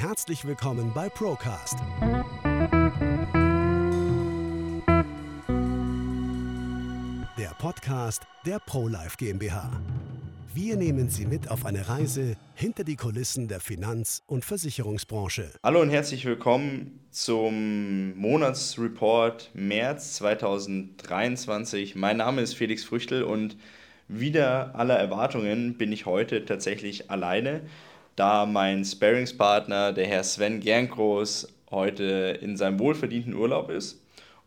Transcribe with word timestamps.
Herzlich 0.00 0.46
willkommen 0.46 0.92
bei 0.94 1.10
Procast. 1.10 1.76
Der 7.36 7.50
Podcast 7.58 8.22
der 8.46 8.60
ProLife 8.60 9.18
GmbH. 9.18 9.70
Wir 10.54 10.78
nehmen 10.78 11.10
Sie 11.10 11.26
mit 11.26 11.50
auf 11.50 11.66
eine 11.66 11.86
Reise 11.86 12.38
hinter 12.54 12.82
die 12.84 12.96
Kulissen 12.96 13.46
der 13.46 13.60
Finanz- 13.60 14.22
und 14.26 14.46
Versicherungsbranche. 14.46 15.50
Hallo 15.62 15.82
und 15.82 15.90
herzlich 15.90 16.24
willkommen 16.24 17.00
zum 17.10 18.18
Monatsreport 18.18 19.50
März 19.52 20.14
2023. 20.14 21.94
Mein 21.94 22.16
Name 22.16 22.40
ist 22.40 22.54
Felix 22.54 22.84
Früchtel 22.84 23.22
und 23.22 23.58
wieder 24.08 24.74
aller 24.76 24.96
Erwartungen 24.96 25.74
bin 25.74 25.92
ich 25.92 26.06
heute 26.06 26.46
tatsächlich 26.46 27.10
alleine, 27.10 27.60
da 28.20 28.44
mein 28.44 28.84
Sparingspartner, 28.84 29.94
der 29.94 30.06
Herr 30.06 30.22
Sven 30.24 30.60
Gernkroos, 30.60 31.48
heute 31.70 32.38
in 32.42 32.58
seinem 32.58 32.78
wohlverdienten 32.78 33.32
Urlaub 33.32 33.70
ist 33.70 33.98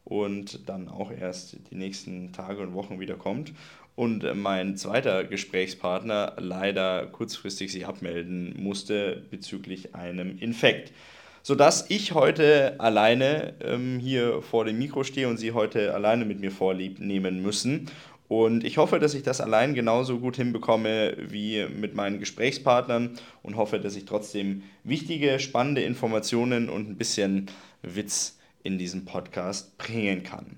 und 0.05 0.70
dann 0.70 0.88
auch 0.88 1.09
erst 1.09 1.58
die 1.72 1.76
nächsten 1.76 2.31
Tage 2.34 2.62
und 2.62 2.76
Wochen 2.76 3.00
wieder 3.00 3.16
kommt. 3.16 3.52
Und 3.95 4.31
mein 4.36 4.78
zweiter 4.78 5.23
Gesprächspartner 5.23 6.34
leider 6.38 7.08
kurzfristig 7.08 7.72
sich 7.72 7.88
abmelden 7.88 8.54
musste 8.62 9.23
bezüglich 9.31 9.95
einem 9.95 10.38
Infekt. 10.38 10.94
Sodass 11.42 11.90
ich 11.90 12.14
heute 12.14 12.80
alleine 12.80 13.55
ähm, 13.59 13.98
hier 14.00 14.44
vor 14.44 14.66
dem 14.66 14.78
Mikro 14.78 15.03
stehe 15.03 15.28
und 15.28 15.38
Sie 15.38 15.52
heute 15.52 15.95
alleine 15.95 16.26
mit 16.26 16.40
mir 16.40 16.52
vorlieb 16.52 17.00
nehmen 17.00 17.42
müssen. 17.42 17.90
Und 18.36 18.64
ich 18.64 18.78
hoffe, 18.80 18.98
dass 18.98 19.14
ich 19.14 19.22
das 19.22 19.42
allein 19.42 19.76
genauso 19.76 20.18
gut 20.18 20.38
hinbekomme 20.38 21.16
wie 21.20 21.68
mit 21.68 21.94
meinen 21.94 22.18
Gesprächspartnern 22.18 23.12
und 23.44 23.58
hoffe, 23.58 23.80
dass 23.80 23.96
ich 23.96 24.06
trotzdem 24.06 24.64
wichtige, 24.84 25.38
spannende 25.38 25.84
Informationen 25.84 26.68
und 26.68 26.90
ein 26.90 26.98
bisschen 26.98 27.46
Witz 27.84 28.40
in 28.64 28.80
diesem 28.80 29.06
Podcast 29.06 29.78
bringen 29.78 30.23
kann. 30.23 30.58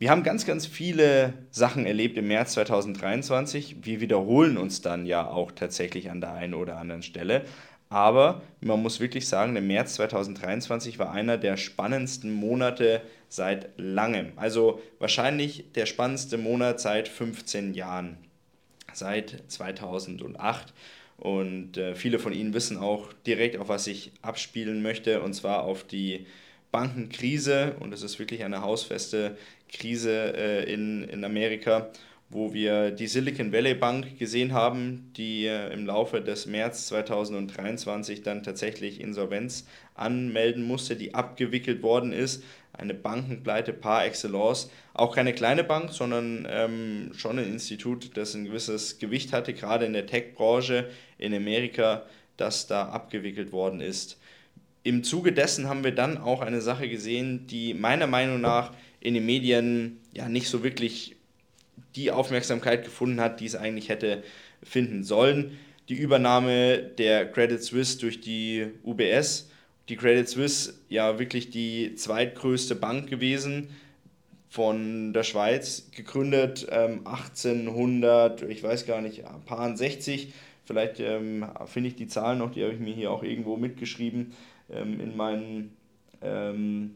Wir 0.00 0.10
haben 0.10 0.24
ganz, 0.24 0.44
ganz 0.44 0.66
viele 0.66 1.34
Sachen 1.52 1.86
erlebt 1.86 2.18
im 2.18 2.26
März 2.26 2.54
2023. 2.54 3.76
Wir 3.84 4.00
wiederholen 4.00 4.58
uns 4.58 4.82
dann 4.82 5.06
ja 5.06 5.28
auch 5.28 5.52
tatsächlich 5.52 6.10
an 6.10 6.20
der 6.20 6.32
einen 6.32 6.54
oder 6.54 6.76
anderen 6.78 7.04
Stelle. 7.04 7.44
Aber 7.88 8.42
man 8.60 8.82
muss 8.82 8.98
wirklich 8.98 9.28
sagen, 9.28 9.54
der 9.54 9.62
März 9.62 9.94
2023 9.94 10.98
war 10.98 11.12
einer 11.12 11.38
der 11.38 11.56
spannendsten 11.56 12.32
Monate 12.32 13.02
seit 13.30 13.70
langem. 13.78 14.32
Also 14.36 14.82
wahrscheinlich 14.98 15.64
der 15.74 15.86
spannendste 15.86 16.36
Monat 16.36 16.80
seit 16.80 17.08
15 17.08 17.72
Jahren, 17.72 18.18
seit 18.92 19.42
2008. 19.48 20.74
Und 21.16 21.76
äh, 21.76 21.94
viele 21.94 22.18
von 22.18 22.32
Ihnen 22.32 22.52
wissen 22.52 22.76
auch 22.76 23.12
direkt, 23.26 23.56
auf 23.56 23.68
was 23.68 23.86
ich 23.86 24.12
abspielen 24.20 24.82
möchte, 24.82 25.22
und 25.22 25.32
zwar 25.34 25.62
auf 25.62 25.84
die 25.84 26.26
Bankenkrise. 26.72 27.76
Und 27.78 27.94
es 27.94 28.02
ist 28.02 28.18
wirklich 28.18 28.44
eine 28.44 28.62
hausfeste 28.62 29.36
Krise 29.68 30.34
äh, 30.36 30.72
in, 30.72 31.04
in 31.04 31.24
Amerika, 31.24 31.90
wo 32.30 32.52
wir 32.54 32.90
die 32.90 33.06
Silicon 33.06 33.52
Valley 33.52 33.74
Bank 33.74 34.18
gesehen 34.18 34.52
haben, 34.52 35.12
die 35.16 35.46
äh, 35.46 35.72
im 35.72 35.84
Laufe 35.84 36.20
des 36.20 36.46
März 36.46 36.86
2023 36.86 38.22
dann 38.22 38.42
tatsächlich 38.42 39.00
Insolvenz 39.00 39.66
anmelden 39.94 40.62
musste, 40.62 40.96
die 40.96 41.14
abgewickelt 41.14 41.82
worden 41.82 42.12
ist. 42.12 42.42
Eine 42.80 42.94
Bankenpleite 42.94 43.74
par 43.74 44.06
excellence. 44.06 44.70
Auch 44.94 45.14
keine 45.14 45.34
kleine 45.34 45.64
Bank, 45.64 45.92
sondern 45.92 46.46
ähm, 46.50 47.12
schon 47.14 47.38
ein 47.38 47.52
Institut, 47.52 48.16
das 48.16 48.34
ein 48.34 48.46
gewisses 48.46 48.98
Gewicht 48.98 49.34
hatte, 49.34 49.52
gerade 49.52 49.84
in 49.84 49.92
der 49.92 50.06
Tech-Branche 50.06 50.88
in 51.18 51.34
Amerika, 51.34 52.06
das 52.38 52.66
da 52.66 52.88
abgewickelt 52.88 53.52
worden 53.52 53.80
ist. 53.80 54.18
Im 54.82 55.04
Zuge 55.04 55.32
dessen 55.32 55.68
haben 55.68 55.84
wir 55.84 55.94
dann 55.94 56.16
auch 56.16 56.40
eine 56.40 56.62
Sache 56.62 56.88
gesehen, 56.88 57.46
die 57.46 57.74
meiner 57.74 58.06
Meinung 58.06 58.40
nach 58.40 58.72
in 59.00 59.12
den 59.12 59.26
Medien 59.26 60.00
ja 60.14 60.30
nicht 60.30 60.48
so 60.48 60.62
wirklich 60.62 61.16
die 61.96 62.10
Aufmerksamkeit 62.10 62.84
gefunden 62.84 63.20
hat, 63.20 63.40
die 63.40 63.46
es 63.46 63.56
eigentlich 63.56 63.90
hätte 63.90 64.22
finden 64.62 65.04
sollen. 65.04 65.58
Die 65.90 65.96
Übernahme 65.96 66.78
der 66.78 67.30
Credit 67.30 67.62
Suisse 67.62 67.98
durch 67.98 68.22
die 68.22 68.68
UBS. 68.84 69.49
Die 69.90 69.96
Credit 69.96 70.28
Suisse 70.28 70.74
ja 70.88 71.18
wirklich 71.18 71.50
die 71.50 71.96
zweitgrößte 71.96 72.76
Bank 72.76 73.10
gewesen 73.10 73.70
von 74.48 75.12
der 75.12 75.24
Schweiz, 75.24 75.90
gegründet 75.90 76.68
ähm, 76.70 77.06
1800, 77.06 78.42
ich 78.42 78.62
weiß 78.62 78.86
gar 78.86 79.00
nicht, 79.00 79.24
ein 79.24 79.42
paar 79.44 79.76
60. 79.76 80.32
Vielleicht 80.64 81.00
ähm, 81.00 81.44
finde 81.66 81.88
ich 81.88 81.96
die 81.96 82.06
Zahlen 82.06 82.38
noch, 82.38 82.52
die 82.52 82.62
habe 82.62 82.72
ich 82.72 82.78
mir 82.78 82.94
hier 82.94 83.10
auch 83.10 83.24
irgendwo 83.24 83.56
mitgeschrieben 83.56 84.32
ähm, 84.72 85.00
in 85.00 85.16
meinen 85.16 85.76
ähm, 86.22 86.94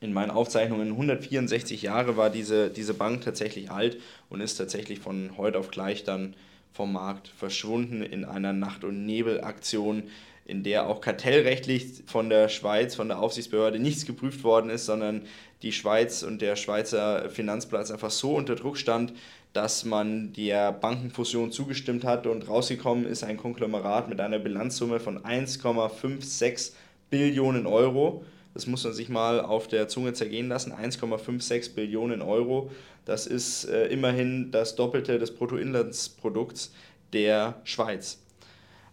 in 0.00 0.12
meinen 0.12 0.30
Aufzeichnungen 0.30 0.88
164 0.88 1.82
Jahre 1.82 2.16
war 2.16 2.28
diese, 2.28 2.70
diese 2.70 2.94
Bank 2.94 3.22
tatsächlich 3.22 3.70
alt 3.70 4.00
und 4.30 4.40
ist 4.40 4.56
tatsächlich 4.56 4.98
von 4.98 5.36
heute 5.36 5.58
auf 5.58 5.70
gleich 5.70 6.02
dann 6.02 6.34
vom 6.72 6.94
Markt 6.94 7.28
verschwunden 7.28 8.02
in 8.02 8.24
einer 8.24 8.52
Nacht- 8.52 8.82
und 8.82 9.06
Nebelaktion, 9.06 10.04
in 10.44 10.62
der 10.62 10.88
auch 10.88 11.00
kartellrechtlich 11.00 12.02
von 12.06 12.28
der 12.28 12.48
Schweiz, 12.48 12.94
von 12.94 13.08
der 13.08 13.20
Aufsichtsbehörde 13.20 13.78
nichts 13.78 14.06
geprüft 14.06 14.44
worden 14.44 14.70
ist, 14.70 14.86
sondern 14.86 15.22
die 15.62 15.72
Schweiz 15.72 16.22
und 16.22 16.42
der 16.42 16.56
Schweizer 16.56 17.30
Finanzplatz 17.30 17.90
einfach 17.90 18.10
so 18.10 18.34
unter 18.34 18.56
Druck 18.56 18.76
stand, 18.76 19.12
dass 19.52 19.84
man 19.84 20.32
der 20.32 20.72
Bankenfusion 20.72 21.52
zugestimmt 21.52 22.04
hat 22.04 22.26
und 22.26 22.48
rausgekommen 22.48 23.04
ist 23.04 23.22
ein 23.22 23.36
Konglomerat 23.36 24.08
mit 24.08 24.20
einer 24.20 24.38
Bilanzsumme 24.38 24.98
von 24.98 25.22
1,56 25.22 26.72
Billionen 27.10 27.66
Euro 27.66 28.24
das 28.54 28.66
muss 28.66 28.84
man 28.84 28.92
sich 28.92 29.08
mal 29.08 29.40
auf 29.40 29.66
der 29.66 29.88
Zunge 29.88 30.12
zergehen 30.12 30.48
lassen. 30.48 30.72
1,56 30.72 31.74
Billionen 31.74 32.22
Euro. 32.22 32.70
Das 33.04 33.26
ist 33.26 33.64
äh, 33.64 33.86
immerhin 33.86 34.50
das 34.50 34.76
Doppelte 34.76 35.18
des 35.18 35.34
Bruttoinlandsprodukts 35.34 36.72
der 37.12 37.60
Schweiz. 37.64 38.21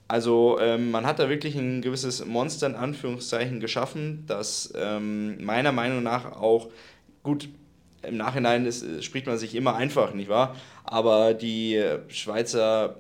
Also 0.09 0.57
ähm, 0.59 0.89
man 0.89 1.05
hat 1.05 1.19
da 1.19 1.29
wirklich 1.29 1.55
ein 1.55 1.83
gewisses 1.83 2.25
Monster 2.25 2.65
in 2.65 2.75
Anführungszeichen 2.75 3.59
geschaffen, 3.59 4.23
das 4.25 4.73
ähm, 4.75 5.43
meiner 5.43 5.71
Meinung 5.71 6.01
nach 6.01 6.31
auch 6.31 6.69
gut 7.21 7.47
im 8.01 8.17
Nachhinein 8.17 8.65
ist, 8.65 9.03
spricht 9.03 9.27
man 9.27 9.37
sich 9.37 9.53
immer 9.53 9.75
einfach, 9.75 10.15
nicht 10.15 10.27
wahr? 10.27 10.55
Aber 10.83 11.35
die 11.35 11.79
Schweizer 12.07 12.95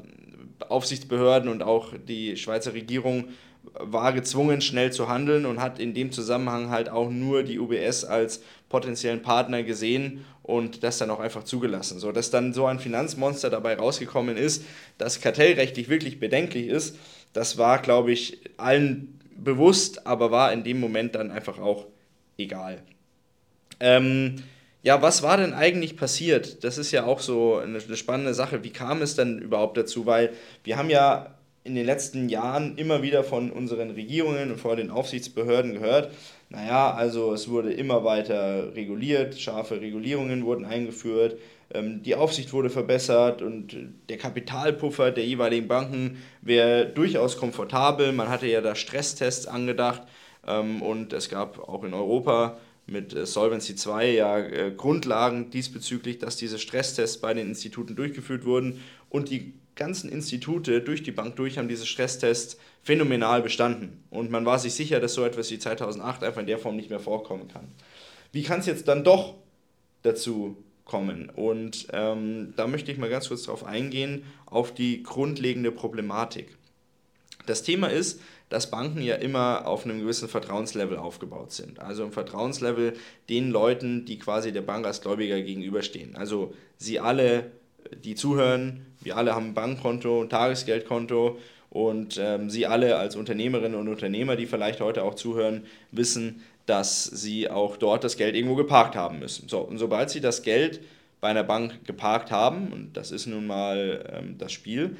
Aufsichtsbehörden 0.67 1.49
und 1.49 1.63
auch 1.63 1.93
die 2.07 2.37
Schweizer 2.37 2.73
Regierung 2.73 3.29
war 3.73 4.13
gezwungen, 4.13 4.61
schnell 4.61 4.91
zu 4.91 5.09
handeln 5.09 5.47
und 5.47 5.59
hat 5.59 5.79
in 5.79 5.95
dem 5.95 6.11
Zusammenhang 6.11 6.69
halt 6.69 6.89
auch 6.89 7.09
nur 7.09 7.41
die 7.41 7.57
UBS 7.57 8.03
als 8.03 8.43
potenziellen 8.69 9.21
Partner 9.21 9.63
gesehen 9.63 10.25
und 10.43 10.83
das 10.83 10.99
dann 10.99 11.09
auch 11.09 11.19
einfach 11.19 11.43
zugelassen. 11.43 11.99
So, 11.99 12.11
dass 12.11 12.31
dann 12.31 12.53
so 12.53 12.65
ein 12.65 12.79
Finanzmonster 12.79 13.49
dabei 13.49 13.75
rausgekommen 13.75 14.37
ist, 14.37 14.63
das 14.97 15.21
kartellrechtlich 15.21 15.89
wirklich 15.89 16.19
bedenklich 16.19 16.67
ist, 16.67 16.95
das 17.33 17.57
war, 17.57 17.81
glaube 17.81 18.11
ich, 18.11 18.39
allen 18.57 19.19
bewusst, 19.35 20.07
aber 20.07 20.31
war 20.31 20.51
in 20.53 20.63
dem 20.63 20.79
Moment 20.79 21.15
dann 21.15 21.31
einfach 21.31 21.59
auch 21.59 21.87
egal. 22.37 22.81
Ähm, 23.79 24.43
ja, 24.81 25.01
was 25.01 25.23
war 25.23 25.37
denn 25.37 25.53
eigentlich 25.53 25.97
passiert? 25.97 26.63
Das 26.63 26.77
ist 26.77 26.91
ja 26.91 27.05
auch 27.05 27.19
so 27.19 27.57
eine, 27.57 27.79
eine 27.79 27.97
spannende 27.97 28.33
Sache. 28.33 28.63
Wie 28.63 28.69
kam 28.69 29.01
es 29.01 29.15
denn 29.15 29.39
überhaupt 29.39 29.77
dazu? 29.77 30.05
Weil 30.05 30.31
wir 30.63 30.77
haben 30.77 30.89
ja 30.89 31.35
in 31.63 31.75
den 31.75 31.85
letzten 31.85 32.29
Jahren 32.29 32.77
immer 32.77 33.01
wieder 33.01 33.23
von 33.23 33.51
unseren 33.51 33.91
Regierungen 33.91 34.51
und 34.51 34.59
vor 34.59 34.75
den 34.75 34.89
Aufsichtsbehörden 34.89 35.73
gehört, 35.73 36.11
naja, 36.49 36.93
also 36.93 37.33
es 37.33 37.49
wurde 37.49 37.73
immer 37.73 38.03
weiter 38.03 38.75
reguliert, 38.75 39.39
scharfe 39.39 39.81
Regulierungen 39.81 40.45
wurden 40.45 40.65
eingeführt, 40.65 41.37
ähm, 41.71 42.01
die 42.01 42.15
Aufsicht 42.15 42.53
wurde 42.53 42.69
verbessert 42.69 43.41
und 43.41 43.75
der 44.09 44.17
Kapitalpuffer 44.17 45.11
der 45.11 45.25
jeweiligen 45.25 45.67
Banken 45.67 46.17
wäre 46.41 46.87
durchaus 46.87 47.37
komfortabel. 47.37 48.11
Man 48.11 48.29
hatte 48.29 48.47
ja 48.47 48.61
da 48.61 48.73
Stresstests 48.73 49.45
angedacht 49.45 50.01
ähm, 50.47 50.81
und 50.81 51.13
es 51.13 51.29
gab 51.29 51.59
auch 51.69 51.83
in 51.83 51.93
Europa 51.93 52.57
mit 52.87 53.13
äh, 53.13 53.25
Solvency 53.25 53.75
2 53.75 54.11
ja 54.11 54.39
äh, 54.39 54.71
Grundlagen 54.75 55.51
diesbezüglich, 55.51 56.17
dass 56.17 56.37
diese 56.37 56.57
Stresstests 56.57 57.19
bei 57.19 57.33
den 57.33 57.47
Instituten 57.47 57.95
durchgeführt 57.95 58.45
wurden 58.45 58.81
und 59.09 59.29
die 59.29 59.53
ganzen 59.79 60.11
Institute 60.11 60.81
durch 60.81 61.01
die 61.01 61.11
Bank 61.11 61.37
durch 61.37 61.57
haben 61.57 61.67
diese 61.67 61.87
Stresstests 61.87 62.57
phänomenal 62.83 63.41
bestanden. 63.41 64.03
Und 64.11 64.29
man 64.29 64.45
war 64.45 64.59
sich 64.59 64.73
sicher, 64.73 64.99
dass 64.99 65.15
so 65.15 65.25
etwas 65.25 65.49
wie 65.49 65.57
2008 65.57 66.23
einfach 66.23 66.41
in 66.41 66.47
der 66.47 66.59
Form 66.59 66.75
nicht 66.75 66.91
mehr 66.91 66.99
vorkommen 66.99 67.47
kann. 67.47 67.69
Wie 68.31 68.43
kann 68.43 68.59
es 68.59 68.67
jetzt 68.67 68.87
dann 68.87 69.03
doch 69.03 69.35
dazu 70.03 70.57
kommen? 70.85 71.29
Und 71.29 71.87
ähm, 71.93 72.53
da 72.57 72.67
möchte 72.67 72.91
ich 72.91 72.99
mal 72.99 73.09
ganz 73.09 73.29
kurz 73.29 73.43
darauf 73.43 73.63
eingehen, 73.63 74.23
auf 74.45 74.73
die 74.73 75.01
grundlegende 75.01 75.71
Problematik. 75.71 76.55
Das 77.45 77.63
Thema 77.63 77.87
ist, 77.87 78.21
dass 78.49 78.69
Banken 78.69 79.01
ja 79.01 79.15
immer 79.15 79.65
auf 79.65 79.85
einem 79.85 79.99
gewissen 79.99 80.27
Vertrauenslevel 80.27 80.97
aufgebaut 80.97 81.51
sind. 81.51 81.79
Also 81.79 82.03
ein 82.03 82.11
Vertrauenslevel 82.11 82.93
den 83.29 83.49
Leuten, 83.49 84.05
die 84.05 84.19
quasi 84.19 84.51
der 84.51 84.61
Bank 84.61 84.85
als 84.85 85.01
Gläubiger 85.01 85.39
gegenüberstehen. 85.41 86.15
Also 86.15 86.53
sie 86.77 86.99
alle, 86.99 87.51
die 88.03 88.15
zuhören, 88.15 88.85
wir 89.01 89.17
alle 89.17 89.35
haben 89.35 89.47
ein 89.47 89.53
Bankkonto, 89.53 90.21
ein 90.21 90.29
Tagesgeldkonto 90.29 91.37
Und 91.69 92.19
ähm, 92.19 92.49
Sie 92.49 92.65
alle 92.65 92.97
als 92.97 93.15
Unternehmerinnen 93.15 93.79
und 93.79 93.87
Unternehmer, 93.87 94.35
die 94.35 94.47
vielleicht 94.47 94.81
heute 94.81 95.03
auch 95.03 95.15
zuhören, 95.15 95.65
wissen, 95.91 96.41
dass 96.65 97.03
Sie 97.03 97.49
auch 97.49 97.77
dort 97.77 98.03
das 98.03 98.17
Geld 98.17 98.35
irgendwo 98.35 98.55
geparkt 98.55 98.95
haben 98.95 99.19
müssen. 99.19 99.47
So, 99.47 99.59
und 99.59 99.77
sobald 99.77 100.09
Sie 100.09 100.21
das 100.21 100.41
Geld 100.41 100.81
bei 101.21 101.29
einer 101.29 101.43
Bank 101.43 101.85
geparkt 101.85 102.31
haben, 102.31 102.71
und 102.73 102.97
das 102.97 103.11
ist 103.11 103.27
nun 103.27 103.45
mal 103.45 104.03
ähm, 104.11 104.37
das 104.37 104.51
Spiel, 104.51 104.97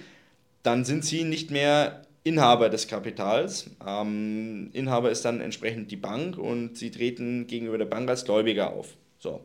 dann 0.63 0.85
sind 0.85 1.05
Sie 1.05 1.23
nicht 1.23 1.49
mehr 1.49 2.03
Inhaber 2.23 2.69
des 2.69 2.87
Kapitals. 2.87 3.71
Ähm, 3.85 4.69
Inhaber 4.73 5.09
ist 5.09 5.25
dann 5.25 5.41
entsprechend 5.41 5.89
die 5.89 5.95
Bank 5.95 6.37
und 6.37 6.77
Sie 6.77 6.91
treten 6.91 7.47
gegenüber 7.47 7.77
der 7.77 7.85
Bank 7.85 8.09
als 8.09 8.25
Gläubiger 8.25 8.73
auf. 8.73 8.93
So. 9.19 9.41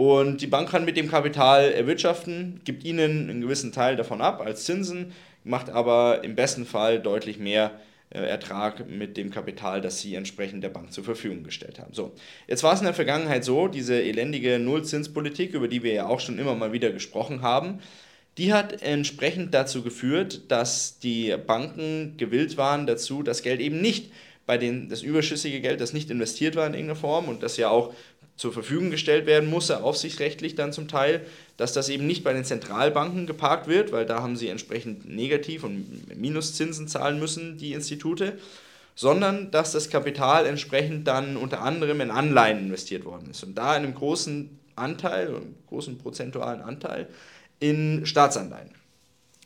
Und 0.00 0.40
die 0.40 0.46
Bank 0.46 0.70
kann 0.70 0.86
mit 0.86 0.96
dem 0.96 1.10
Kapital 1.10 1.72
erwirtschaften, 1.72 2.62
gibt 2.64 2.84
Ihnen 2.84 3.28
einen 3.28 3.42
gewissen 3.42 3.70
Teil 3.70 3.96
davon 3.96 4.22
ab 4.22 4.40
als 4.40 4.64
Zinsen, 4.64 5.12
macht 5.44 5.68
aber 5.68 6.24
im 6.24 6.34
besten 6.36 6.64
Fall 6.64 7.00
deutlich 7.00 7.38
mehr 7.38 7.72
äh, 8.08 8.20
Ertrag 8.20 8.88
mit 8.88 9.18
dem 9.18 9.30
Kapital, 9.30 9.82
das 9.82 10.00
Sie 10.00 10.14
entsprechend 10.14 10.64
der 10.64 10.70
Bank 10.70 10.90
zur 10.90 11.04
Verfügung 11.04 11.44
gestellt 11.44 11.78
haben. 11.78 11.92
So, 11.92 12.12
jetzt 12.48 12.62
war 12.62 12.72
es 12.72 12.80
in 12.80 12.86
der 12.86 12.94
Vergangenheit 12.94 13.44
so, 13.44 13.68
diese 13.68 14.00
elendige 14.00 14.58
Nullzinspolitik, 14.58 15.52
über 15.52 15.68
die 15.68 15.82
wir 15.82 15.92
ja 15.92 16.06
auch 16.06 16.20
schon 16.20 16.38
immer 16.38 16.54
mal 16.54 16.72
wieder 16.72 16.92
gesprochen 16.92 17.42
haben, 17.42 17.80
die 18.38 18.54
hat 18.54 18.80
entsprechend 18.80 19.52
dazu 19.52 19.82
geführt, 19.82 20.50
dass 20.50 20.98
die 20.98 21.36
Banken 21.46 22.14
gewillt 22.16 22.56
waren 22.56 22.86
dazu, 22.86 23.22
das 23.22 23.42
Geld 23.42 23.60
eben 23.60 23.82
nicht 23.82 24.10
bei 24.50 24.58
den, 24.58 24.88
das 24.88 25.02
überschüssige 25.02 25.60
Geld, 25.60 25.80
das 25.80 25.92
nicht 25.92 26.10
investiert 26.10 26.56
war 26.56 26.66
in 26.66 26.72
irgendeiner 26.74 26.98
Form 26.98 27.28
und 27.28 27.42
das 27.42 27.56
ja 27.56 27.68
auch 27.68 27.94
zur 28.40 28.54
Verfügung 28.54 28.90
gestellt 28.90 29.26
werden 29.26 29.50
musste, 29.50 29.82
aufsichtsrechtlich 29.84 30.54
dann 30.54 30.72
zum 30.72 30.88
Teil, 30.88 31.26
dass 31.58 31.74
das 31.74 31.90
eben 31.90 32.06
nicht 32.06 32.24
bei 32.24 32.32
den 32.32 32.46
Zentralbanken 32.46 33.26
geparkt 33.26 33.68
wird, 33.68 33.92
weil 33.92 34.06
da 34.06 34.22
haben 34.22 34.34
sie 34.34 34.48
entsprechend 34.48 35.06
Negativ- 35.06 35.62
und 35.62 36.18
Minuszinsen 36.18 36.88
zahlen 36.88 37.18
müssen, 37.18 37.58
die 37.58 37.74
Institute, 37.74 38.38
sondern 38.94 39.50
dass 39.50 39.72
das 39.72 39.90
Kapital 39.90 40.46
entsprechend 40.46 41.06
dann 41.06 41.36
unter 41.36 41.60
anderem 41.60 42.00
in 42.00 42.10
Anleihen 42.10 42.60
investiert 42.60 43.04
worden 43.04 43.28
ist. 43.30 43.42
Und 43.42 43.56
da 43.58 43.76
in 43.76 43.84
einem 43.84 43.94
großen 43.94 44.58
Anteil, 44.74 45.28
einem 45.28 45.54
großen 45.68 45.98
prozentualen 45.98 46.62
Anteil, 46.62 47.08
in 47.58 48.06
Staatsanleihen. 48.06 48.70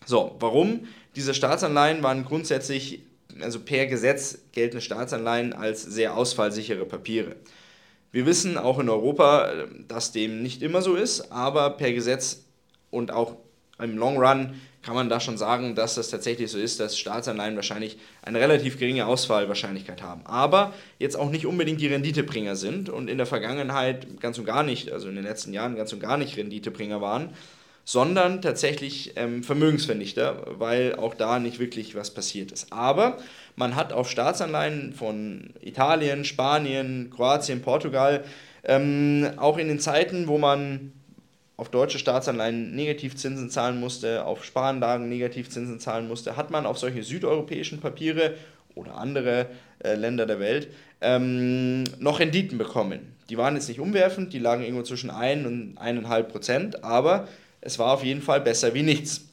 So, 0.06 0.36
warum? 0.38 0.86
Diese 1.16 1.34
Staatsanleihen 1.34 2.04
waren 2.04 2.24
grundsätzlich, 2.24 3.00
also 3.40 3.58
per 3.58 3.86
Gesetz 3.86 4.38
geltende 4.52 4.82
Staatsanleihen 4.82 5.52
als 5.52 5.82
sehr 5.82 6.16
ausfallsichere 6.16 6.84
Papiere. 6.84 7.34
Wir 8.14 8.26
wissen 8.26 8.56
auch 8.56 8.78
in 8.78 8.88
Europa, 8.88 9.50
dass 9.88 10.12
dem 10.12 10.40
nicht 10.40 10.62
immer 10.62 10.82
so 10.82 10.94
ist, 10.94 11.32
aber 11.32 11.70
per 11.70 11.92
Gesetz 11.92 12.44
und 12.92 13.10
auch 13.10 13.34
im 13.80 13.98
Long 13.98 14.18
Run 14.18 14.54
kann 14.82 14.94
man 14.94 15.08
da 15.08 15.18
schon 15.18 15.36
sagen, 15.36 15.74
dass 15.74 15.96
das 15.96 16.10
tatsächlich 16.10 16.48
so 16.48 16.56
ist, 16.56 16.78
dass 16.78 16.96
Staatsanleihen 16.96 17.56
wahrscheinlich 17.56 17.98
eine 18.22 18.38
relativ 18.38 18.78
geringe 18.78 19.06
Ausfallwahrscheinlichkeit 19.06 20.00
haben. 20.00 20.20
Aber 20.26 20.72
jetzt 21.00 21.16
auch 21.16 21.28
nicht 21.28 21.44
unbedingt 21.44 21.80
die 21.80 21.88
Renditebringer 21.88 22.54
sind 22.54 22.88
und 22.88 23.10
in 23.10 23.18
der 23.18 23.26
Vergangenheit 23.26 24.06
ganz 24.20 24.38
und 24.38 24.44
gar 24.44 24.62
nicht, 24.62 24.92
also 24.92 25.08
in 25.08 25.16
den 25.16 25.24
letzten 25.24 25.52
Jahren 25.52 25.74
ganz 25.74 25.92
und 25.92 25.98
gar 25.98 26.16
nicht 26.16 26.36
Renditebringer 26.36 27.00
waren, 27.00 27.30
sondern 27.84 28.42
tatsächlich 28.42 29.14
ähm, 29.16 29.42
Vermögensvernichter, 29.42 30.46
weil 30.60 30.94
auch 30.94 31.14
da 31.14 31.40
nicht 31.40 31.58
wirklich 31.58 31.96
was 31.96 32.14
passiert 32.14 32.52
ist. 32.52 32.72
Aber 32.72 33.18
man 33.56 33.76
hat 33.76 33.92
auf 33.92 34.10
Staatsanleihen 34.10 34.92
von 34.92 35.50
Italien, 35.60 36.24
Spanien, 36.24 37.10
Kroatien, 37.14 37.62
Portugal, 37.62 38.24
ähm, 38.64 39.30
auch 39.36 39.58
in 39.58 39.68
den 39.68 39.80
Zeiten, 39.80 40.26
wo 40.26 40.38
man 40.38 40.92
auf 41.56 41.68
deutsche 41.68 41.98
Staatsanleihen 41.98 42.74
Negativzinsen 42.74 43.48
zahlen 43.50 43.78
musste, 43.78 44.24
auf 44.24 44.44
Sparanlagen 44.44 45.08
Negativzinsen 45.08 45.78
zahlen 45.78 46.08
musste, 46.08 46.36
hat 46.36 46.50
man 46.50 46.66
auf 46.66 46.78
solche 46.78 47.02
südeuropäischen 47.02 47.80
Papiere 47.80 48.34
oder 48.74 48.96
andere 48.96 49.46
äh, 49.84 49.94
Länder 49.94 50.26
der 50.26 50.40
Welt 50.40 50.68
ähm, 51.00 51.84
noch 52.00 52.18
Renditen 52.18 52.58
bekommen. 52.58 53.14
Die 53.30 53.38
waren 53.38 53.54
jetzt 53.54 53.68
nicht 53.68 53.78
umwerfend, 53.78 54.32
die 54.32 54.38
lagen 54.38 54.64
irgendwo 54.64 54.82
zwischen 54.82 55.10
1 55.10 55.46
und 55.46 55.78
1,5 55.78 56.22
Prozent, 56.24 56.84
aber 56.84 57.28
es 57.60 57.78
war 57.78 57.92
auf 57.92 58.04
jeden 58.04 58.20
Fall 58.20 58.40
besser 58.40 58.74
wie 58.74 58.82
nichts. 58.82 59.28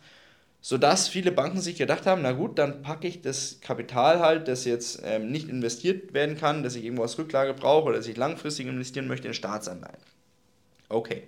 Sodass 0.64 1.08
viele 1.08 1.32
Banken 1.32 1.60
sich 1.60 1.78
gedacht 1.78 2.06
haben, 2.06 2.22
na 2.22 2.34
gut, 2.34 2.60
dann 2.60 2.84
packe 2.84 3.08
ich 3.08 3.22
das 3.22 3.60
Kapital 3.62 4.20
halt, 4.20 4.48
das 4.48 4.64
jetzt 4.64 5.02
ähm, 5.04 5.32
nicht 5.32 5.50
investiert 5.50 6.14
werden 6.14 6.38
kann, 6.38 6.62
das 6.62 6.76
ich 6.76 6.86
irgendwo 6.86 7.02
als 7.02 7.18
Rücklage 7.18 7.56
brauche 7.56 7.90
oder 7.90 7.98
das 7.98 8.08
ich 8.08 8.16
langfristig 8.16 8.68
investieren 8.68 9.08
möchte 9.08 9.28
in 9.28 9.34
Staatsanleihen. 9.34 9.98
Okay. 10.88 11.24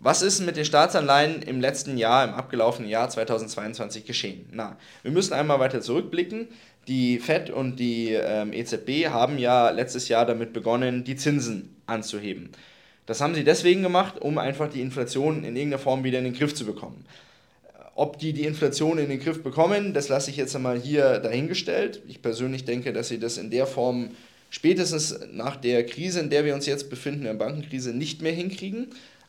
Was 0.00 0.22
ist 0.22 0.40
mit 0.40 0.56
den 0.56 0.64
Staatsanleihen 0.64 1.42
im 1.42 1.60
letzten 1.60 1.98
Jahr, 1.98 2.24
im 2.24 2.34
abgelaufenen 2.34 2.90
Jahr 2.90 3.08
2022 3.08 4.04
geschehen? 4.04 4.48
Na, 4.50 4.78
wir 5.02 5.12
müssen 5.12 5.34
einmal 5.34 5.60
weiter 5.60 5.80
zurückblicken. 5.80 6.48
Die 6.88 7.18
FED 7.18 7.50
und 7.50 7.76
die 7.76 8.14
ähm, 8.14 8.52
EZB 8.52 9.10
haben 9.10 9.38
ja 9.38 9.70
letztes 9.70 10.08
Jahr 10.08 10.24
damit 10.24 10.54
begonnen, 10.54 11.04
die 11.04 11.16
Zinsen 11.16 11.76
anzuheben. 11.86 12.50
Das 13.04 13.20
haben 13.20 13.34
sie 13.34 13.44
deswegen 13.44 13.82
gemacht, 13.82 14.18
um 14.20 14.38
einfach 14.38 14.70
die 14.70 14.80
Inflation 14.80 15.44
in 15.44 15.54
irgendeiner 15.54 15.82
Form 15.82 16.02
wieder 16.02 16.18
in 16.18 16.24
den 16.24 16.34
Griff 16.34 16.54
zu 16.54 16.64
bekommen. 16.64 17.04
Ob 18.00 18.18
die 18.18 18.32
die 18.32 18.44
Inflation 18.44 18.96
in 18.96 19.10
den 19.10 19.20
Griff 19.20 19.42
bekommen, 19.42 19.92
das 19.92 20.08
lasse 20.08 20.30
ich 20.30 20.38
jetzt 20.38 20.56
einmal 20.56 20.80
hier 20.80 21.18
dahingestellt. 21.18 22.00
Ich 22.08 22.22
persönlich 22.22 22.64
denke, 22.64 22.94
dass 22.94 23.08
sie 23.08 23.18
das 23.18 23.36
in 23.36 23.50
der 23.50 23.66
Form 23.66 24.12
spätestens 24.48 25.20
nach 25.30 25.56
der 25.56 25.84
Krise, 25.84 26.20
in 26.20 26.30
der 26.30 26.46
wir 26.46 26.54
uns 26.54 26.64
jetzt 26.64 26.88
befinden, 26.88 27.24
der 27.24 27.34
Bankenkrise, 27.34 27.92
nicht 27.92 28.22
mehr 28.22 28.32
hinkriegen. 28.32 28.86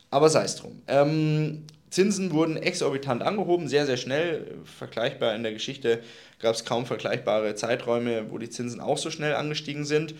Aber 0.08 0.30
sei 0.30 0.44
es 0.44 0.56
drum. 0.56 0.80
Ähm, 0.88 1.64
Zinsen 1.90 2.32
wurden 2.32 2.56
exorbitant 2.56 3.20
angehoben, 3.20 3.68
sehr, 3.68 3.84
sehr 3.84 3.98
schnell. 3.98 4.54
Vergleichbar 4.64 5.34
in 5.34 5.42
der 5.42 5.52
Geschichte 5.52 6.00
gab 6.40 6.54
es 6.54 6.64
kaum 6.64 6.86
vergleichbare 6.86 7.54
Zeiträume, 7.54 8.30
wo 8.30 8.38
die 8.38 8.48
Zinsen 8.48 8.80
auch 8.80 8.96
so 8.96 9.10
schnell 9.10 9.34
angestiegen 9.34 9.84
sind. 9.84 10.14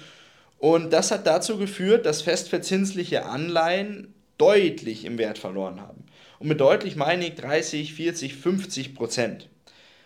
Und 0.59 0.93
das 0.93 1.11
hat 1.11 1.27
dazu 1.27 1.57
geführt, 1.57 2.05
dass 2.05 2.21
festverzinsliche 2.21 3.25
Anleihen 3.25 4.13
deutlich 4.37 5.07
im 5.07 5.17
Wert 5.17 5.39
verloren 5.39 5.81
haben. 5.81 6.05
Und 6.43 6.49
mit 6.49 6.61
deutlich 6.61 6.97
meine 6.97 7.25
ich 7.25 7.37
30, 7.37 7.95
40, 7.95 8.35
50 8.35 8.97
Prozent. 8.97 9.49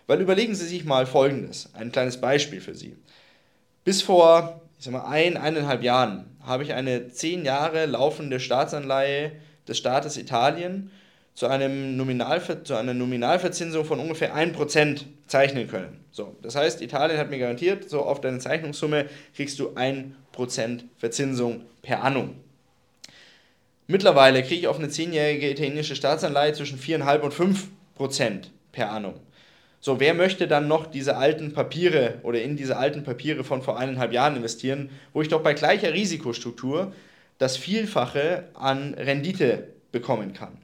Weil 0.07 0.21
überlegen 0.21 0.55
Sie 0.55 0.67
sich 0.67 0.85
mal 0.85 1.07
Folgendes, 1.07 1.71
ein 1.73 1.91
kleines 1.91 2.21
Beispiel 2.21 2.61
für 2.61 2.75
Sie. 2.75 2.95
Bis 3.85 4.03
vor 4.03 4.61
ich 4.79 4.85
sag 4.85 4.93
mal, 4.93 5.07
ein, 5.07 5.39
eineinhalb 5.39 5.83
Jahren 5.83 6.27
habe 6.43 6.63
ich 6.63 6.75
eine 6.75 7.09
zehn 7.09 7.47
Jahre 7.47 7.87
laufende 7.87 8.39
Staatsanleihe 8.39 9.33
des 9.67 9.79
Staates 9.79 10.19
Italien 10.19 10.91
zu, 11.33 11.47
einem 11.47 11.97
Nominalver 11.97 12.63
zu 12.65 12.75
einer 12.75 12.93
Nominalverzinsung 12.93 13.87
von 13.87 13.99
ungefähr 13.99 14.37
1% 14.37 15.05
zeichnen 15.29 15.69
können. 15.69 16.05
So, 16.13 16.37
das 16.43 16.55
heißt, 16.55 16.83
Italien 16.83 17.19
hat 17.19 17.31
mir 17.31 17.39
garantiert, 17.39 17.89
so 17.89 18.03
auf 18.03 18.21
deine 18.21 18.41
Zeichnungssumme 18.41 19.07
kriegst 19.35 19.59
du 19.59 19.71
1% 19.71 20.83
Verzinsung 20.99 21.63
per 21.81 22.05
annum. 22.05 22.35
Mittlerweile 23.89 24.43
kriege 24.43 24.63
ich 24.63 24.69
auf 24.69 24.79
eine 24.79 24.89
10-jährige 24.89 25.51
italienische 25.51 25.95
Staatsanleihe 25.95 26.53
zwischen 26.53 26.79
4,5 26.79 27.21
und 27.21 27.35
5% 27.99 28.45
per 28.73 28.91
annum. 28.91 29.15
So, 29.81 30.01
wer 30.01 30.15
möchte 30.15 30.49
dann 30.49 30.67
noch 30.67 30.87
diese 30.87 31.17
alten 31.17 31.53
Papiere 31.53 32.15
oder 32.25 32.43
in 32.43 32.57
diese 32.57 32.77
alten 32.77 33.05
Papiere 33.05 33.45
von 33.45 33.63
vor 33.63 33.79
eineinhalb 33.79 34.13
Jahren 34.13 34.37
investieren, 34.37 34.91
wo 35.13 35.23
ich 35.23 35.29
doch 35.29 35.43
bei 35.43 35.55
gleicher 35.55 35.93
Risikostruktur 35.93 36.93
das 37.39 37.57
Vielfache 37.57 38.49
an 38.55 38.95
Rendite 38.95 39.69
bekommen 39.93 40.33
kann? 40.33 40.59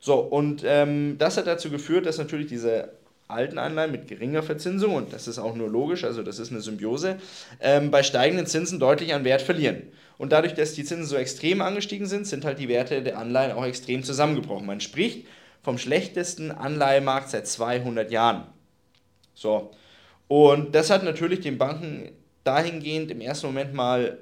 So, 0.00 0.16
und 0.16 0.64
ähm, 0.66 1.16
das 1.18 1.36
hat 1.36 1.46
dazu 1.46 1.70
geführt, 1.70 2.06
dass 2.06 2.18
natürlich 2.18 2.48
diese 2.48 2.90
alten 3.28 3.58
Anleihen 3.58 3.92
mit 3.92 4.08
geringer 4.08 4.42
Verzinsung, 4.42 4.96
und 4.96 5.12
das 5.12 5.28
ist 5.28 5.38
auch 5.38 5.54
nur 5.54 5.68
logisch, 5.68 6.04
also 6.04 6.22
das 6.22 6.38
ist 6.38 6.50
eine 6.50 6.60
Symbiose, 6.60 7.18
ähm, 7.60 7.90
bei 7.90 8.02
steigenden 8.02 8.46
Zinsen 8.46 8.80
deutlich 8.80 9.14
an 9.14 9.24
Wert 9.24 9.42
verlieren. 9.42 9.84
Und 10.18 10.32
dadurch, 10.32 10.54
dass 10.54 10.74
die 10.74 10.84
Zinsen 10.84 11.06
so 11.06 11.16
extrem 11.16 11.60
angestiegen 11.60 12.06
sind, 12.06 12.26
sind 12.26 12.44
halt 12.44 12.58
die 12.58 12.68
Werte 12.68 13.02
der 13.02 13.18
Anleihen 13.18 13.52
auch 13.52 13.64
extrem 13.64 14.02
zusammengebrochen. 14.02 14.66
Man 14.66 14.80
spricht 14.80 15.26
vom 15.62 15.78
schlechtesten 15.78 16.50
Anleihemarkt 16.50 17.30
seit 17.30 17.46
200 17.46 18.10
Jahren. 18.10 18.46
So. 19.34 19.72
Und 20.28 20.74
das 20.74 20.90
hat 20.90 21.02
natürlich 21.02 21.40
den 21.40 21.58
Banken 21.58 22.12
dahingehend 22.44 23.10
im 23.10 23.20
ersten 23.20 23.46
Moment 23.46 23.74
mal 23.74 24.18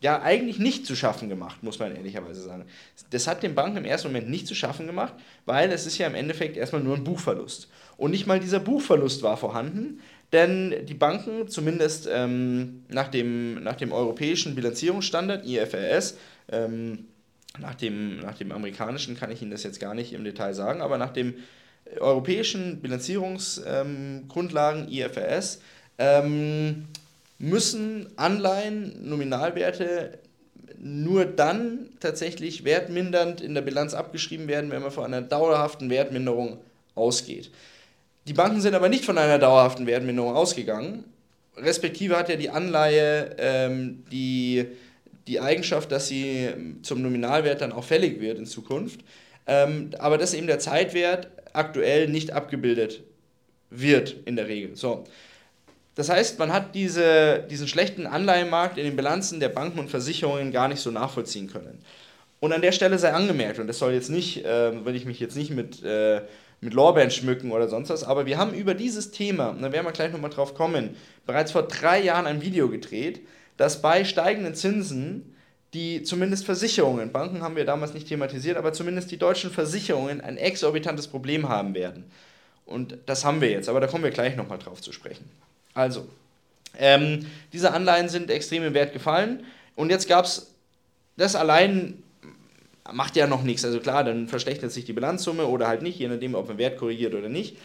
ja 0.00 0.22
eigentlich 0.22 0.58
nicht 0.58 0.86
zu 0.86 0.96
schaffen 0.96 1.28
gemacht, 1.28 1.62
muss 1.62 1.78
man 1.78 1.94
ehrlicherweise 1.94 2.40
sagen. 2.40 2.64
Das 3.10 3.26
hat 3.26 3.42
den 3.42 3.54
Banken 3.54 3.78
im 3.78 3.84
ersten 3.84 4.08
Moment 4.08 4.30
nicht 4.30 4.46
zu 4.46 4.54
schaffen 4.54 4.86
gemacht, 4.86 5.12
weil 5.44 5.70
es 5.70 5.86
ist 5.86 5.98
ja 5.98 6.06
im 6.06 6.14
Endeffekt 6.14 6.56
erstmal 6.56 6.82
nur 6.82 6.96
ein 6.96 7.04
Buchverlust. 7.04 7.68
Und 7.98 8.12
nicht 8.12 8.26
mal 8.26 8.40
dieser 8.40 8.60
Buchverlust 8.60 9.22
war 9.22 9.36
vorhanden, 9.36 10.00
denn 10.32 10.86
die 10.86 10.94
Banken, 10.94 11.48
zumindest 11.48 12.08
ähm, 12.10 12.84
nach, 12.88 13.08
dem, 13.08 13.62
nach 13.62 13.76
dem 13.76 13.92
europäischen 13.92 14.54
Bilanzierungsstandard, 14.54 15.46
IFRS, 15.46 16.16
ähm, 16.50 17.08
nach, 17.58 17.74
dem, 17.74 18.20
nach 18.20 18.38
dem 18.38 18.52
amerikanischen 18.52 19.16
kann 19.16 19.32
ich 19.32 19.42
Ihnen 19.42 19.50
das 19.50 19.64
jetzt 19.64 19.80
gar 19.80 19.94
nicht 19.94 20.12
im 20.12 20.24
Detail 20.24 20.54
sagen, 20.54 20.82
aber 20.82 20.98
nach 20.98 21.12
dem 21.12 21.34
europäischen 21.98 22.80
Bilanzierungsgrundlagen, 22.80 24.84
ähm, 24.84 24.92
IFRS, 24.92 25.60
ähm, 25.98 26.86
müssen 27.38 28.06
Anleihen, 28.16 29.08
Nominalwerte 29.08 30.18
nur 30.78 31.24
dann 31.24 31.90
tatsächlich 32.00 32.64
wertmindernd 32.64 33.40
in 33.40 33.54
der 33.54 33.62
Bilanz 33.62 33.94
abgeschrieben 33.94 34.48
werden, 34.48 34.70
wenn 34.70 34.82
man 34.82 34.90
von 34.90 35.04
einer 35.04 35.22
dauerhaften 35.22 35.90
Wertminderung 35.90 36.58
ausgeht. 36.94 37.50
Die 38.30 38.34
Banken 38.34 38.60
sind 38.60 38.74
aber 38.74 38.88
nicht 38.88 39.04
von 39.04 39.18
einer 39.18 39.40
dauerhaften 39.40 39.88
Wertminderung 39.88 40.36
ausgegangen. 40.36 41.02
Respektive 41.56 42.16
hat 42.16 42.28
ja 42.28 42.36
die 42.36 42.48
Anleihe 42.48 43.34
ähm, 43.38 44.04
die, 44.12 44.66
die 45.26 45.40
Eigenschaft, 45.40 45.90
dass 45.90 46.06
sie 46.06 46.48
zum 46.82 47.02
Nominalwert 47.02 47.60
dann 47.60 47.72
auch 47.72 47.82
fällig 47.82 48.20
wird 48.20 48.38
in 48.38 48.46
Zukunft. 48.46 49.00
Ähm, 49.48 49.90
aber 49.98 50.16
dass 50.16 50.32
eben 50.32 50.46
der 50.46 50.60
Zeitwert 50.60 51.26
aktuell 51.54 52.08
nicht 52.08 52.32
abgebildet 52.32 53.02
wird 53.68 54.14
in 54.26 54.36
der 54.36 54.46
Regel. 54.46 54.76
So. 54.76 55.02
Das 55.96 56.08
heißt, 56.08 56.38
man 56.38 56.52
hat 56.52 56.76
diese, 56.76 57.44
diesen 57.50 57.66
schlechten 57.66 58.06
Anleihenmarkt 58.06 58.78
in 58.78 58.84
den 58.84 58.94
Bilanzen 58.94 59.40
der 59.40 59.48
Banken 59.48 59.80
und 59.80 59.90
Versicherungen 59.90 60.52
gar 60.52 60.68
nicht 60.68 60.80
so 60.80 60.92
nachvollziehen 60.92 61.48
können. 61.48 61.82
Und 62.38 62.52
an 62.52 62.62
der 62.62 62.70
Stelle 62.70 62.96
sei 62.96 63.12
angemerkt, 63.12 63.58
und 63.58 63.66
das 63.66 63.80
soll 63.80 63.92
jetzt 63.92 64.08
nicht, 64.08 64.44
äh, 64.44 64.84
will 64.84 64.94
ich 64.94 65.04
mich 65.04 65.18
jetzt 65.18 65.36
nicht 65.36 65.50
mit, 65.50 65.82
äh, 65.82 66.20
mit 66.60 66.74
Lorbeeren 66.74 67.10
schmücken 67.10 67.52
oder 67.52 67.68
sonst 67.68 67.88
was, 67.88 68.04
aber 68.04 68.26
wir 68.26 68.38
haben 68.38 68.52
über 68.52 68.74
dieses 68.74 69.10
Thema, 69.10 69.50
und 69.50 69.62
da 69.62 69.72
werden 69.72 69.86
wir 69.86 69.92
gleich 69.92 70.12
nochmal 70.12 70.30
drauf 70.30 70.54
kommen, 70.54 70.96
bereits 71.26 71.52
vor 71.52 71.62
drei 71.62 72.02
Jahren 72.02 72.26
ein 72.26 72.42
Video 72.42 72.68
gedreht, 72.68 73.20
dass 73.56 73.82
bei 73.82 74.04
steigenden 74.04 74.54
Zinsen 74.54 75.34
die 75.72 76.02
zumindest 76.02 76.44
Versicherungen, 76.44 77.12
Banken 77.12 77.42
haben 77.42 77.56
wir 77.56 77.64
damals 77.64 77.94
nicht 77.94 78.08
thematisiert, 78.08 78.56
aber 78.56 78.72
zumindest 78.72 79.10
die 79.10 79.18
deutschen 79.18 79.50
Versicherungen 79.50 80.20
ein 80.20 80.36
exorbitantes 80.36 81.06
Problem 81.06 81.48
haben 81.48 81.74
werden. 81.74 82.10
Und 82.66 82.98
das 83.06 83.24
haben 83.24 83.40
wir 83.40 83.50
jetzt, 83.50 83.68
aber 83.68 83.80
da 83.80 83.86
kommen 83.86 84.04
wir 84.04 84.10
gleich 84.10 84.36
nochmal 84.36 84.58
drauf 84.58 84.80
zu 84.80 84.92
sprechen. 84.92 85.24
Also, 85.74 86.08
ähm, 86.78 87.26
diese 87.52 87.72
Anleihen 87.72 88.08
sind 88.08 88.30
extrem 88.30 88.64
im 88.64 88.74
Wert 88.74 88.92
gefallen 88.92 89.44
und 89.76 89.90
jetzt 89.90 90.08
gab 90.08 90.24
es, 90.24 90.52
das 91.16 91.36
allein 91.36 92.02
macht 92.92 93.16
ja 93.16 93.26
noch 93.26 93.42
nichts. 93.42 93.64
Also 93.64 93.80
klar, 93.80 94.04
dann 94.04 94.28
verschlechtert 94.28 94.72
sich 94.72 94.84
die 94.84 94.92
Bilanzsumme 94.92 95.46
oder 95.46 95.68
halt 95.68 95.82
nicht, 95.82 95.98
je 95.98 96.08
nachdem, 96.08 96.34
ob 96.34 96.48
man 96.48 96.58
Wert 96.58 96.78
korrigiert 96.78 97.14
oder 97.14 97.28
nicht. 97.28 97.56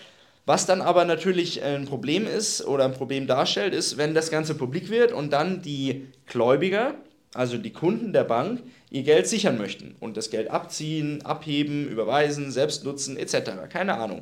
Was 0.45 0.67
dann 0.67 0.81
aber 0.81 1.05
natürlich 1.05 1.63
ein 1.63 1.85
Problem 1.85 2.27
ist 2.27 2.65
oder 2.65 2.85
ein 2.85 2.93
Problem 2.93 3.25
darstellt, 3.25 3.73
ist, 3.73 3.97
wenn 3.97 4.13
das 4.13 4.29
Ganze 4.29 4.53
publik 4.53 4.89
wird 4.89 5.11
und 5.11 5.33
dann 5.33 5.63
die 5.63 6.07
Gläubiger, 6.27 6.93
also 7.33 7.57
die 7.57 7.73
Kunden 7.73 8.13
der 8.13 8.25
Bank, 8.25 8.61
ihr 8.91 9.03
Geld 9.03 9.27
sichern 9.27 9.57
möchten 9.57 9.95
und 9.99 10.17
das 10.17 10.29
Geld 10.29 10.51
abziehen, 10.51 11.23
abheben, 11.23 11.87
überweisen, 11.87 12.51
selbst 12.51 12.85
nutzen 12.85 13.17
etc. 13.17 13.51
Keine 13.69 13.95
Ahnung. 13.95 14.21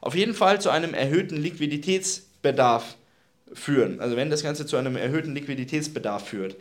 Auf 0.00 0.14
jeden 0.14 0.34
Fall 0.34 0.60
zu 0.60 0.70
einem 0.70 0.94
erhöhten 0.94 1.36
Liquiditätsbedarf 1.36 2.96
führen. 3.52 4.00
Also 4.00 4.16
wenn 4.16 4.30
das 4.30 4.42
Ganze 4.42 4.64
zu 4.64 4.76
einem 4.76 4.96
erhöhten 4.96 5.34
Liquiditätsbedarf 5.34 6.26
führt, 6.26 6.56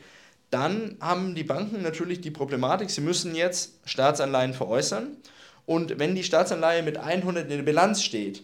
dann 0.50 0.96
haben 1.02 1.36
die 1.36 1.44
Banken 1.44 1.82
natürlich 1.82 2.22
die 2.22 2.32
Problematik, 2.32 2.90
sie 2.90 3.02
müssen 3.02 3.36
jetzt 3.36 3.74
Staatsanleihen 3.86 4.54
veräußern. 4.54 5.18
Und 5.66 6.00
wenn 6.00 6.16
die 6.16 6.24
Staatsanleihe 6.24 6.84
mit 6.84 6.98
100 6.98 7.44
in 7.44 7.58
der 7.58 7.64
Bilanz 7.64 8.02
steht, 8.02 8.44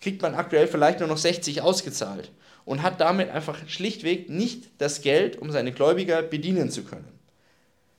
kriegt 0.00 0.22
man 0.22 0.34
aktuell 0.34 0.66
vielleicht 0.66 0.98
nur 0.98 1.08
noch 1.08 1.16
60 1.16 1.62
ausgezahlt 1.62 2.32
und 2.64 2.82
hat 2.82 3.00
damit 3.00 3.30
einfach 3.30 3.56
schlichtweg 3.68 4.28
nicht 4.28 4.68
das 4.78 5.00
Geld, 5.00 5.40
um 5.40 5.52
seine 5.52 5.72
Gläubiger 5.72 6.22
bedienen 6.22 6.70
zu 6.70 6.82
können. 6.82 7.08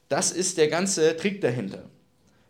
Das 0.09 0.31
ist 0.31 0.57
der 0.57 0.67
ganze 0.67 1.15
Trick 1.15 1.41
dahinter. 1.41 1.83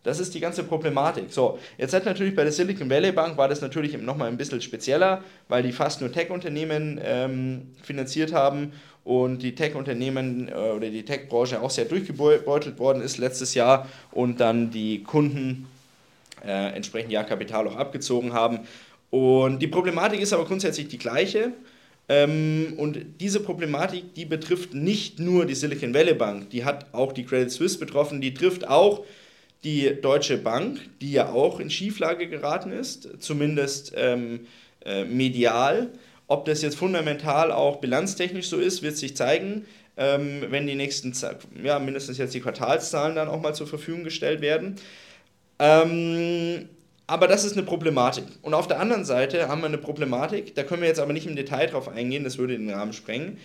Das 0.04 0.20
ist 0.20 0.34
die 0.34 0.40
ganze 0.40 0.64
Problematik. 0.64 1.26
So, 1.30 1.60
jetzt 1.78 1.94
hat 1.94 2.06
natürlich 2.06 2.36
bei 2.36 2.44
der 2.44 2.54
Silicon 2.54 2.90
Valley 2.90 3.12
Bank 3.12 3.38
war 3.38 3.48
das 3.50 3.62
natürlich 3.62 3.98
nochmal 3.98 4.30
ein 4.30 4.38
bisschen 4.38 4.62
spezieller, 4.62 5.24
weil 5.50 5.64
die 5.64 5.74
fast 5.74 6.02
nur 6.02 6.12
Tech-Unternehmen 6.12 7.00
ähm, 7.04 7.76
finanziert 7.84 8.32
haben 8.32 8.72
und 9.08 9.42
die 9.42 9.56
Tech-Unternehmen 9.56 10.50
äh, 10.50 10.54
oder 10.54 10.90
die 10.90 11.04
Tech-Branche 11.04 11.62
auch 11.62 11.70
sehr 11.70 11.86
durchgebeutelt 11.86 12.78
worden 12.78 13.02
ist 13.02 13.18
letztes 13.18 13.54
Jahr 13.54 13.88
und 14.12 14.42
dann 14.42 14.70
die 14.70 15.02
Kunden 15.02 15.66
äh, 16.46 16.76
entsprechend 16.76 17.14
ja 17.14 17.24
Kapital 17.24 17.70
auch 17.70 17.78
abgezogen 17.78 18.34
haben. 18.34 18.60
Und 19.10 19.60
die 19.60 19.68
Problematik 19.68 20.20
ist 20.20 20.34
aber 20.34 20.44
grundsätzlich 20.44 20.90
die 20.90 20.98
gleiche. 20.98 21.54
Ähm, 22.10 22.74
und 22.76 23.00
diese 23.22 23.40
Problematik, 23.40 24.14
die 24.14 24.26
betrifft 24.26 24.74
nicht 24.74 25.20
nur 25.20 25.46
die 25.46 25.56
Silicon 25.56 25.94
Valley 25.94 26.14
Bank, 26.14 26.50
die 26.50 26.66
hat 26.66 26.94
auch 26.94 27.14
die 27.14 27.24
Credit 27.24 27.50
Suisse 27.50 27.80
betroffen, 27.80 28.20
die 28.20 28.34
trifft 28.34 28.68
auch 28.68 29.06
die 29.64 30.02
Deutsche 30.02 30.38
Bank, 30.38 30.82
die 31.00 31.14
ja 31.14 31.32
auch 31.32 31.62
in 31.62 31.70
Schieflage 31.70 32.28
geraten 32.28 32.74
ist, 32.74 33.08
zumindest 33.20 33.94
ähm, 33.96 34.48
äh, 34.86 35.06
medial. 35.06 35.92
Ob 36.28 36.46
das 36.46 36.62
jetzt 36.62 36.78
fundamental 36.78 37.52
auch 37.52 37.78
bilanztechnisch 37.78 38.50
so 38.50 38.58
ist, 38.58 38.82
wird 38.82 38.98
sich 38.98 39.16
zeigen, 39.16 39.66
ähm, 39.96 40.46
wenn 40.50 40.68
die 40.68 40.76
nächsten, 40.76 41.14
ja, 41.64 41.80
mindestens 41.80 42.18
jetzt 42.18 42.34
die 42.34 42.42
Quartalszahlen 42.42 43.16
dann 43.16 43.30
auch 43.30 43.42
mal 43.42 43.56
zur 43.56 43.68
Verfügung 43.68 44.04
gestellt 44.04 44.42
werden. 44.42 44.76
Ähm, 45.60 46.70
aber 47.08 47.28
das 47.28 47.46
ist 47.46 47.54
eine 47.54 47.66
Problematik. 47.66 48.26
Und 48.42 48.54
auf 48.54 48.68
der 48.68 48.80
anderen 48.80 49.06
Seite 49.06 49.48
haben 49.48 49.62
wir 49.62 49.68
eine 49.68 49.78
Problematik, 49.78 50.54
da 50.56 50.64
können 50.64 50.82
wir 50.82 50.90
jetzt 50.90 51.00
aber 51.00 51.14
nicht 51.14 51.26
im 51.26 51.38
Detail 51.38 51.68
drauf 51.68 51.88
eingehen, 51.88 52.26
das 52.26 52.38
würde 52.38 52.58
den 52.58 52.70
Rahmen 52.70 52.92
sprengen, 52.94 53.38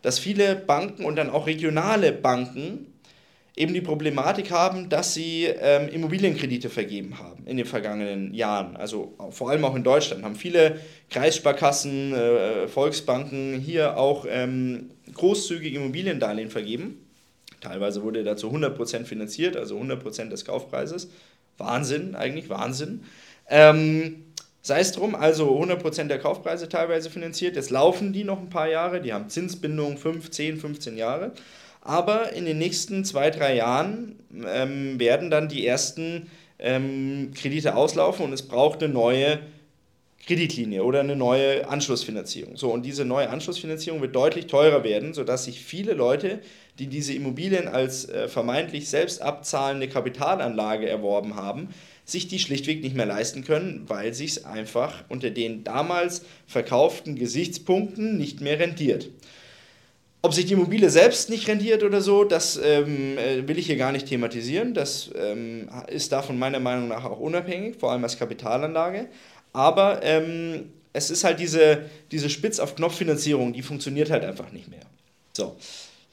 dass 0.00 0.18
viele 0.18 0.56
Banken 0.56 1.04
und 1.04 1.16
dann 1.16 1.28
auch 1.28 1.46
regionale 1.46 2.12
Banken 2.12 2.89
eben 3.60 3.74
die 3.74 3.82
Problematik 3.82 4.50
haben, 4.50 4.88
dass 4.88 5.12
sie 5.12 5.44
ähm, 5.44 5.88
Immobilienkredite 5.88 6.70
vergeben 6.70 7.18
haben 7.18 7.44
in 7.46 7.58
den 7.58 7.66
vergangenen 7.66 8.32
Jahren. 8.32 8.74
Also 8.76 9.14
vor 9.30 9.50
allem 9.50 9.64
auch 9.66 9.74
in 9.74 9.84
Deutschland 9.84 10.24
haben 10.24 10.34
viele 10.34 10.80
Kreissparkassen, 11.10 12.14
äh, 12.14 12.68
Volksbanken 12.68 13.60
hier 13.60 13.98
auch 13.98 14.24
ähm, 14.26 14.90
großzügige 15.12 15.78
Immobiliendarlehen 15.78 16.48
vergeben. 16.48 17.06
Teilweise 17.60 18.02
wurde 18.02 18.24
dazu 18.24 18.50
100% 18.50 19.04
finanziert, 19.04 19.58
also 19.58 19.78
100% 19.78 20.30
des 20.30 20.46
Kaufpreises. 20.46 21.10
Wahnsinn, 21.58 22.14
eigentlich 22.14 22.48
Wahnsinn. 22.48 23.04
Ähm, 23.50 24.24
sei 24.62 24.80
es 24.80 24.92
drum, 24.92 25.14
also 25.14 25.60
100% 25.60 26.04
der 26.04 26.18
Kaufpreise 26.18 26.70
teilweise 26.70 27.10
finanziert. 27.10 27.56
Jetzt 27.56 27.68
laufen 27.68 28.14
die 28.14 28.24
noch 28.24 28.40
ein 28.40 28.48
paar 28.48 28.70
Jahre, 28.70 29.02
die 29.02 29.12
haben 29.12 29.28
Zinsbindung 29.28 29.98
5, 29.98 30.30
10, 30.30 30.56
15 30.56 30.96
Jahre. 30.96 31.32
Aber 31.80 32.32
in 32.32 32.44
den 32.44 32.58
nächsten 32.58 33.04
zwei, 33.04 33.30
drei 33.30 33.56
Jahren 33.56 34.18
ähm, 34.46 34.98
werden 35.00 35.30
dann 35.30 35.48
die 35.48 35.66
ersten 35.66 36.30
ähm, 36.58 37.32
Kredite 37.34 37.74
auslaufen 37.74 38.24
und 38.24 38.32
es 38.32 38.42
braucht 38.42 38.82
eine 38.82 38.92
neue 38.92 39.40
Kreditlinie 40.26 40.84
oder 40.84 41.00
eine 41.00 41.16
neue 41.16 41.66
Anschlussfinanzierung. 41.68 42.56
So, 42.56 42.70
und 42.70 42.84
diese 42.84 43.04
neue 43.04 43.30
Anschlussfinanzierung 43.30 44.02
wird 44.02 44.14
deutlich 44.14 44.46
teurer 44.46 44.84
werden, 44.84 45.14
sodass 45.14 45.46
sich 45.46 45.64
viele 45.64 45.94
Leute, 45.94 46.40
die 46.78 46.86
diese 46.86 47.14
Immobilien 47.14 47.68
als 47.68 48.08
äh, 48.08 48.28
vermeintlich 48.28 48.88
selbst 48.88 49.22
abzahlende 49.22 49.88
Kapitalanlage 49.88 50.88
erworben 50.88 51.36
haben, 51.36 51.68
sich 52.04 52.28
die 52.28 52.38
schlichtweg 52.38 52.82
nicht 52.82 52.96
mehr 52.96 53.06
leisten 53.06 53.44
können, 53.44 53.84
weil 53.86 54.12
sich 54.12 54.32
es 54.32 54.44
einfach 54.44 55.04
unter 55.08 55.30
den 55.30 55.64
damals 55.64 56.22
verkauften 56.46 57.14
Gesichtspunkten 57.16 58.18
nicht 58.18 58.40
mehr 58.40 58.58
rentiert. 58.58 59.08
Ob 60.22 60.34
sich 60.34 60.44
die 60.44 60.52
Immobilie 60.52 60.90
selbst 60.90 61.30
nicht 61.30 61.48
rentiert 61.48 61.82
oder 61.82 62.02
so, 62.02 62.24
das 62.24 62.60
ähm, 62.62 63.16
äh, 63.16 63.48
will 63.48 63.58
ich 63.58 63.66
hier 63.66 63.76
gar 63.76 63.90
nicht 63.90 64.06
thematisieren. 64.06 64.74
Das 64.74 65.10
ähm, 65.16 65.70
ist 65.88 66.12
davon 66.12 66.38
meiner 66.38 66.60
Meinung 66.60 66.88
nach 66.88 67.04
auch 67.04 67.20
unabhängig, 67.20 67.76
vor 67.76 67.92
allem 67.92 68.04
als 68.04 68.18
Kapitalanlage. 68.18 69.08
Aber 69.54 70.02
ähm, 70.02 70.72
es 70.92 71.10
ist 71.10 71.24
halt 71.24 71.40
diese, 71.40 71.84
diese 72.10 72.28
Spitz-auf-Knopf-Finanzierung, 72.28 73.52
die 73.54 73.62
funktioniert 73.62 74.10
halt 74.10 74.24
einfach 74.24 74.52
nicht 74.52 74.68
mehr. 74.68 74.80
So, 75.32 75.56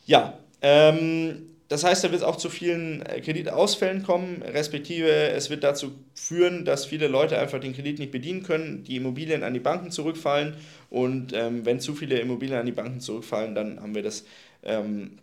ja, 0.05 0.37
ähm, 0.61 1.56
das 1.69 1.83
heißt, 1.83 2.03
da 2.03 2.12
wird 2.12 2.21
es 2.21 2.27
auch 2.27 2.38
zu 2.38 2.50
vielen 2.50 3.01
äh, 3.05 3.19
Kreditausfällen 3.21 4.03
kommen, 4.03 4.41
respektive 4.41 5.09
es 5.09 5.50
wird 5.50 5.63
dazu 5.63 5.91
führen, 6.13 6.65
dass 6.65 6.86
viele 6.86 7.07
Leute 7.07 7.38
einfach 7.38 7.59
den 7.59 7.75
Kredit 7.75 8.00
nicht 8.00 8.12
bedienen 8.12 8.43
können, 8.43 8.83
die 8.83 8.95
Immobilien 8.95 9.43
an 9.43 9.53
die 9.53 9.59
Banken 9.59 9.91
zurückfallen 9.91 10.55
und 10.89 11.33
ähm, 11.33 11.65
wenn 11.65 11.79
zu 11.79 11.93
viele 11.93 12.19
Immobilien 12.19 12.59
an 12.59 12.65
die 12.65 12.71
Banken 12.71 13.00
zurückfallen, 13.00 13.55
dann 13.55 13.81
haben 13.81 13.95
wir 13.95 14.03
das 14.03 14.25
ähm, 14.63 15.17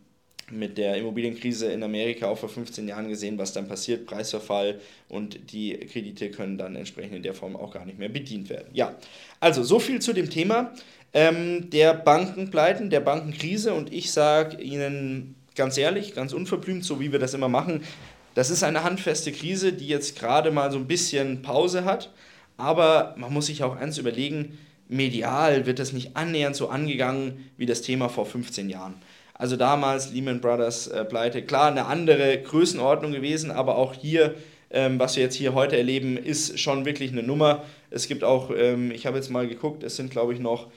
mit 0.51 0.77
der 0.77 0.97
Immobilienkrise 0.97 1.73
in 1.73 1.83
Amerika 1.83 2.27
auch 2.27 2.39
vor 2.39 2.49
15 2.49 2.87
Jahren 2.87 3.09
gesehen, 3.09 3.39
was 3.39 3.53
dann 3.53 3.67
passiert, 3.67 4.05
Preisverfall 4.07 4.81
und 5.09 5.53
die 5.53 5.73
Kredite 5.73 6.31
können 6.31 6.59
dann 6.59 6.77
entsprechend 6.77 7.15
in 7.15 7.23
der 7.23 7.35
Form 7.35 7.57
auch 7.57 7.73
gar 7.73 7.87
nicht 7.87 7.99
mehr 7.99 8.11
bedient 8.11 8.51
werden. 8.51 8.69
Ja, 8.73 8.95
also 9.41 9.63
so 9.63 9.79
viel 9.79 10.01
zu 10.01 10.13
dem 10.13 10.29
Thema 10.29 10.75
ähm, 11.15 11.71
der 11.71 11.95
Bankenpleiten, 11.95 12.91
der 12.91 13.01
Bankenkrise 13.01 13.73
und 13.73 13.93
ich 13.93 14.13
sage 14.13 14.61
Ihnen 14.61 15.37
ganz 15.55 15.79
ehrlich, 15.79 16.15
ganz 16.15 16.33
unverblümt, 16.33 16.85
so 16.85 17.01
wie 17.01 17.13
wir 17.13 17.19
das 17.19 17.35
immer 17.35 17.49
machen, 17.49 17.83
das 18.35 18.51
ist 18.51 18.65
eine 18.65 18.83
handfeste 18.83 19.31
Krise, 19.31 19.73
die 19.73 19.87
jetzt 19.87 20.19
gerade 20.19 20.51
mal 20.51 20.73
so 20.73 20.79
ein 20.79 20.89
bisschen 20.89 21.43
Pause 21.43 21.85
hat. 21.85 22.13
Aber 22.57 23.15
man 23.17 23.33
muss 23.33 23.47
sich 23.47 23.63
auch 23.63 23.77
eins 23.77 23.99
überlegen, 23.99 24.59
medial 24.89 25.67
wird 25.67 25.79
das 25.79 25.93
nicht 25.93 26.17
annähernd 26.17 26.57
so 26.57 26.69
angegangen 26.69 27.51
wie 27.57 27.67
das 27.67 27.83
Thema 27.83 28.09
vor 28.09 28.27
15 28.27 28.69
Jahren. 28.69 28.95
Also 29.35 29.57
damals 29.57 30.13
Lehman 30.13 30.41
Brothers 30.41 30.87
äh, 30.89 31.05
Pleite, 31.05 31.43
klar 31.43 31.69
eine 31.69 31.87
andere 31.87 32.39
Größenordnung 32.39 33.13
gewesen, 33.13 33.51
aber 33.51 33.77
auch 33.77 33.95
hier, 33.95 34.35
ähm, 34.71 34.99
was 34.99 35.17
wir 35.17 35.25
jetzt 35.25 35.35
hier 35.35 35.55
heute 35.55 35.77
erleben, 35.77 36.17
ist 36.17 36.59
schon 36.61 36.85
wirklich 36.85 37.11
eine 37.11 37.23
Nummer. 37.23 37.65
Es 37.91 38.07
gibt 38.07 38.23
auch, 38.23 38.51
ähm, 38.57 38.93
ich 38.93 39.07
habe 39.07 39.17
jetzt 39.17 39.31
mal 39.31 39.49
geguckt, 39.49 39.83
es 39.83 39.97
sind 39.97 40.11
glaube 40.11 40.35
ich 40.35 40.41
noch 40.41 40.69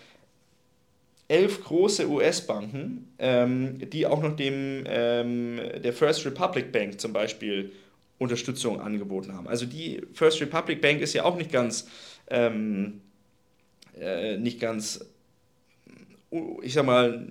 elf 1.27 1.63
große 1.63 2.07
US-Banken, 2.07 3.13
ähm, 3.19 3.79
die 3.89 4.05
auch 4.05 4.21
noch 4.21 4.35
dem 4.35 4.83
ähm, 4.87 5.59
der 5.83 5.93
First 5.93 6.25
Republic 6.25 6.71
Bank 6.71 6.99
zum 7.01 7.13
Beispiel 7.13 7.71
Unterstützung 8.17 8.79
angeboten 8.81 9.33
haben. 9.33 9.47
Also 9.47 9.65
die 9.65 10.01
First 10.13 10.41
Republic 10.41 10.81
Bank 10.81 11.01
ist 11.01 11.13
ja 11.13 11.25
auch 11.25 11.35
nicht 11.35 11.51
ganz, 11.51 11.87
ähm, 12.29 13.01
äh, 13.99 14.37
nicht 14.37 14.59
ganz, 14.59 15.05
ich 16.61 16.73
sag 16.73 16.85
mal, 16.85 17.27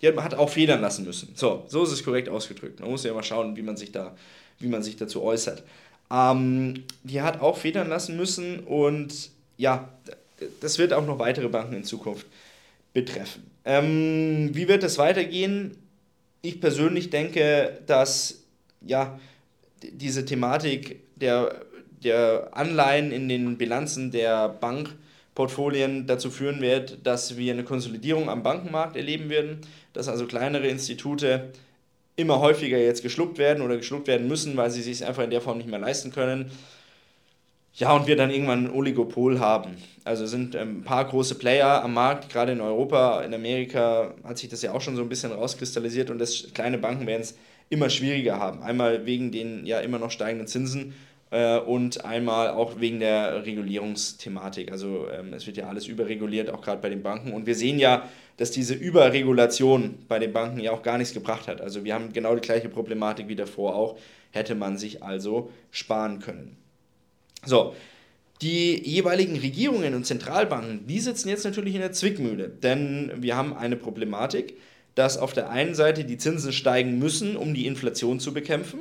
die 0.00 0.08
hat 0.08 0.34
auch 0.34 0.50
federn 0.50 0.80
lassen 0.80 1.04
müssen. 1.04 1.30
So, 1.34 1.64
so 1.68 1.82
ist 1.82 1.92
es 1.92 2.04
korrekt 2.04 2.28
ausgedrückt. 2.28 2.80
Man 2.80 2.90
muss 2.90 3.02
ja 3.02 3.12
mal 3.14 3.24
schauen, 3.24 3.56
wie 3.56 3.62
man 3.62 3.76
sich, 3.76 3.90
da, 3.90 4.14
wie 4.58 4.68
man 4.68 4.82
sich 4.82 4.96
dazu 4.96 5.22
äußert. 5.22 5.64
Ähm, 6.10 6.84
die 7.02 7.22
hat 7.22 7.40
auch 7.40 7.56
federn 7.56 7.88
lassen 7.88 8.16
müssen 8.16 8.60
und 8.60 9.30
ja, 9.56 9.88
das 10.60 10.78
wird 10.78 10.92
auch 10.92 11.04
noch 11.04 11.18
weitere 11.18 11.48
Banken 11.48 11.74
in 11.74 11.84
Zukunft 11.84 12.26
betreffen. 13.00 13.50
Ähm, 13.64 14.50
wie 14.52 14.66
wird 14.66 14.82
es 14.82 14.98
weitergehen? 14.98 15.76
Ich 16.42 16.60
persönlich 16.60 17.10
denke, 17.10 17.80
dass 17.86 18.44
ja, 18.80 19.18
diese 19.82 20.24
Thematik 20.24 21.00
der, 21.16 21.62
der 22.02 22.50
Anleihen 22.52 23.12
in 23.12 23.28
den 23.28 23.58
Bilanzen 23.58 24.10
der 24.10 24.48
Bankportfolien 24.48 26.06
dazu 26.06 26.30
führen 26.30 26.60
wird, 26.60 27.06
dass 27.06 27.36
wir 27.36 27.52
eine 27.52 27.64
Konsolidierung 27.64 28.28
am 28.28 28.42
Bankenmarkt 28.42 28.96
erleben 28.96 29.30
werden, 29.30 29.60
dass 29.92 30.08
also 30.08 30.26
kleinere 30.26 30.68
Institute 30.68 31.52
immer 32.16 32.40
häufiger 32.40 32.78
jetzt 32.78 33.02
geschluckt 33.02 33.38
werden 33.38 33.62
oder 33.62 33.76
geschluckt 33.76 34.08
werden 34.08 34.26
müssen, 34.26 34.56
weil 34.56 34.70
sie 34.70 34.82
sich 34.82 35.04
einfach 35.04 35.22
in 35.22 35.30
der 35.30 35.40
Form 35.40 35.58
nicht 35.58 35.70
mehr 35.70 35.78
leisten 35.78 36.10
können. 36.10 36.50
Ja, 37.74 37.94
und 37.94 38.06
wir 38.06 38.16
dann 38.16 38.30
irgendwann 38.30 38.66
ein 38.66 38.70
Oligopol 38.70 39.38
haben. 39.38 39.76
Also 40.04 40.26
sind 40.26 40.54
ähm, 40.54 40.78
ein 40.78 40.84
paar 40.84 41.04
große 41.04 41.36
Player 41.36 41.82
am 41.84 41.94
Markt, 41.94 42.30
gerade 42.30 42.52
in 42.52 42.60
Europa, 42.60 43.20
in 43.20 43.34
Amerika 43.34 44.14
hat 44.24 44.38
sich 44.38 44.48
das 44.48 44.62
ja 44.62 44.72
auch 44.72 44.80
schon 44.80 44.96
so 44.96 45.02
ein 45.02 45.08
bisschen 45.08 45.32
rauskristallisiert 45.32 46.10
und 46.10 46.18
das 46.18 46.48
kleine 46.54 46.78
Banken 46.78 47.06
werden 47.06 47.22
es 47.22 47.36
immer 47.68 47.90
schwieriger 47.90 48.38
haben. 48.38 48.62
Einmal 48.62 49.06
wegen 49.06 49.30
den 49.30 49.66
ja 49.66 49.80
immer 49.80 49.98
noch 49.98 50.10
steigenden 50.10 50.48
Zinsen 50.48 50.94
äh, 51.30 51.58
und 51.58 52.04
einmal 52.04 52.50
auch 52.50 52.80
wegen 52.80 53.00
der 53.00 53.44
Regulierungsthematik. 53.44 54.72
Also 54.72 55.06
ähm, 55.10 55.32
es 55.34 55.46
wird 55.46 55.56
ja 55.56 55.68
alles 55.68 55.86
überreguliert, 55.86 56.50
auch 56.50 56.62
gerade 56.62 56.80
bei 56.80 56.88
den 56.88 57.02
Banken. 57.02 57.32
Und 57.32 57.46
wir 57.46 57.54
sehen 57.54 57.78
ja, 57.78 58.08
dass 58.38 58.50
diese 58.50 58.74
Überregulation 58.74 59.98
bei 60.08 60.18
den 60.18 60.32
Banken 60.32 60.60
ja 60.60 60.72
auch 60.72 60.82
gar 60.82 60.98
nichts 60.98 61.12
gebracht 61.12 61.48
hat. 61.48 61.60
Also 61.60 61.84
wir 61.84 61.94
haben 61.94 62.12
genau 62.12 62.34
die 62.34 62.40
gleiche 62.40 62.68
Problematik 62.68 63.28
wie 63.28 63.36
davor 63.36 63.74
auch, 63.74 63.98
hätte 64.30 64.54
man 64.54 64.78
sich 64.78 65.02
also 65.02 65.50
sparen 65.70 66.20
können. 66.20 66.56
So, 67.44 67.74
die 68.42 68.88
jeweiligen 68.88 69.36
Regierungen 69.36 69.94
und 69.94 70.04
Zentralbanken, 70.04 70.86
die 70.86 71.00
sitzen 71.00 71.28
jetzt 71.28 71.44
natürlich 71.44 71.74
in 71.74 71.80
der 71.80 71.92
Zwickmühle, 71.92 72.48
denn 72.48 73.12
wir 73.16 73.36
haben 73.36 73.56
eine 73.56 73.76
Problematik, 73.76 74.56
dass 74.94 75.16
auf 75.18 75.32
der 75.32 75.50
einen 75.50 75.74
Seite 75.74 76.04
die 76.04 76.18
Zinsen 76.18 76.52
steigen 76.52 76.98
müssen, 76.98 77.36
um 77.36 77.54
die 77.54 77.66
Inflation 77.66 78.20
zu 78.20 78.32
bekämpfen. 78.32 78.80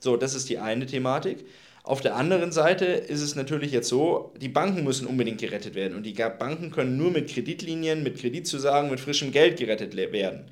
So, 0.00 0.16
das 0.16 0.34
ist 0.34 0.48
die 0.48 0.58
eine 0.58 0.86
Thematik. 0.86 1.44
Auf 1.84 2.00
der 2.00 2.14
anderen 2.14 2.52
Seite 2.52 2.84
ist 2.84 3.22
es 3.22 3.34
natürlich 3.34 3.72
jetzt 3.72 3.88
so, 3.88 4.32
die 4.40 4.48
Banken 4.48 4.84
müssen 4.84 5.06
unbedingt 5.06 5.40
gerettet 5.40 5.74
werden 5.74 5.96
und 5.96 6.04
die 6.04 6.12
Banken 6.12 6.70
können 6.70 6.96
nur 6.96 7.10
mit 7.10 7.28
Kreditlinien, 7.28 8.04
mit 8.04 8.18
Kreditzusagen, 8.18 8.90
mit 8.90 9.00
frischem 9.00 9.32
Geld 9.32 9.58
gerettet 9.58 9.96
werden. 9.96 10.44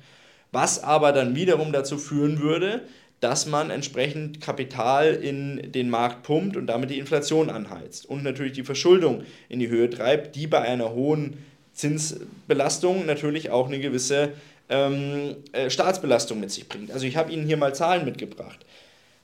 Was 0.51 0.83
aber 0.83 1.13
dann 1.13 1.35
wiederum 1.35 1.71
dazu 1.71 1.97
führen 1.97 2.41
würde, 2.41 2.81
dass 3.21 3.45
man 3.45 3.69
entsprechend 3.69 4.41
Kapital 4.41 5.13
in 5.13 5.71
den 5.71 5.89
Markt 5.89 6.23
pumpt 6.23 6.57
und 6.57 6.67
damit 6.67 6.89
die 6.89 6.97
Inflation 6.97 7.49
anheizt 7.49 8.05
und 8.07 8.23
natürlich 8.23 8.53
die 8.53 8.63
Verschuldung 8.63 9.23
in 9.47 9.59
die 9.59 9.69
Höhe 9.69 9.89
treibt, 9.89 10.35
die 10.35 10.47
bei 10.47 10.61
einer 10.61 10.91
hohen 10.93 11.37
Zinsbelastung 11.73 13.05
natürlich 13.05 13.51
auch 13.51 13.67
eine 13.67 13.79
gewisse 13.79 14.33
ähm, 14.69 15.35
äh, 15.51 15.69
Staatsbelastung 15.69 16.39
mit 16.39 16.51
sich 16.51 16.67
bringt. 16.67 16.91
Also 16.91 17.05
ich 17.05 17.15
habe 17.15 17.31
Ihnen 17.31 17.45
hier 17.45 17.57
mal 17.57 17.75
Zahlen 17.75 18.05
mitgebracht. 18.05 18.65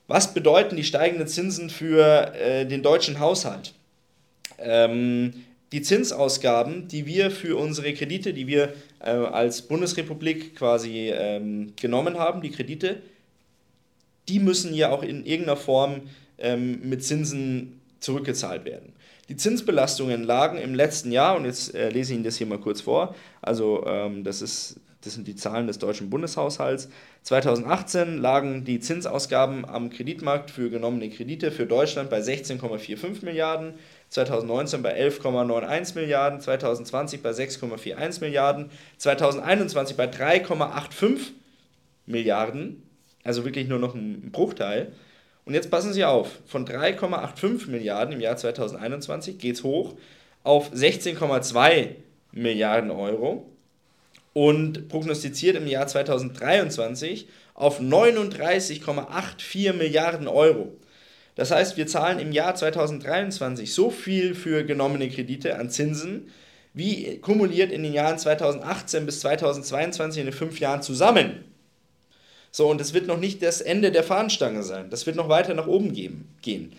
Was 0.06 0.32
bedeuten 0.32 0.76
die 0.76 0.84
steigenden 0.84 1.26
Zinsen 1.26 1.68
für 1.68 2.32
äh, 2.34 2.66
den 2.66 2.82
deutschen 2.82 3.18
Haushalt? 3.18 3.74
Ähm, 4.58 5.44
die 5.72 5.82
Zinsausgaben, 5.82 6.88
die 6.88 7.04
wir 7.04 7.30
für 7.30 7.56
unsere 7.56 7.92
Kredite, 7.92 8.32
die 8.32 8.46
wir 8.46 8.74
äh, 9.00 9.10
als 9.10 9.62
Bundesrepublik 9.62 10.54
quasi 10.54 11.10
ähm, 11.12 11.72
genommen 11.76 12.16
haben, 12.18 12.40
die 12.40 12.50
Kredite, 12.50 13.02
die 14.28 14.40
müssen 14.40 14.74
ja 14.74 14.90
auch 14.90 15.02
in 15.02 15.24
irgendeiner 15.24 15.56
Form 15.56 16.02
ähm, 16.38 16.80
mit 16.88 17.04
Zinsen 17.04 17.80
zurückgezahlt 18.00 18.64
werden. 18.64 18.92
Die 19.28 19.36
Zinsbelastungen 19.36 20.24
lagen 20.24 20.58
im 20.58 20.74
letzten 20.74 21.12
Jahr, 21.12 21.36
und 21.36 21.44
jetzt 21.44 21.74
äh, 21.74 21.90
lese 21.90 22.12
ich 22.12 22.16
Ihnen 22.16 22.24
das 22.24 22.36
hier 22.36 22.46
mal 22.46 22.58
kurz 22.58 22.80
vor, 22.80 23.14
also 23.42 23.84
ähm, 23.86 24.24
das, 24.24 24.40
ist, 24.40 24.80
das 25.02 25.14
sind 25.14 25.28
die 25.28 25.36
Zahlen 25.36 25.66
des 25.66 25.78
deutschen 25.78 26.08
Bundeshaushalts. 26.08 26.88
2018 27.24 28.16
lagen 28.16 28.64
die 28.64 28.80
Zinsausgaben 28.80 29.66
am 29.66 29.90
Kreditmarkt 29.90 30.50
für 30.50 30.70
genommene 30.70 31.10
Kredite 31.10 31.50
für 31.50 31.66
Deutschland 31.66 32.08
bei 32.08 32.20
16,45 32.20 33.24
Milliarden, 33.24 33.74
2019 34.08 34.80
bei 34.80 34.98
11,91 34.98 35.94
Milliarden, 35.94 36.40
2020 36.40 37.22
bei 37.22 37.30
6,41 37.30 38.20
Milliarden, 38.20 38.70
2021 38.96 39.96
bei 39.96 40.06
3,85 40.06 41.18
Milliarden 42.06 42.87
also 43.24 43.44
wirklich 43.44 43.68
nur 43.68 43.78
noch 43.78 43.94
ein 43.94 44.30
Bruchteil. 44.32 44.92
Und 45.44 45.54
jetzt 45.54 45.70
passen 45.70 45.92
Sie 45.92 46.04
auf, 46.04 46.40
von 46.46 46.66
3,85 46.66 47.70
Milliarden 47.70 48.12
im 48.14 48.20
Jahr 48.20 48.36
2021 48.36 49.38
geht 49.38 49.56
es 49.56 49.64
hoch 49.64 49.94
auf 50.44 50.72
16,2 50.72 51.96
Milliarden 52.32 52.90
Euro 52.90 53.50
und 54.34 54.88
prognostiziert 54.88 55.56
im 55.56 55.66
Jahr 55.66 55.86
2023 55.86 57.28
auf 57.54 57.80
39,84 57.80 59.72
Milliarden 59.72 60.28
Euro. 60.28 60.76
Das 61.34 61.50
heißt, 61.50 61.76
wir 61.76 61.86
zahlen 61.86 62.18
im 62.18 62.32
Jahr 62.32 62.54
2023 62.54 63.72
so 63.72 63.90
viel 63.90 64.34
für 64.34 64.64
genommene 64.64 65.08
Kredite 65.08 65.58
an 65.58 65.70
Zinsen, 65.70 66.28
wie 66.74 67.18
kumuliert 67.18 67.72
in 67.72 67.82
den 67.82 67.92
Jahren 67.92 68.18
2018 68.18 69.06
bis 69.06 69.20
2022 69.20 70.20
in 70.20 70.26
den 70.26 70.34
fünf 70.34 70.60
Jahren 70.60 70.82
zusammen. 70.82 71.44
So, 72.58 72.68
und 72.68 72.80
es 72.80 72.92
wird 72.92 73.06
noch 73.06 73.20
nicht 73.20 73.40
das 73.40 73.60
Ende 73.60 73.92
der 73.92 74.02
Fahnenstange 74.02 74.64
sein. 74.64 74.90
Das 74.90 75.06
wird 75.06 75.14
noch 75.14 75.28
weiter 75.28 75.54
nach 75.54 75.68
oben 75.68 75.92
geben, 75.92 76.34
gehen. 76.42 76.72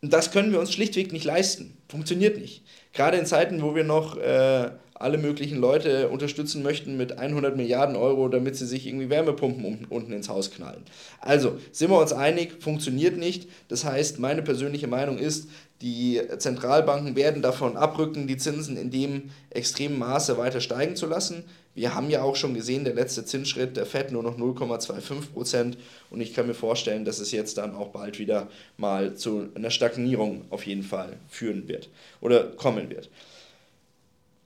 Und 0.00 0.14
das 0.14 0.30
können 0.30 0.50
wir 0.50 0.60
uns 0.60 0.72
schlichtweg 0.72 1.12
nicht 1.12 1.26
leisten. 1.26 1.76
Funktioniert 1.90 2.38
nicht. 2.38 2.62
Gerade 2.94 3.18
in 3.18 3.26
Zeiten, 3.26 3.60
wo 3.60 3.74
wir 3.74 3.84
noch 3.84 4.16
äh, 4.16 4.70
alle 4.94 5.18
möglichen 5.18 5.58
Leute 5.58 6.08
unterstützen 6.08 6.62
möchten 6.62 6.96
mit 6.96 7.18
100 7.18 7.54
Milliarden 7.54 7.96
Euro, 7.96 8.28
damit 8.28 8.56
sie 8.56 8.64
sich 8.64 8.86
irgendwie 8.86 9.10
Wärmepumpen 9.10 9.86
unten 9.90 10.12
ins 10.14 10.30
Haus 10.30 10.50
knallen. 10.50 10.84
Also, 11.20 11.58
sind 11.70 11.90
wir 11.90 12.00
uns 12.00 12.14
einig, 12.14 12.62
funktioniert 12.62 13.18
nicht. 13.18 13.46
Das 13.68 13.84
heißt, 13.84 14.18
meine 14.18 14.40
persönliche 14.40 14.86
Meinung 14.86 15.18
ist, 15.18 15.50
die 15.82 16.18
Zentralbanken 16.38 17.14
werden 17.14 17.42
davon 17.42 17.76
abrücken, 17.76 18.26
die 18.26 18.38
Zinsen 18.38 18.78
in 18.78 18.90
dem 18.90 19.30
extremen 19.50 19.98
Maße 19.98 20.38
weiter 20.38 20.62
steigen 20.62 20.96
zu 20.96 21.04
lassen. 21.04 21.44
Wir 21.78 21.94
haben 21.94 22.10
ja 22.10 22.22
auch 22.22 22.34
schon 22.34 22.54
gesehen, 22.54 22.82
der 22.82 22.94
letzte 22.94 23.24
Zinsschritt 23.24 23.76
der 23.76 23.86
FED 23.86 24.10
nur 24.10 24.24
noch 24.24 24.36
0,25 24.36 25.32
Prozent 25.32 25.78
und 26.10 26.20
ich 26.20 26.34
kann 26.34 26.48
mir 26.48 26.54
vorstellen, 26.54 27.04
dass 27.04 27.20
es 27.20 27.30
jetzt 27.30 27.56
dann 27.56 27.76
auch 27.76 27.90
bald 27.90 28.18
wieder 28.18 28.48
mal 28.76 29.14
zu 29.14 29.48
einer 29.54 29.70
Stagnierung 29.70 30.42
auf 30.50 30.66
jeden 30.66 30.82
Fall 30.82 31.12
führen 31.28 31.68
wird 31.68 31.88
oder 32.20 32.48
kommen 32.48 32.90
wird. 32.90 33.10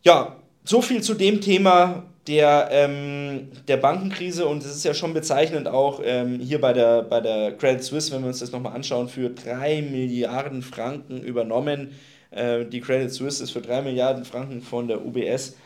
Ja, 0.02 0.36
so 0.62 0.82
viel 0.82 1.02
zu 1.02 1.14
dem 1.14 1.40
Thema 1.40 2.04
der, 2.26 2.68
ähm, 2.70 3.48
der 3.66 3.78
Bankenkrise 3.78 4.46
und 4.46 4.62
es 4.62 4.76
ist 4.76 4.84
ja 4.84 4.92
schon 4.92 5.14
bezeichnend 5.14 5.68
auch 5.68 6.02
ähm, 6.04 6.38
hier 6.38 6.60
bei 6.60 6.74
der, 6.74 7.00
bei 7.00 7.22
der 7.22 7.56
Credit 7.56 7.82
Suisse, 7.82 8.12
wenn 8.12 8.20
wir 8.20 8.28
uns 8.28 8.40
das 8.40 8.52
nochmal 8.52 8.74
anschauen, 8.74 9.08
für 9.08 9.30
3 9.30 9.80
Milliarden 9.90 10.60
Franken 10.60 11.22
übernommen. 11.22 11.92
Äh, 12.30 12.66
die 12.66 12.82
Credit 12.82 13.10
Suisse 13.10 13.42
ist 13.42 13.52
für 13.52 13.62
3 13.62 13.80
Milliarden 13.80 14.26
Franken 14.26 14.60
von 14.60 14.86
der 14.86 15.02
UBS 15.02 15.56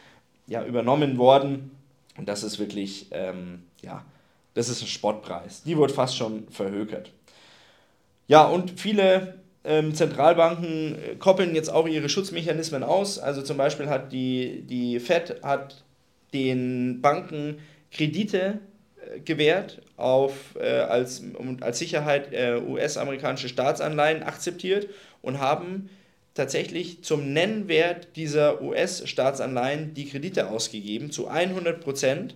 ja, 0.47 0.65
übernommen 0.65 1.19
worden 1.19 1.71
und 2.17 2.29
das 2.29 2.43
ist 2.43 2.59
wirklich, 2.59 3.07
ähm, 3.11 3.63
ja, 3.83 4.05
das 4.55 4.69
ist 4.69 4.83
ein 4.83 4.89
Spottpreis. 4.89 5.63
Die 5.65 5.77
wird 5.77 5.93
fast 5.93 6.17
schon 6.17 6.49
verhökert. 6.49 7.13
Ja, 8.27 8.45
und 8.45 8.81
viele 8.81 9.39
ähm, 9.65 9.95
Zentralbanken 9.95 10.95
äh, 10.95 11.15
koppeln 11.17 11.55
jetzt 11.55 11.69
auch 11.69 11.87
ihre 11.87 12.09
Schutzmechanismen 12.09 12.83
aus. 12.83 13.19
Also 13.19 13.43
zum 13.43 13.57
Beispiel 13.57 13.89
hat 13.89 14.13
die, 14.13 14.63
die 14.63 14.99
Fed 14.99 15.43
hat 15.43 15.85
den 16.33 17.01
Banken 17.03 17.59
Kredite 17.93 18.61
äh, 18.97 19.21
gewährt 19.21 19.83
auf, 19.97 20.57
äh, 20.59 20.81
als, 20.81 21.23
um, 21.37 21.59
als 21.61 21.79
Sicherheit 21.79 22.33
äh, 22.33 22.61
US-amerikanische 22.67 23.49
Staatsanleihen 23.49 24.23
akzeptiert 24.23 24.89
und 25.23 25.39
haben 25.39 25.91
tatsächlich 26.37 27.03
zum 27.03 27.33
Nennwert 27.33 28.09
dieser 28.16 28.62
US-Staatsanleihen 28.62 29.94
die 29.94 30.09
Kredite 30.09 30.49
ausgegeben, 30.49 31.11
zu 31.11 31.29
100 31.29 31.81
Prozent, 31.81 32.35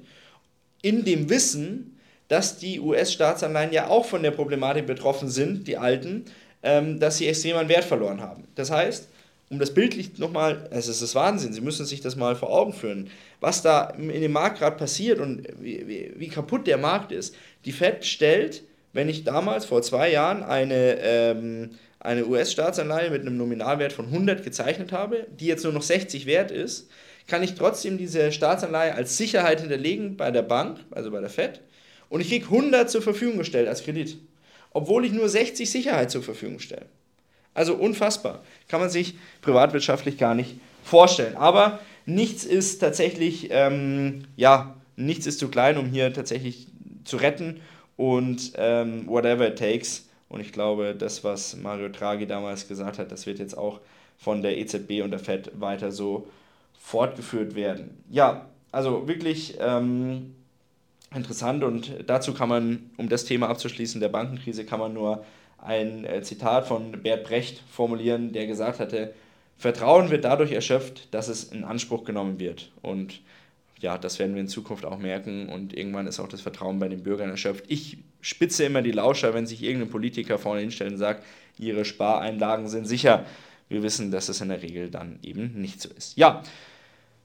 in 0.82 1.04
dem 1.04 1.28
Wissen, 1.30 1.98
dass 2.28 2.58
die 2.58 2.80
US-Staatsanleihen 2.80 3.72
ja 3.72 3.88
auch 3.88 4.06
von 4.06 4.22
der 4.22 4.30
Problematik 4.30 4.86
betroffen 4.86 5.28
sind, 5.28 5.68
die 5.68 5.76
alten, 5.76 6.24
ähm, 6.62 6.98
dass 6.98 7.18
sie 7.18 7.26
extrem 7.26 7.56
an 7.56 7.68
Wert 7.68 7.84
verloren 7.84 8.20
haben. 8.20 8.44
Das 8.54 8.70
heißt, 8.70 9.08
um 9.50 9.58
das 9.58 9.74
bildlich 9.74 10.16
nochmal, 10.18 10.68
es 10.70 10.86
ist 10.86 11.02
das 11.02 11.16
Wahnsinn, 11.16 11.52
Sie 11.52 11.60
müssen 11.60 11.84
sich 11.84 12.00
das 12.00 12.14
mal 12.14 12.36
vor 12.36 12.50
Augen 12.50 12.72
führen, 12.72 13.10
was 13.40 13.62
da 13.62 13.90
in 13.90 14.20
dem 14.20 14.32
Markt 14.32 14.60
gerade 14.60 14.76
passiert 14.76 15.18
und 15.18 15.42
wie, 15.60 15.86
wie, 15.88 16.12
wie, 16.16 16.28
kaputt 16.28 16.68
der 16.68 16.78
Markt 16.78 17.10
ist. 17.10 17.34
Die 17.64 17.72
Fed 17.72 18.04
stellt, 18.04 18.62
wenn 18.92 19.08
ich 19.08 19.24
damals 19.24 19.64
vor 19.64 19.82
zwei 19.82 20.12
Jahren 20.12 20.44
eine, 20.44 20.98
ähm, 21.00 21.70
eine 22.00 22.26
US-Staatsanleihe 22.26 23.10
mit 23.10 23.20
einem 23.20 23.36
Nominalwert 23.36 23.92
von 23.92 24.06
100 24.06 24.42
gezeichnet 24.42 24.90
habe, 24.90 25.26
die 25.38 25.46
jetzt 25.46 25.64
nur 25.64 25.72
noch 25.72 25.82
60 25.82 26.26
wert 26.26 26.50
ist, 26.50 26.90
kann 27.26 27.42
ich 27.42 27.54
trotzdem 27.54 27.98
diese 27.98 28.32
Staatsanleihe 28.32 28.94
als 28.94 29.16
Sicherheit 29.16 29.60
hinterlegen 29.60 30.16
bei 30.16 30.30
der 30.30 30.42
Bank, 30.42 30.80
also 30.90 31.10
bei 31.10 31.20
der 31.20 31.30
FED, 31.30 31.60
und 32.08 32.20
ich 32.20 32.28
kriege 32.28 32.46
100 32.46 32.90
zur 32.90 33.02
Verfügung 33.02 33.38
gestellt 33.38 33.68
als 33.68 33.84
Kredit, 33.84 34.18
obwohl 34.72 35.04
ich 35.04 35.12
nur 35.12 35.28
60 35.28 35.70
Sicherheit 35.70 36.10
zur 36.10 36.22
Verfügung 36.22 36.58
stelle. 36.58 36.86
Also 37.54 37.74
unfassbar. 37.74 38.42
Kann 38.68 38.80
man 38.80 38.90
sich 38.90 39.14
privatwirtschaftlich 39.42 40.18
gar 40.18 40.34
nicht 40.34 40.56
vorstellen. 40.84 41.36
Aber 41.36 41.80
nichts 42.06 42.44
ist 42.44 42.78
tatsächlich, 42.78 43.48
ähm, 43.50 44.24
ja, 44.36 44.76
nichts 44.96 45.26
ist 45.26 45.38
zu 45.38 45.48
klein, 45.48 45.76
um 45.76 45.86
hier 45.86 46.12
tatsächlich 46.12 46.68
zu 47.04 47.16
retten 47.16 47.60
und 47.96 48.52
ähm, 48.56 49.06
whatever 49.06 49.48
it 49.48 49.58
takes. 49.58 50.08
Und 50.30 50.40
ich 50.40 50.52
glaube, 50.52 50.94
das, 50.94 51.24
was 51.24 51.56
Mario 51.56 51.88
Draghi 51.88 52.26
damals 52.26 52.68
gesagt 52.68 52.98
hat, 52.98 53.12
das 53.12 53.26
wird 53.26 53.38
jetzt 53.38 53.58
auch 53.58 53.80
von 54.16 54.42
der 54.42 54.56
EZB 54.56 55.02
und 55.02 55.10
der 55.10 55.18
FED 55.18 55.60
weiter 55.60 55.90
so 55.90 56.28
fortgeführt 56.78 57.54
werden. 57.54 58.02
Ja, 58.08 58.46
also 58.70 59.08
wirklich 59.08 59.58
ähm, 59.60 60.34
interessant 61.14 61.64
und 61.64 61.92
dazu 62.06 62.32
kann 62.32 62.48
man, 62.48 62.90
um 62.96 63.08
das 63.08 63.24
Thema 63.24 63.48
abzuschließen, 63.48 64.00
der 64.00 64.08
Bankenkrise, 64.08 64.64
kann 64.64 64.78
man 64.78 64.94
nur 64.94 65.24
ein 65.58 66.04
äh, 66.04 66.22
Zitat 66.22 66.66
von 66.66 66.92
Bert 67.02 67.24
Brecht 67.24 67.62
formulieren, 67.70 68.32
der 68.32 68.46
gesagt 68.46 68.78
hatte, 68.78 69.12
Vertrauen 69.56 70.10
wird 70.10 70.24
dadurch 70.24 70.52
erschöpft, 70.52 71.12
dass 71.12 71.28
es 71.28 71.44
in 71.44 71.64
Anspruch 71.64 72.04
genommen 72.04 72.38
wird. 72.38 72.70
Und 72.80 73.20
ja, 73.80 73.98
das 73.98 74.18
werden 74.18 74.34
wir 74.34 74.40
in 74.40 74.48
Zukunft 74.48 74.84
auch 74.84 74.98
merken 74.98 75.48
und 75.48 75.76
irgendwann 75.76 76.06
ist 76.06 76.20
auch 76.20 76.28
das 76.28 76.40
Vertrauen 76.40 76.78
bei 76.78 76.88
den 76.88 77.02
Bürgern 77.02 77.30
erschöpft. 77.30 77.64
Ich 77.68 77.98
spitze 78.20 78.64
immer 78.64 78.82
die 78.82 78.92
Lauscher, 78.92 79.34
wenn 79.34 79.46
sich 79.46 79.62
irgendein 79.62 79.90
Politiker 79.90 80.38
vorne 80.38 80.60
hinstellt 80.60 80.92
und 80.92 80.98
sagt, 80.98 81.24
ihre 81.58 81.84
Spareinlagen 81.84 82.68
sind 82.68 82.86
sicher. 82.86 83.24
Wir 83.68 83.82
wissen, 83.82 84.10
dass 84.10 84.28
es 84.28 84.40
in 84.40 84.48
der 84.48 84.62
Regel 84.62 84.90
dann 84.90 85.18
eben 85.22 85.60
nicht 85.60 85.80
so 85.80 85.88
ist. 85.96 86.16
Ja, 86.16 86.42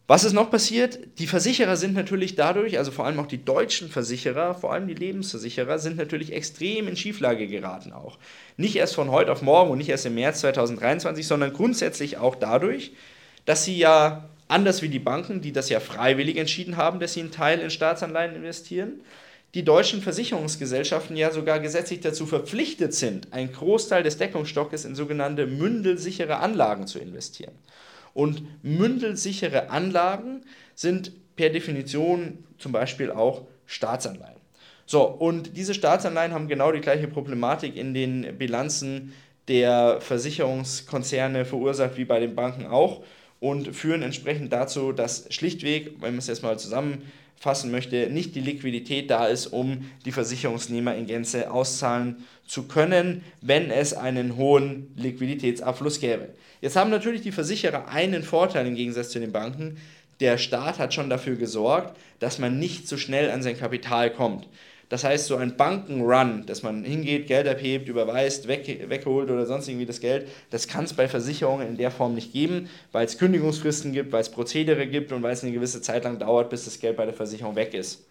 was 0.07 0.23
ist 0.23 0.33
noch 0.33 0.51
passiert? 0.51 0.99
Die 1.17 1.25
Versicherer 1.25 1.77
sind 1.77 1.95
natürlich 1.95 2.35
dadurch, 2.35 2.77
also 2.77 2.91
vor 2.91 3.07
allem 3.07 3.19
auch 3.19 3.25
die 3.25 3.43
deutschen 3.43 3.89
Versicherer, 3.89 4.53
vor 4.53 4.71
allem 4.71 4.87
die 4.87 4.93
Lebensversicherer, 4.93 5.79
sind 5.79 5.97
natürlich 5.97 6.31
extrem 6.31 6.87
in 6.87 6.95
Schieflage 6.95 7.47
geraten 7.47 7.91
auch. 7.91 8.19
Nicht 8.55 8.75
erst 8.75 8.93
von 8.93 9.09
heute 9.09 9.31
auf 9.31 9.41
morgen 9.41 9.71
und 9.71 9.79
nicht 9.79 9.89
erst 9.89 10.05
im 10.05 10.13
März 10.13 10.41
2023, 10.41 11.25
sondern 11.25 11.53
grundsätzlich 11.53 12.17
auch 12.17 12.35
dadurch, 12.35 12.91
dass 13.45 13.65
sie 13.65 13.77
ja 13.77 14.29
anders 14.47 14.81
wie 14.81 14.89
die 14.89 14.99
Banken, 14.99 15.41
die 15.41 15.51
das 15.51 15.69
ja 15.69 15.79
freiwillig 15.79 16.37
entschieden 16.37 16.77
haben, 16.77 16.99
dass 16.99 17.13
sie 17.13 17.21
einen 17.21 17.31
Teil 17.31 17.59
in 17.59 17.69
Staatsanleihen 17.69 18.35
investieren, 18.35 19.01
die 19.55 19.63
deutschen 19.63 20.01
Versicherungsgesellschaften 20.01 21.15
ja 21.15 21.31
sogar 21.31 21.59
gesetzlich 21.59 22.01
dazu 22.01 22.25
verpflichtet 22.25 22.93
sind, 22.93 23.31
einen 23.31 23.53
Großteil 23.53 24.03
des 24.03 24.17
Deckungsstockes 24.17 24.83
in 24.83 24.95
sogenannte 24.95 25.47
mündelsichere 25.47 26.37
Anlagen 26.37 26.87
zu 26.87 26.99
investieren. 26.99 27.53
Und 28.13 28.43
mündelsichere 28.63 29.69
Anlagen 29.69 30.41
sind 30.75 31.13
per 31.35 31.49
Definition 31.49 32.43
zum 32.57 32.71
Beispiel 32.73 33.11
auch 33.11 33.45
Staatsanleihen. 33.65 34.35
So, 34.85 35.03
und 35.03 35.57
diese 35.57 35.73
Staatsanleihen 35.73 36.33
haben 36.33 36.47
genau 36.47 36.71
die 36.71 36.81
gleiche 36.81 37.07
Problematik 37.07 37.75
in 37.75 37.93
den 37.93 38.37
Bilanzen 38.37 39.13
der 39.47 39.99
Versicherungskonzerne 40.01 41.45
verursacht 41.45 41.97
wie 41.97 42.05
bei 42.05 42.19
den 42.19 42.35
Banken 42.35 42.67
auch 42.67 43.03
und 43.45 43.75
führen 43.75 44.01
entsprechend 44.01 44.51
dazu, 44.51 44.91
dass 44.91 45.27
schlichtweg, 45.29 45.97
wenn 45.99 46.13
man 46.13 46.17
es 46.17 46.25
jetzt 46.25 46.41
mal 46.41 46.57
zusammenfassen 46.57 47.69
möchte, 47.69 48.09
nicht 48.09 48.33
die 48.33 48.41
Liquidität 48.41 49.11
da 49.11 49.27
ist, 49.27 49.45
um 49.45 49.85
die 50.03 50.11
Versicherungsnehmer 50.11 50.95
in 50.95 51.05
Gänze 51.05 51.51
auszahlen 51.51 52.25
zu 52.47 52.63
können, 52.63 53.23
wenn 53.41 53.69
es 53.69 53.93
einen 53.93 54.35
hohen 54.35 54.91
Liquiditätsabfluss 54.95 55.99
gäbe. 55.99 56.29
Jetzt 56.59 56.75
haben 56.75 56.89
natürlich 56.89 57.21
die 57.21 57.31
Versicherer 57.31 57.87
einen 57.87 58.23
Vorteil 58.23 58.65
im 58.65 58.73
Gegensatz 58.73 59.09
zu 59.09 59.19
den 59.19 59.31
Banken. 59.31 59.77
Der 60.21 60.39
Staat 60.39 60.79
hat 60.79 60.95
schon 60.95 61.11
dafür 61.11 61.35
gesorgt, 61.35 61.95
dass 62.17 62.39
man 62.39 62.57
nicht 62.57 62.87
so 62.87 62.97
schnell 62.97 63.29
an 63.29 63.43
sein 63.43 63.59
Kapital 63.59 64.09
kommt. 64.09 64.47
Das 64.89 65.03
heißt, 65.03 65.25
so 65.25 65.35
ein 65.35 65.57
Bankenrun, 65.57 66.45
dass 66.45 66.61
man 66.61 66.83
hingeht, 66.83 67.27
Geld 67.27 67.47
abhebt, 67.47 67.89
überweist, 67.89 68.47
weg, 68.47 68.85
wegholt 68.87 69.31
oder 69.31 69.45
sonst 69.45 69.67
irgendwie 69.67 69.87
das 69.87 69.99
Geld, 69.99 70.27
das 70.51 70.67
kann 70.67 70.85
es 70.85 70.93
bei 70.93 71.07
Versicherungen 71.07 71.67
in 71.67 71.77
der 71.77 71.89
Form 71.89 72.13
nicht 72.13 72.33
geben, 72.33 72.69
weil 72.91 73.05
es 73.05 73.17
Kündigungsfristen 73.17 73.93
gibt, 73.93 74.11
weil 74.11 74.21
es 74.21 74.29
Prozedere 74.29 74.85
gibt 74.85 75.11
und 75.11 75.23
weil 75.23 75.33
es 75.33 75.43
eine 75.43 75.53
gewisse 75.53 75.81
Zeit 75.81 76.03
lang 76.03 76.19
dauert, 76.19 76.49
bis 76.49 76.65
das 76.65 76.79
Geld 76.79 76.97
bei 76.97 77.05
der 77.05 77.15
Versicherung 77.15 77.55
weg 77.55 77.73
ist. 77.73 78.05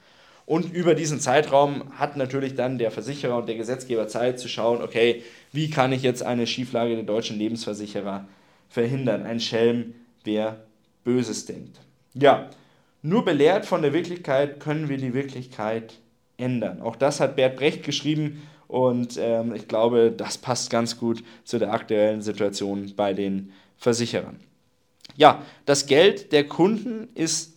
Und 0.47 0.73
über 0.75 0.95
diesen 0.95 1.21
Zeitraum 1.21 1.99
hat 1.99 2.17
natürlich 2.17 2.55
dann 2.55 2.77
der 2.77 2.91
Versicherer 2.91 3.39
und 3.39 3.49
der 3.49 3.57
Gesetzgeber 3.57 4.09
Zeit 4.09 4.39
zu 4.39 4.49
schauen, 4.49 4.83
okay, 4.83 5.23
wie 5.53 5.71
kann 5.71 5.93
ich 5.93 6.03
jetzt 6.03 6.23
eine 6.23 6.47
Schieflage 6.47 6.97
der 6.97 7.05
deutschen 7.05 7.39
Lebensversicherer 7.39 8.27
verhindern? 8.69 9.25
Ein 9.25 9.41
Schelm, 9.41 9.95
wer 10.23 10.65
Böses 11.03 11.47
denkt. 11.47 11.81
Ja, 12.13 12.51
nur 13.01 13.25
belehrt 13.25 13.65
von 13.65 13.83
der 13.83 13.93
Wirklichkeit 13.93 14.61
können 14.61 14.89
wir 14.89 14.99
die 14.99 15.15
Wirklichkeit 15.15 15.95
ändern. 16.37 16.81
Auch 16.83 16.97
das 16.97 17.20
hat 17.20 17.37
Bert 17.37 17.57
Brecht 17.57 17.83
geschrieben 17.83 18.42
und 18.68 19.18
ähm, 19.18 19.55
ich 19.55 19.68
glaube, 19.68 20.12
das 20.16 20.38
passt 20.38 20.70
ganz 20.70 20.99
gut 20.99 21.23
zu 21.44 21.59
der 21.59 21.73
aktuellen 21.73 22.23
Situation 22.23 22.92
bei 22.97 23.12
den 23.12 23.53
Versicherern. 23.77 24.40
Ja, 25.16 25.42
das 25.64 25.87
Geld 25.87 26.33
der 26.33 26.49
Kunden 26.49 27.09
ist 27.14 27.55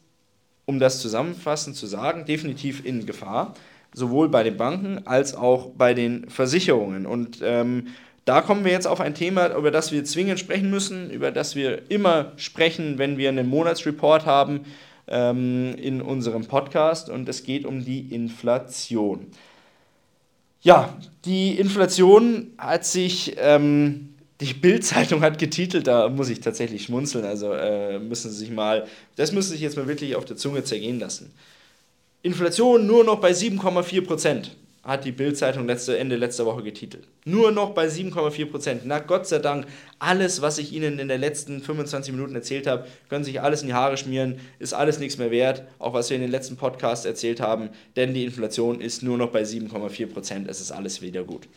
um 0.67 0.79
das 0.79 0.99
zusammenfassend 0.99 1.77
zu 1.77 1.87
sagen, 1.87 2.25
definitiv 2.25 2.85
in 2.85 3.05
Gefahr, 3.05 3.53
sowohl 3.93 4.27
bei 4.27 4.43
den 4.43 4.57
Banken 4.57 5.07
als 5.07 5.33
auch 5.33 5.69
bei 5.77 5.93
den 5.93 6.29
Versicherungen. 6.29 7.05
Und 7.05 7.39
ähm, 7.41 7.87
da 8.25 8.41
kommen 8.41 8.65
wir 8.65 8.73
jetzt 8.73 8.85
auf 8.85 8.99
ein 8.99 9.15
Thema, 9.15 9.55
über 9.55 9.71
das 9.71 9.93
wir 9.93 10.03
zwingend 10.03 10.39
sprechen 10.39 10.69
müssen, 10.69 11.09
über 11.09 11.31
das 11.31 11.55
wir 11.55 11.89
immer 11.89 12.33
sprechen, 12.35 12.97
wenn 12.97 13.17
wir 13.17 13.29
einen 13.29 13.47
Monatsreport 13.47 14.25
haben 14.25 14.65
ähm, 15.07 15.75
in 15.75 16.01
unserem 16.01 16.45
Podcast. 16.45 17.09
Und 17.09 17.27
es 17.29 17.43
geht 17.43 17.65
um 17.65 17.83
die 17.83 18.13
Inflation. 18.13 19.27
Ja, 20.61 20.97
die 21.25 21.57
Inflation 21.59 22.51
hat 22.57 22.85
sich 22.85 23.35
ähm, 23.37 24.09
die 24.41 24.53
Bild-Zeitung 24.53 25.21
hat 25.21 25.39
getitelt, 25.39 25.87
da 25.87 26.09
muss 26.09 26.29
ich 26.29 26.39
tatsächlich 26.41 26.83
schmunzeln. 26.83 27.25
Also 27.25 27.53
äh, 27.53 27.99
müssen 27.99 28.29
Sie 28.31 28.37
sich 28.37 28.51
mal, 28.51 28.85
das 29.15 29.31
müssen 29.31 29.49
Sie 29.49 29.55
sich 29.55 29.61
jetzt 29.61 29.77
mal 29.77 29.87
wirklich 29.87 30.15
auf 30.15 30.25
der 30.25 30.37
Zunge 30.37 30.63
zergehen 30.63 30.99
lassen. 30.99 31.33
Inflation 32.21 32.85
nur 32.85 33.03
noch 33.03 33.19
bei 33.19 33.31
7,4 33.31 34.05
Prozent, 34.05 34.55
hat 34.87 35.03
die 35.03 35.11
Bild-Zeitung 35.11 35.67
letzte, 35.67 35.97
Ende 35.97 36.15
letzter 36.15 36.45
Woche 36.45 36.63
getitelt. 36.63 37.07
Nur 37.25 37.51
noch 37.51 37.71
bei 37.71 37.87
7,4 37.87 38.45
Prozent. 38.45 38.81
Na 38.85 38.99
Gott 38.99 39.27
sei 39.27 39.39
Dank, 39.39 39.67
alles, 39.99 40.41
was 40.41 40.57
ich 40.59 40.71
Ihnen 40.71 40.97
in 40.97 41.09
den 41.09 41.19
letzten 41.19 41.61
25 41.61 42.13
Minuten 42.13 42.33
erzählt 42.33 42.67
habe, 42.67 42.87
können 43.09 43.25
sich 43.25 43.41
alles 43.41 43.61
in 43.61 43.67
die 43.67 43.73
Haare 43.73 43.97
schmieren, 43.97 44.39
ist 44.59 44.73
alles 44.73 44.97
nichts 44.97 45.17
mehr 45.17 45.29
wert. 45.29 45.63
Auch 45.77 45.93
was 45.93 46.09
wir 46.09 46.15
in 46.15 46.21
den 46.21 46.31
letzten 46.31 46.55
Podcasts 46.55 47.05
erzählt 47.05 47.41
haben, 47.41 47.69
denn 47.97 48.13
die 48.13 48.23
Inflation 48.23 48.79
ist 48.79 49.03
nur 49.03 49.17
noch 49.17 49.29
bei 49.29 49.43
7,4 49.43 50.07
Prozent. 50.07 50.49
Es 50.49 50.61
ist 50.61 50.71
alles 50.71 51.01
wieder 51.01 51.25
gut. 51.25 51.49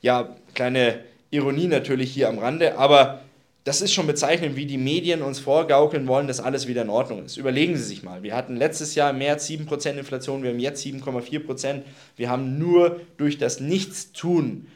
Ja, 0.00 0.36
kleine 0.54 1.00
Ironie 1.32 1.66
natürlich 1.66 2.12
hier 2.12 2.28
am 2.28 2.38
Rande, 2.38 2.78
aber 2.78 3.20
das 3.66 3.80
ist 3.82 3.92
schon 3.92 4.06
bezeichnend, 4.06 4.54
wie 4.54 4.64
die 4.64 4.78
Medien 4.78 5.22
uns 5.22 5.40
vorgaukeln 5.40 6.06
wollen, 6.06 6.28
dass 6.28 6.38
alles 6.38 6.68
wieder 6.68 6.82
in 6.82 6.88
Ordnung 6.88 7.24
ist. 7.24 7.36
Überlegen 7.36 7.76
Sie 7.76 7.82
sich 7.82 8.04
mal. 8.04 8.22
Wir 8.22 8.36
hatten 8.36 8.54
letztes 8.54 8.94
Jahr 8.94 9.10
im 9.10 9.18
März 9.18 9.48
7% 9.48 9.98
Inflation, 9.98 10.44
wir 10.44 10.50
haben 10.50 10.60
jetzt 10.60 10.86
7,4%. 10.86 11.82
Wir 12.14 12.30
haben 12.30 12.60
nur 12.60 13.00
durch 13.16 13.38
das 13.38 13.58
Nichtstun 13.58 14.68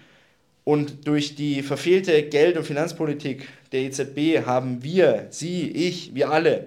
und 0.64 1.06
durch 1.06 1.36
die 1.36 1.62
verfehlte 1.62 2.20
Geld- 2.24 2.56
und 2.56 2.64
Finanzpolitik 2.64 3.46
der 3.70 3.82
EZB 3.82 4.44
haben 4.44 4.82
wir, 4.82 5.28
Sie, 5.30 5.70
ich, 5.70 6.16
wir 6.16 6.30
alle 6.30 6.66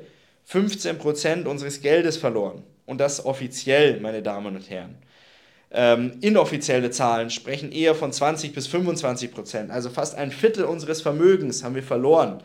15% 0.49 1.43
unseres 1.43 1.81
Geldes 1.81 2.15
verloren. 2.15 2.63
Und 2.85 3.01
das 3.01 3.25
offiziell, 3.25 3.99
meine 3.99 4.21
Damen 4.21 4.55
und 4.55 4.69
Herren. 4.69 4.95
Ähm, 5.75 6.19
inoffizielle 6.21 6.91
Zahlen 6.91 7.31
sprechen 7.31 7.71
eher 7.71 7.95
von 7.95 8.13
20 8.13 8.53
bis 8.53 8.67
25 8.67 9.31
Prozent. 9.31 9.71
Also 9.71 9.89
fast 9.89 10.15
ein 10.15 10.31
Viertel 10.31 10.65
unseres 10.65 11.01
Vermögens 11.01 11.63
haben 11.63 11.73
wir 11.73 11.83
verloren. 11.83 12.43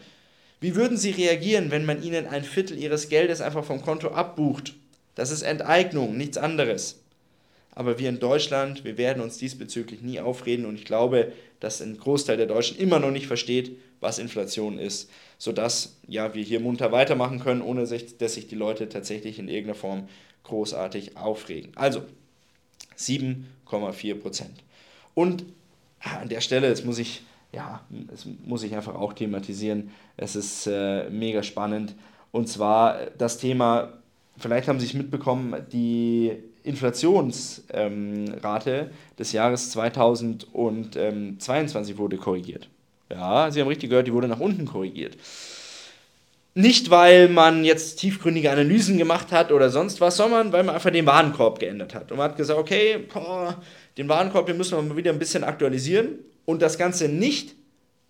Wie 0.60 0.74
würden 0.74 0.96
Sie 0.96 1.10
reagieren, 1.10 1.70
wenn 1.70 1.84
man 1.84 2.02
Ihnen 2.02 2.26
ein 2.26 2.42
Viertel 2.42 2.78
Ihres 2.78 3.10
Geldes 3.10 3.42
einfach 3.42 3.64
vom 3.64 3.82
Konto 3.82 4.08
abbucht? 4.08 4.74
Das 5.14 5.30
ist 5.30 5.42
Enteignung, 5.42 6.16
nichts 6.16 6.38
anderes. 6.38 7.00
Aber 7.72 7.98
wir 7.98 8.08
in 8.08 8.18
Deutschland, 8.18 8.84
wir 8.84 8.98
werden 8.98 9.22
uns 9.22 9.36
diesbezüglich 9.36 10.00
nie 10.00 10.18
aufreden 10.18 10.64
und 10.64 10.74
ich 10.74 10.84
glaube, 10.84 11.32
dass 11.60 11.80
ein 11.80 11.98
Großteil 11.98 12.36
der 12.36 12.46
Deutschen 12.46 12.78
immer 12.78 12.98
noch 12.98 13.10
nicht 13.10 13.26
versteht, 13.26 13.76
was 14.00 14.18
Inflation 14.18 14.78
ist, 14.78 15.10
sodass 15.38 15.96
ja, 16.06 16.34
wir 16.34 16.42
hier 16.42 16.60
munter 16.60 16.92
weitermachen 16.92 17.40
können, 17.40 17.62
ohne 17.62 17.86
sich, 17.86 18.16
dass 18.16 18.34
sich 18.34 18.48
die 18.48 18.54
Leute 18.54 18.88
tatsächlich 18.88 19.38
in 19.38 19.48
irgendeiner 19.48 19.78
Form 19.78 20.08
großartig 20.44 21.16
aufregen. 21.16 21.72
Also, 21.76 22.02
7,4 22.98 24.14
Prozent. 24.16 24.62
Und 25.14 25.44
an 26.00 26.28
der 26.28 26.40
Stelle, 26.40 26.70
das 26.70 26.84
muss 26.84 26.98
ich, 26.98 27.22
ja, 27.52 27.80
das 27.90 28.26
muss 28.44 28.62
ich 28.62 28.74
einfach 28.74 28.94
auch 28.94 29.12
thematisieren, 29.12 29.90
es 30.16 30.36
ist 30.36 30.66
äh, 30.66 31.10
mega 31.10 31.42
spannend. 31.42 31.94
Und 32.30 32.48
zwar 32.48 33.06
das 33.16 33.38
Thema, 33.38 33.94
vielleicht 34.36 34.68
haben 34.68 34.78
Sie 34.80 34.86
es 34.86 34.94
mitbekommen, 34.94 35.54
die 35.72 36.32
Inflationsrate 36.62 37.70
ähm, 37.72 38.90
des 39.18 39.32
Jahres 39.32 39.70
2022 39.70 41.98
wurde 41.98 42.18
korrigiert. 42.18 42.68
Ja, 43.10 43.50
Sie 43.50 43.60
haben 43.60 43.68
richtig 43.68 43.90
gehört, 43.90 44.06
die 44.06 44.12
wurde 44.12 44.28
nach 44.28 44.40
unten 44.40 44.66
korrigiert. 44.66 45.16
Nicht, 46.54 46.90
weil 46.90 47.28
man 47.28 47.64
jetzt 47.64 48.00
tiefgründige 48.00 48.50
Analysen 48.50 48.98
gemacht 48.98 49.30
hat 49.30 49.52
oder 49.52 49.70
sonst 49.70 50.00
was, 50.00 50.16
sondern 50.16 50.52
weil 50.52 50.64
man 50.64 50.74
einfach 50.74 50.90
den 50.90 51.06
Warenkorb 51.06 51.60
geändert 51.60 51.94
hat. 51.94 52.10
Und 52.10 52.18
man 52.18 52.30
hat 52.30 52.36
gesagt, 52.36 52.58
okay, 52.58 52.98
boah, 53.12 53.60
den 53.96 54.08
Warenkorb, 54.08 54.46
den 54.46 54.56
müssen 54.56 54.76
wir 54.76 54.82
mal 54.82 54.96
wieder 54.96 55.12
ein 55.12 55.18
bisschen 55.18 55.44
aktualisieren. 55.44 56.18
Und 56.44 56.62
das 56.62 56.78
Ganze 56.78 57.08
nicht 57.08 57.54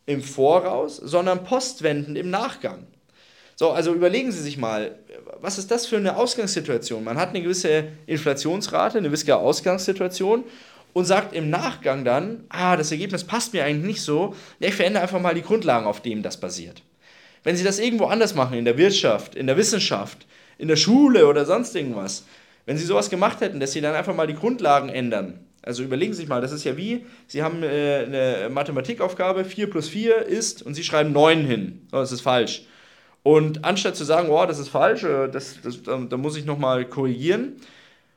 im 0.06 0.22
Voraus, 0.22 0.96
sondern 0.96 1.44
postwendend 1.44 2.16
im 2.16 2.30
Nachgang. 2.30 2.86
So, 3.56 3.70
also 3.72 3.92
überlegen 3.92 4.30
Sie 4.30 4.40
sich 4.40 4.56
mal, 4.56 4.96
was 5.40 5.58
ist 5.58 5.70
das 5.70 5.84
für 5.84 5.96
eine 5.96 6.16
Ausgangssituation? 6.16 7.02
Man 7.02 7.18
hat 7.18 7.30
eine 7.30 7.42
gewisse 7.42 7.88
Inflationsrate, 8.06 8.98
eine 8.98 9.08
gewisse 9.08 9.36
Ausgangssituation 9.36 10.44
und 10.92 11.04
sagt 11.04 11.34
im 11.34 11.50
Nachgang 11.50 12.04
dann, 12.04 12.44
ah, 12.48 12.76
das 12.76 12.92
Ergebnis 12.92 13.24
passt 13.24 13.52
mir 13.52 13.64
eigentlich 13.64 13.96
nicht 13.96 14.02
so, 14.02 14.34
ich 14.60 14.74
verändere 14.74 15.02
einfach 15.02 15.20
mal 15.20 15.34
die 15.34 15.42
Grundlagen, 15.42 15.86
auf 15.86 16.00
denen 16.00 16.22
das 16.22 16.38
basiert. 16.38 16.82
Wenn 17.44 17.56
Sie 17.56 17.64
das 17.64 17.78
irgendwo 17.78 18.06
anders 18.06 18.34
machen, 18.34 18.58
in 18.58 18.64
der 18.64 18.78
Wirtschaft, 18.78 19.34
in 19.34 19.46
der 19.46 19.56
Wissenschaft, 19.56 20.26
in 20.58 20.68
der 20.68 20.76
Schule 20.76 21.26
oder 21.26 21.44
sonst 21.44 21.74
irgendwas, 21.74 22.24
wenn 22.66 22.76
Sie 22.76 22.84
sowas 22.84 23.10
gemacht 23.10 23.40
hätten, 23.40 23.60
dass 23.60 23.72
Sie 23.72 23.80
dann 23.80 23.94
einfach 23.94 24.14
mal 24.14 24.26
die 24.26 24.34
Grundlagen 24.34 24.88
ändern, 24.88 25.40
also 25.62 25.82
überlegen 25.82 26.12
Sie 26.12 26.20
sich 26.20 26.28
mal, 26.28 26.40
das 26.40 26.52
ist 26.52 26.64
ja 26.64 26.76
wie, 26.76 27.04
Sie 27.26 27.42
haben 27.42 27.62
äh, 27.62 28.04
eine 28.06 28.48
Mathematikaufgabe, 28.50 29.44
4 29.44 29.70
plus 29.70 29.88
4 29.88 30.22
ist, 30.22 30.62
und 30.62 30.74
Sie 30.74 30.84
schreiben 30.84 31.12
9 31.12 31.44
hin. 31.44 31.86
Oh, 31.92 31.96
das 31.96 32.12
ist 32.12 32.22
falsch. 32.22 32.62
Und 33.22 33.64
anstatt 33.64 33.96
zu 33.96 34.04
sagen, 34.04 34.30
oh, 34.30 34.46
das 34.46 34.58
ist 34.58 34.68
falsch, 34.68 35.04
äh, 35.04 35.28
das, 35.28 35.58
das, 35.62 35.82
da, 35.82 35.98
da 35.98 36.16
muss 36.16 36.36
ich 36.36 36.46
nochmal 36.46 36.84
korrigieren, 36.86 37.56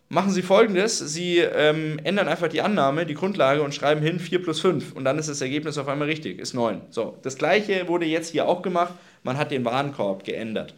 machen 0.07 0.31
Sie 0.31 0.41
folgendes: 0.41 0.99
Sie 0.99 1.39
ähm, 1.39 1.99
ändern 2.03 2.27
einfach 2.27 2.47
die 2.47 2.62
Annahme, 2.62 3.05
die 3.05 3.15
Grundlage 3.15 3.63
und 3.63 3.73
schreiben 3.73 4.01
hin 4.01 4.19
4 4.19 4.43
plus 4.43 4.62
5 4.62 4.93
und 4.93 5.03
dann 5.03 5.17
ist 5.17 5.29
das 5.29 5.41
Ergebnis 5.41 5.77
auf 5.77 5.88
einmal 5.88 6.07
richtig, 6.07 6.39
ist 6.39 6.53
9. 6.53 6.81
So, 6.89 7.17
das 7.23 7.38
gleiche 7.38 7.88
wurde 7.88 8.05
jetzt 8.05 8.29
hier 8.29 8.47
auch 8.47 8.62
gemacht, 8.62 8.93
man 9.23 9.38
hat 9.38 9.51
den 9.51 9.65
Warenkorb 9.65 10.23
geändert. 10.23 10.73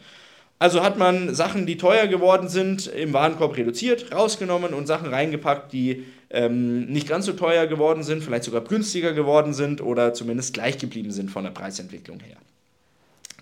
Also 0.58 0.82
hat 0.82 0.98
man 0.98 1.34
Sachen, 1.34 1.66
die 1.66 1.76
teuer 1.76 2.06
geworden 2.06 2.48
sind, 2.48 2.86
im 2.86 3.12
Warenkorb 3.12 3.56
reduziert, 3.56 4.12
rausgenommen 4.12 4.72
und 4.72 4.86
Sachen 4.86 5.08
reingepackt, 5.08 5.72
die 5.72 6.06
ähm, 6.30 6.86
nicht 6.86 7.08
ganz 7.08 7.26
so 7.26 7.32
teuer 7.32 7.66
geworden 7.66 8.02
sind, 8.02 8.22
vielleicht 8.22 8.44
sogar 8.44 8.62
günstiger 8.62 9.12
geworden 9.12 9.52
sind 9.52 9.80
oder 9.80 10.14
zumindest 10.14 10.54
gleich 10.54 10.78
geblieben 10.78 11.10
sind 11.10 11.30
von 11.30 11.44
der 11.44 11.50
Preisentwicklung 11.50 12.20
her. 12.20 12.36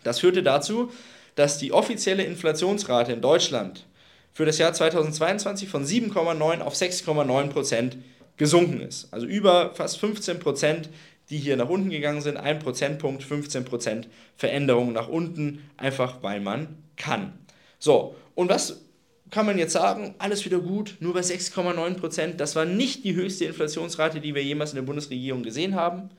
Das 0.04 0.20
führte 0.20 0.42
dazu, 0.42 0.90
dass 1.34 1.58
die 1.58 1.72
offizielle 1.72 2.24
Inflationsrate 2.24 3.12
in 3.12 3.20
Deutschland 3.20 3.86
für 4.32 4.44
das 4.44 4.58
Jahr 4.58 4.72
2022 4.72 5.68
von 5.68 5.84
7,9 5.84 6.60
auf 6.60 6.74
6,9 6.74 7.48
Prozent 7.48 7.96
gesunken 8.36 8.80
ist. 8.80 9.12
Also 9.12 9.26
über 9.26 9.74
fast 9.74 9.98
15 9.98 10.38
Prozent, 10.38 10.88
die 11.32 11.38
hier 11.38 11.56
nach 11.56 11.68
unten 11.68 11.90
gegangen 11.90 12.20
sind. 12.20 12.36
Ein 12.36 12.58
Prozentpunkt, 12.58 13.24
15 13.24 13.64
Prozent 13.64 14.08
Veränderung 14.36 14.92
nach 14.92 15.08
unten, 15.08 15.64
einfach 15.78 16.22
weil 16.22 16.40
man 16.40 16.76
kann. 16.96 17.32
So, 17.78 18.14
und 18.34 18.50
was 18.50 18.82
kann 19.30 19.46
man 19.46 19.58
jetzt 19.58 19.72
sagen? 19.72 20.14
Alles 20.18 20.44
wieder 20.44 20.58
gut, 20.58 20.96
nur 21.00 21.14
bei 21.14 21.20
6,9 21.20 21.94
Prozent. 21.94 22.40
Das 22.40 22.54
war 22.54 22.66
nicht 22.66 23.02
die 23.04 23.14
höchste 23.14 23.46
Inflationsrate, 23.46 24.20
die 24.20 24.34
wir 24.34 24.44
jemals 24.44 24.72
in 24.72 24.76
der 24.76 24.82
Bundesregierung 24.82 25.42
gesehen 25.42 25.74
haben. 25.74 26.10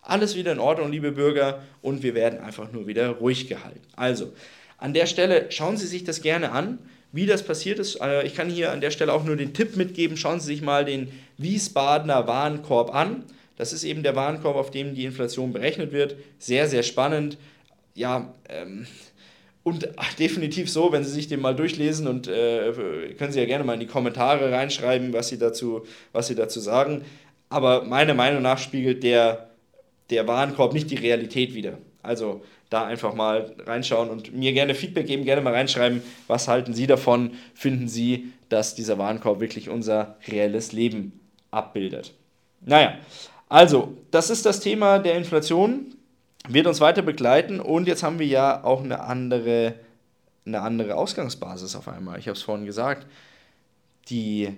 Alles 0.00 0.34
wieder 0.34 0.52
in 0.52 0.58
Ordnung, 0.58 0.90
liebe 0.90 1.12
Bürger, 1.12 1.62
und 1.82 2.02
wir 2.02 2.14
werden 2.14 2.40
einfach 2.40 2.72
nur 2.72 2.86
wieder 2.86 3.08
ruhig 3.10 3.48
gehalten. 3.48 3.80
Also, 3.96 4.32
an 4.78 4.94
der 4.94 5.06
Stelle 5.06 5.46
schauen 5.50 5.76
Sie 5.76 5.86
sich 5.86 6.04
das 6.04 6.22
gerne 6.22 6.52
an, 6.52 6.78
wie 7.12 7.26
das 7.26 7.42
passiert 7.42 7.78
ist. 7.78 8.00
Äh, 8.00 8.26
ich 8.26 8.34
kann 8.34 8.50
hier 8.50 8.72
an 8.72 8.80
der 8.80 8.90
Stelle 8.90 9.12
auch 9.12 9.24
nur 9.24 9.36
den 9.36 9.52
Tipp 9.52 9.76
mitgeben, 9.76 10.16
schauen 10.16 10.40
Sie 10.40 10.46
sich 10.46 10.62
mal 10.62 10.86
den 10.86 11.12
Wiesbadener 11.36 12.26
Warenkorb 12.26 12.94
an. 12.94 13.24
Das 13.56 13.72
ist 13.72 13.84
eben 13.84 14.02
der 14.02 14.16
Warenkorb, 14.16 14.56
auf 14.56 14.70
dem 14.70 14.94
die 14.94 15.04
Inflation 15.04 15.52
berechnet 15.52 15.92
wird. 15.92 16.16
Sehr, 16.38 16.68
sehr 16.68 16.82
spannend. 16.82 17.38
Ja, 17.94 18.34
ähm, 18.48 18.86
und 19.62 19.88
definitiv 20.18 20.70
so, 20.70 20.92
wenn 20.92 21.04
Sie 21.04 21.10
sich 21.10 21.28
den 21.28 21.40
mal 21.40 21.54
durchlesen 21.54 22.06
und 22.06 22.28
äh, 22.28 22.72
können 23.18 23.32
Sie 23.32 23.40
ja 23.40 23.46
gerne 23.46 23.64
mal 23.64 23.74
in 23.74 23.80
die 23.80 23.86
Kommentare 23.86 24.50
reinschreiben, 24.50 25.12
was 25.12 25.28
Sie 25.28 25.38
dazu, 25.38 25.86
was 26.12 26.26
Sie 26.26 26.34
dazu 26.34 26.60
sagen. 26.60 27.02
Aber 27.48 27.84
meiner 27.84 28.14
Meinung 28.14 28.42
nach 28.42 28.58
spiegelt 28.58 29.02
der 29.02 29.50
der 30.10 30.26
Warenkorb 30.28 30.72
nicht 30.72 30.90
die 30.90 30.96
Realität 30.96 31.54
wieder. 31.54 31.78
Also 32.02 32.42
da 32.70 32.84
einfach 32.84 33.14
mal 33.14 33.54
reinschauen 33.60 34.10
und 34.10 34.34
mir 34.34 34.52
gerne 34.52 34.74
Feedback 34.74 35.06
geben, 35.06 35.24
gerne 35.24 35.40
mal 35.40 35.54
reinschreiben, 35.54 36.02
was 36.26 36.48
halten 36.48 36.74
Sie 36.74 36.86
davon? 36.86 37.32
Finden 37.54 37.88
Sie, 37.88 38.32
dass 38.48 38.74
dieser 38.74 38.98
Warenkorb 38.98 39.40
wirklich 39.40 39.68
unser 39.70 40.16
reelles 40.28 40.72
Leben 40.72 41.20
abbildet? 41.50 42.12
Naja, 42.60 42.98
also 43.48 43.96
das 44.10 44.30
ist 44.30 44.46
das 44.46 44.60
Thema 44.60 44.98
der 44.98 45.16
Inflation, 45.16 45.94
wird 46.48 46.66
uns 46.66 46.80
weiter 46.80 47.02
begleiten 47.02 47.60
und 47.60 47.88
jetzt 47.88 48.02
haben 48.02 48.18
wir 48.18 48.26
ja 48.26 48.64
auch 48.64 48.82
eine 48.82 49.00
andere, 49.00 49.74
eine 50.46 50.60
andere 50.60 50.96
Ausgangsbasis 50.96 51.74
auf 51.76 51.88
einmal. 51.88 52.18
Ich 52.18 52.28
habe 52.28 52.36
es 52.36 52.42
vorhin 52.42 52.66
gesagt, 52.66 53.06
die 54.08 54.50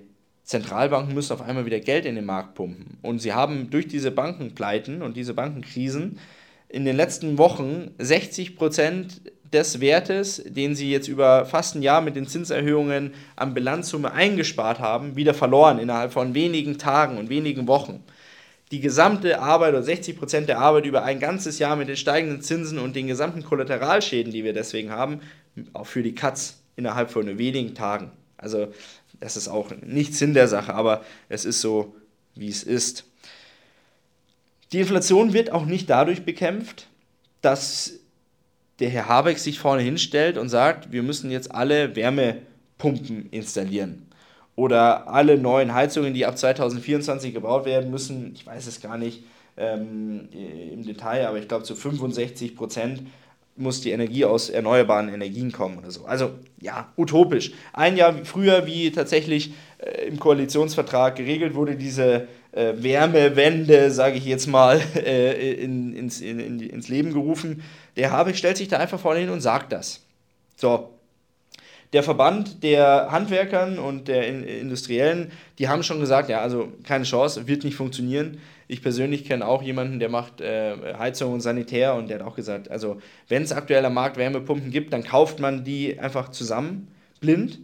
Zentralbanken 0.46 1.14
müssen 1.14 1.32
auf 1.32 1.42
einmal 1.42 1.66
wieder 1.66 1.80
Geld 1.80 2.06
in 2.06 2.14
den 2.14 2.24
Markt 2.24 2.54
pumpen. 2.54 2.98
Und 3.02 3.20
sie 3.20 3.32
haben 3.32 3.70
durch 3.70 3.88
diese 3.88 4.12
Bankenpleiten 4.12 5.02
und 5.02 5.16
diese 5.16 5.34
Bankenkrisen 5.34 6.18
in 6.68 6.84
den 6.84 6.96
letzten 6.96 7.38
Wochen 7.38 7.90
60 7.98 8.56
Prozent 8.56 9.20
des 9.52 9.80
Wertes, 9.80 10.42
den 10.44 10.74
sie 10.74 10.90
jetzt 10.90 11.08
über 11.08 11.46
fast 11.46 11.74
ein 11.74 11.82
Jahr 11.82 12.00
mit 12.00 12.16
den 12.16 12.26
Zinserhöhungen 12.26 13.14
an 13.36 13.54
Bilanzsumme 13.54 14.12
eingespart 14.12 14.80
haben, 14.80 15.16
wieder 15.16 15.34
verloren 15.34 15.78
innerhalb 15.78 16.12
von 16.12 16.34
wenigen 16.34 16.78
Tagen 16.78 17.18
und 17.18 17.28
wenigen 17.28 17.66
Wochen. 17.66 18.02
Die 18.72 18.80
gesamte 18.80 19.40
Arbeit 19.40 19.74
oder 19.74 19.82
60 19.82 20.18
Prozent 20.18 20.48
der 20.48 20.58
Arbeit 20.58 20.86
über 20.86 21.04
ein 21.04 21.20
ganzes 21.20 21.58
Jahr 21.58 21.76
mit 21.76 21.88
den 21.88 21.96
steigenden 21.96 22.42
Zinsen 22.42 22.78
und 22.78 22.96
den 22.96 23.06
gesamten 23.06 23.44
Kollateralschäden, 23.44 24.32
die 24.32 24.42
wir 24.42 24.52
deswegen 24.52 24.90
haben, 24.90 25.20
auch 25.72 25.86
für 25.86 26.02
die 26.02 26.14
Katz 26.14 26.58
innerhalb 26.74 27.10
von 27.10 27.38
wenigen 27.38 27.74
Tagen. 27.74 28.10
Also 28.36 28.68
das 29.20 29.36
ist 29.36 29.48
auch 29.48 29.70
nicht 29.82 30.14
Sinn 30.14 30.34
der 30.34 30.48
Sache, 30.48 30.74
aber 30.74 31.04
es 31.28 31.44
ist 31.44 31.60
so, 31.60 31.94
wie 32.34 32.48
es 32.48 32.62
ist. 32.62 33.04
Die 34.72 34.80
Inflation 34.80 35.32
wird 35.32 35.52
auch 35.52 35.64
nicht 35.64 35.88
dadurch 35.88 36.24
bekämpft, 36.24 36.88
dass 37.40 37.92
der 38.78 38.90
Herr 38.90 39.08
Habeck 39.08 39.38
sich 39.38 39.58
vorne 39.58 39.82
hinstellt 39.82 40.36
und 40.36 40.48
sagt, 40.48 40.92
wir 40.92 41.02
müssen 41.02 41.30
jetzt 41.30 41.54
alle 41.54 41.96
Wärmepumpen 41.96 43.30
installieren. 43.30 44.05
Oder 44.56 45.08
alle 45.08 45.38
neuen 45.38 45.74
Heizungen, 45.74 46.14
die 46.14 46.26
ab 46.26 46.36
2024 46.36 47.34
gebaut 47.34 47.66
werden 47.66 47.90
müssen, 47.90 48.32
ich 48.34 48.46
weiß 48.46 48.66
es 48.66 48.80
gar 48.80 48.96
nicht 48.96 49.22
ähm, 49.56 50.28
im 50.72 50.82
Detail, 50.82 51.28
aber 51.28 51.38
ich 51.38 51.46
glaube 51.46 51.64
zu 51.64 51.76
65 51.76 52.56
Prozent 52.56 53.02
muss 53.56 53.80
die 53.80 53.90
Energie 53.90 54.24
aus 54.24 54.50
erneuerbaren 54.50 55.08
Energien 55.08 55.50
kommen 55.50 55.78
oder 55.78 55.90
so. 55.90 56.04
Also 56.04 56.32
ja, 56.60 56.92
utopisch. 56.96 57.52
Ein 57.72 57.96
Jahr 57.96 58.14
früher, 58.24 58.66
wie 58.66 58.90
tatsächlich 58.90 59.52
äh, 59.78 60.06
im 60.06 60.18
Koalitionsvertrag 60.18 61.16
geregelt 61.16 61.54
wurde, 61.54 61.76
diese 61.76 62.28
äh, 62.52 62.74
Wärmewende, 62.76 63.90
sage 63.90 64.16
ich 64.16 64.26
jetzt 64.26 64.46
mal, 64.46 64.80
äh, 64.94 65.52
in, 65.54 65.94
ins, 65.94 66.20
in, 66.20 66.38
in, 66.38 66.60
ins 66.60 66.88
Leben 66.88 67.12
gerufen. 67.12 67.62
Der 67.96 68.10
Habeck 68.10 68.36
stellt 68.36 68.58
sich 68.58 68.68
da 68.68 68.78
einfach 68.78 69.00
vorne 69.00 69.20
hin 69.20 69.30
und 69.30 69.40
sagt 69.40 69.72
das. 69.72 70.02
So, 70.56 70.90
der 71.92 72.02
Verband 72.02 72.62
der 72.62 73.10
Handwerkern 73.10 73.78
und 73.78 74.08
der 74.08 74.26
Industriellen, 74.26 75.30
die 75.58 75.68
haben 75.68 75.82
schon 75.82 76.00
gesagt, 76.00 76.28
ja, 76.28 76.40
also 76.40 76.72
keine 76.84 77.04
Chance, 77.04 77.46
wird 77.46 77.64
nicht 77.64 77.76
funktionieren. 77.76 78.38
Ich 78.68 78.82
persönlich 78.82 79.24
kenne 79.24 79.46
auch 79.46 79.62
jemanden, 79.62 80.00
der 80.00 80.08
macht 80.08 80.40
äh, 80.40 80.94
Heizung 80.98 81.32
und 81.32 81.40
Sanitär 81.40 81.94
und 81.94 82.08
der 82.08 82.18
hat 82.18 82.26
auch 82.26 82.34
gesagt, 82.34 82.70
also 82.70 83.00
wenn 83.28 83.42
es 83.42 83.52
aktuell 83.52 83.84
am 83.84 83.94
Markt 83.94 84.16
Wärmepumpen 84.16 84.70
gibt, 84.70 84.92
dann 84.92 85.04
kauft 85.04 85.38
man 85.38 85.62
die 85.64 85.98
einfach 85.98 86.30
zusammen, 86.30 86.88
blind. 87.20 87.60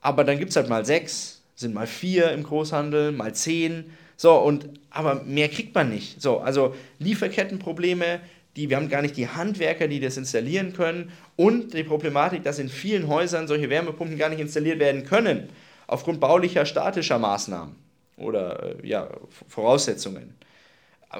Aber 0.00 0.24
dann 0.24 0.38
gibt 0.38 0.50
es 0.50 0.56
halt 0.56 0.68
mal 0.68 0.86
sechs, 0.86 1.42
sind 1.54 1.74
mal 1.74 1.86
vier 1.86 2.32
im 2.32 2.42
Großhandel, 2.42 3.12
mal 3.12 3.34
zehn. 3.34 3.92
So, 4.16 4.34
und 4.36 4.68
aber 4.88 5.22
mehr 5.24 5.48
kriegt 5.48 5.74
man 5.74 5.90
nicht. 5.90 6.20
So, 6.20 6.38
also 6.38 6.74
Lieferkettenprobleme, 6.98 8.20
die, 8.56 8.68
wir 8.68 8.76
haben 8.76 8.88
gar 8.88 9.02
nicht 9.02 9.16
die 9.16 9.28
Handwerker, 9.28 9.88
die 9.88 10.00
das 10.00 10.16
installieren 10.16 10.72
können 10.72 11.12
und 11.36 11.72
die 11.74 11.84
Problematik, 11.84 12.42
dass 12.42 12.58
in 12.58 12.68
vielen 12.68 13.08
Häusern 13.08 13.46
solche 13.46 13.70
Wärmepumpen 13.70 14.18
gar 14.18 14.28
nicht 14.28 14.40
installiert 14.40 14.80
werden 14.80 15.04
können, 15.04 15.48
aufgrund 15.86 16.20
baulicher, 16.20 16.66
statischer 16.66 17.18
Maßnahmen 17.18 17.76
oder 18.16 18.76
äh, 18.82 18.86
ja, 18.86 19.08
Voraussetzungen. 19.48 20.34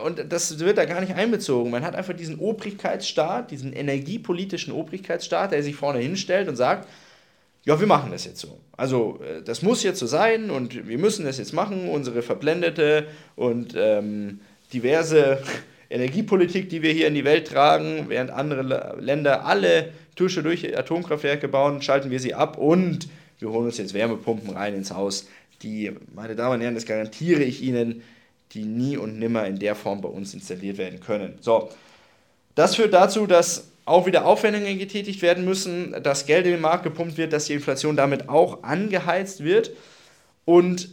Und 0.05 0.33
das 0.33 0.61
wird 0.61 0.79
da 0.79 0.85
gar 0.85 1.01
nicht 1.01 1.15
einbezogen. 1.15 1.71
Man 1.71 1.85
hat 1.85 1.97
einfach 1.97 2.15
diesen 2.15 2.39
Obrigkeitsstaat, 2.39 3.51
diesen 3.51 3.73
energiepolitischen 3.73 4.73
Obrigkeitsstaat, 4.73 5.51
der 5.51 5.65
sich 5.65 5.75
vorne 5.75 5.99
hinstellt 5.99 6.49
und 6.49 6.55
sagt, 6.55 6.89
ja, 7.65 7.79
wir 7.79 7.87
machen 7.87 8.11
das 8.13 8.25
jetzt 8.25 8.41
so. 8.41 8.59
Also 8.77 9.21
äh, 9.23 9.43
das 9.43 9.63
muss 9.63 9.83
jetzt 9.83 9.99
so 9.99 10.07
sein 10.07 10.51
und 10.51 10.89
wir 10.89 10.99
müssen 10.99 11.25
das 11.25 11.39
jetzt 11.39 11.53
machen. 11.53 11.89
Unsere 11.89 12.23
verblendete 12.23 13.07
und 13.37 13.75
ähm, 13.77 14.41
diverse 14.73 15.43
Energiepolitik, 15.91 16.71
die 16.71 16.83
wir 16.83 16.93
hier 16.93 17.09
in 17.09 17.15
die 17.15 17.25
Welt 17.25 17.49
tragen, 17.49 18.07
während 18.09 18.31
andere 18.31 18.97
Länder 19.01 19.45
alle 19.45 19.91
Tusche 20.17 20.43
durch 20.43 20.77
Atomkraftwerke 20.77 21.49
bauen, 21.49 21.83
schalten 21.83 22.11
wir 22.11 22.21
sie 22.21 22.35
ab 22.35 22.57
und 22.57 23.09
wir 23.39 23.51
holen 23.51 23.67
uns 23.67 23.79
jetzt 23.79 23.95
Wärmepumpen 23.95 24.51
rein 24.51 24.75
ins 24.75 24.93
Haus 24.93 25.27
die, 25.63 25.93
meine 26.15 26.37
Damen 26.37 26.55
und 26.55 26.61
Herren, 26.63 26.75
das 26.75 26.87
garantiere 26.87 27.43
ich 27.43 27.63
Ihnen, 27.63 28.03
die 28.53 28.65
nie 28.65 28.97
und 28.97 29.19
nimmer 29.19 29.47
in 29.47 29.59
der 29.59 29.75
Form 29.75 30.01
bei 30.01 30.09
uns 30.09 30.35
installiert 30.35 30.79
werden 30.79 31.01
können. 31.01 31.39
So, 31.41 31.71
das 32.55 32.77
führt 32.77 32.95
dazu, 32.95 33.27
dass 33.27 33.69
auch 33.85 34.07
wieder 34.07 34.27
Aufwendungen 34.27 34.79
getätigt 34.79 35.23
werden 35.23 35.45
müssen, 35.45 35.95
dass 36.03 36.27
Geld 36.27 36.47
in 36.47 36.53
den 36.53 36.61
Markt 36.61 36.85
gepumpt 36.85 37.17
wird, 37.17 37.33
dass 37.33 37.47
die 37.47 37.55
Inflation 37.55 37.97
damit 37.97 38.29
auch 38.29 38.63
angeheizt 38.63 39.45
wird. 39.45 39.71
Und 40.45 40.91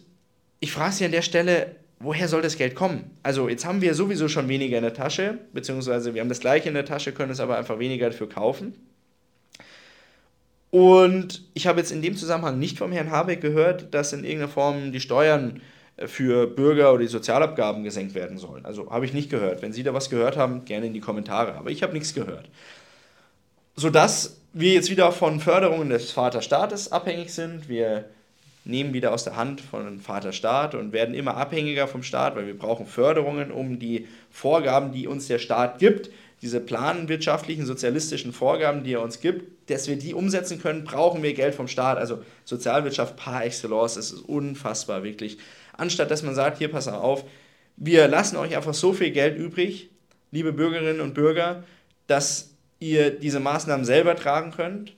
ich 0.60 0.72
frage 0.72 0.94
Sie 0.94 1.06
an 1.06 1.12
der 1.12 1.22
Stelle, 1.22 1.76
woher 2.00 2.28
soll 2.28 2.42
das 2.42 2.58
Geld 2.58 2.76
kommen? 2.76 3.12
Also 3.24 3.50
jetzt 3.50 3.66
haben 3.66 3.82
wir 3.82 3.94
sowieso 3.94 4.28
schon 4.28 4.48
weniger 4.48 4.78
in 4.78 4.84
der 4.84 4.94
Tasche, 4.94 5.40
beziehungsweise 5.54 6.14
wir 6.14 6.22
haben 6.22 6.30
das 6.30 6.40
gleiche 6.40 6.68
in 6.68 6.76
der 6.76 6.86
Tasche, 6.86 7.12
können 7.12 7.32
es 7.32 7.40
aber 7.40 7.58
einfach 7.58 7.80
weniger 7.80 8.10
dafür 8.10 8.30
kaufen. 8.30 8.74
Und 10.70 11.44
ich 11.54 11.66
habe 11.66 11.80
jetzt 11.80 11.92
in 11.92 12.02
dem 12.02 12.16
Zusammenhang 12.16 12.60
nicht 12.60 12.78
vom 12.78 12.92
Herrn 12.92 13.10
Habeck 13.12 13.42
gehört, 13.42 13.94
dass 13.94 14.14
in 14.14 14.24
irgendeiner 14.24 14.52
Form 14.52 14.92
die 14.92 15.00
Steuern 15.00 15.62
für 16.06 16.46
Bürger 16.46 16.92
oder 16.92 17.02
die 17.02 17.08
Sozialabgaben 17.08 17.84
gesenkt 17.84 18.14
werden 18.14 18.38
sollen. 18.38 18.66
Also 18.66 18.92
habe 18.92 19.06
ich 19.06 19.14
nicht 19.14 19.32
gehört. 19.32 19.62
Wenn 19.62 19.74
Sie 19.74 19.84
da 19.84 19.94
was 19.94 20.10
gehört 20.10 20.38
haben, 20.38 20.66
gerne 20.66 20.88
in 20.88 20.94
die 20.94 21.00
Kommentare. 21.00 21.56
Aber 21.56 21.72
ich 21.72 21.82
habe 21.82 21.94
nichts 21.94 22.14
gehört. 22.14 22.50
Sodass 23.76 24.42
wir 24.54 24.74
jetzt 24.74 24.92
wieder 24.92 25.12
von 25.12 25.40
Förderungen 25.40 25.90
des 25.90 26.12
Vaterstaates 26.12 26.92
abhängig 26.92 27.34
sind. 27.34 27.70
Wir 27.70 28.06
nehmen 28.68 28.94
wieder 28.94 29.14
aus 29.14 29.24
der 29.24 29.36
Hand 29.36 29.62
von 29.62 30.00
Vaterstaat 30.00 30.76
und 30.76 30.92
werden 30.94 31.16
immer 31.16 31.38
abhängiger 31.38 31.88
vom 31.88 32.04
Staat, 32.04 32.36
weil 32.36 32.48
wir 32.48 32.58
brauchen 32.58 32.86
Förderungen, 32.86 33.52
um 33.52 33.80
die 33.80 34.08
Vorgaben, 34.30 34.92
die 34.92 35.08
uns 35.08 35.28
der 35.28 35.40
Staat 35.40 35.80
gibt, 35.80 36.10
diese 36.42 36.60
planwirtschaftlichen, 36.60 37.66
sozialistischen 37.66 38.32
Vorgaben, 38.32 38.84
die 38.84 38.94
er 38.94 39.02
uns 39.02 39.22
gibt, 39.22 39.70
dass 39.72 39.88
wir 39.88 39.98
die 39.98 40.14
umsetzen 40.14 40.62
können, 40.62 40.84
brauchen 40.84 41.24
wir 41.24 41.34
Geld 41.34 41.56
vom 41.56 41.68
Staat. 41.68 41.98
Also 41.98 42.20
Sozialwirtschaft 42.46 43.16
par 43.16 43.44
excellence, 43.44 43.98
es 43.98 44.12
ist 44.12 44.22
unfassbar, 44.22 45.04
wirklich 45.04 45.38
anstatt 45.78 46.12
dass 46.12 46.24
man 46.24 46.36
sagt, 46.36 46.58
hier 46.58 46.70
pass 46.70 46.88
auf, 46.88 47.24
wir 47.78 48.08
lassen 48.08 48.38
euch 48.38 48.56
einfach 48.56 48.74
so 48.74 48.92
viel 48.92 49.12
Geld 49.12 49.38
übrig, 49.38 49.90
liebe 50.32 50.52
Bürgerinnen 50.52 51.00
und 51.00 51.14
Bürger, 51.14 51.64
dass 52.08 52.52
ihr 52.80 53.12
diese 53.12 53.40
Maßnahmen 53.40 53.86
selber 53.86 54.16
tragen 54.16 54.52
könnt. 54.52 54.96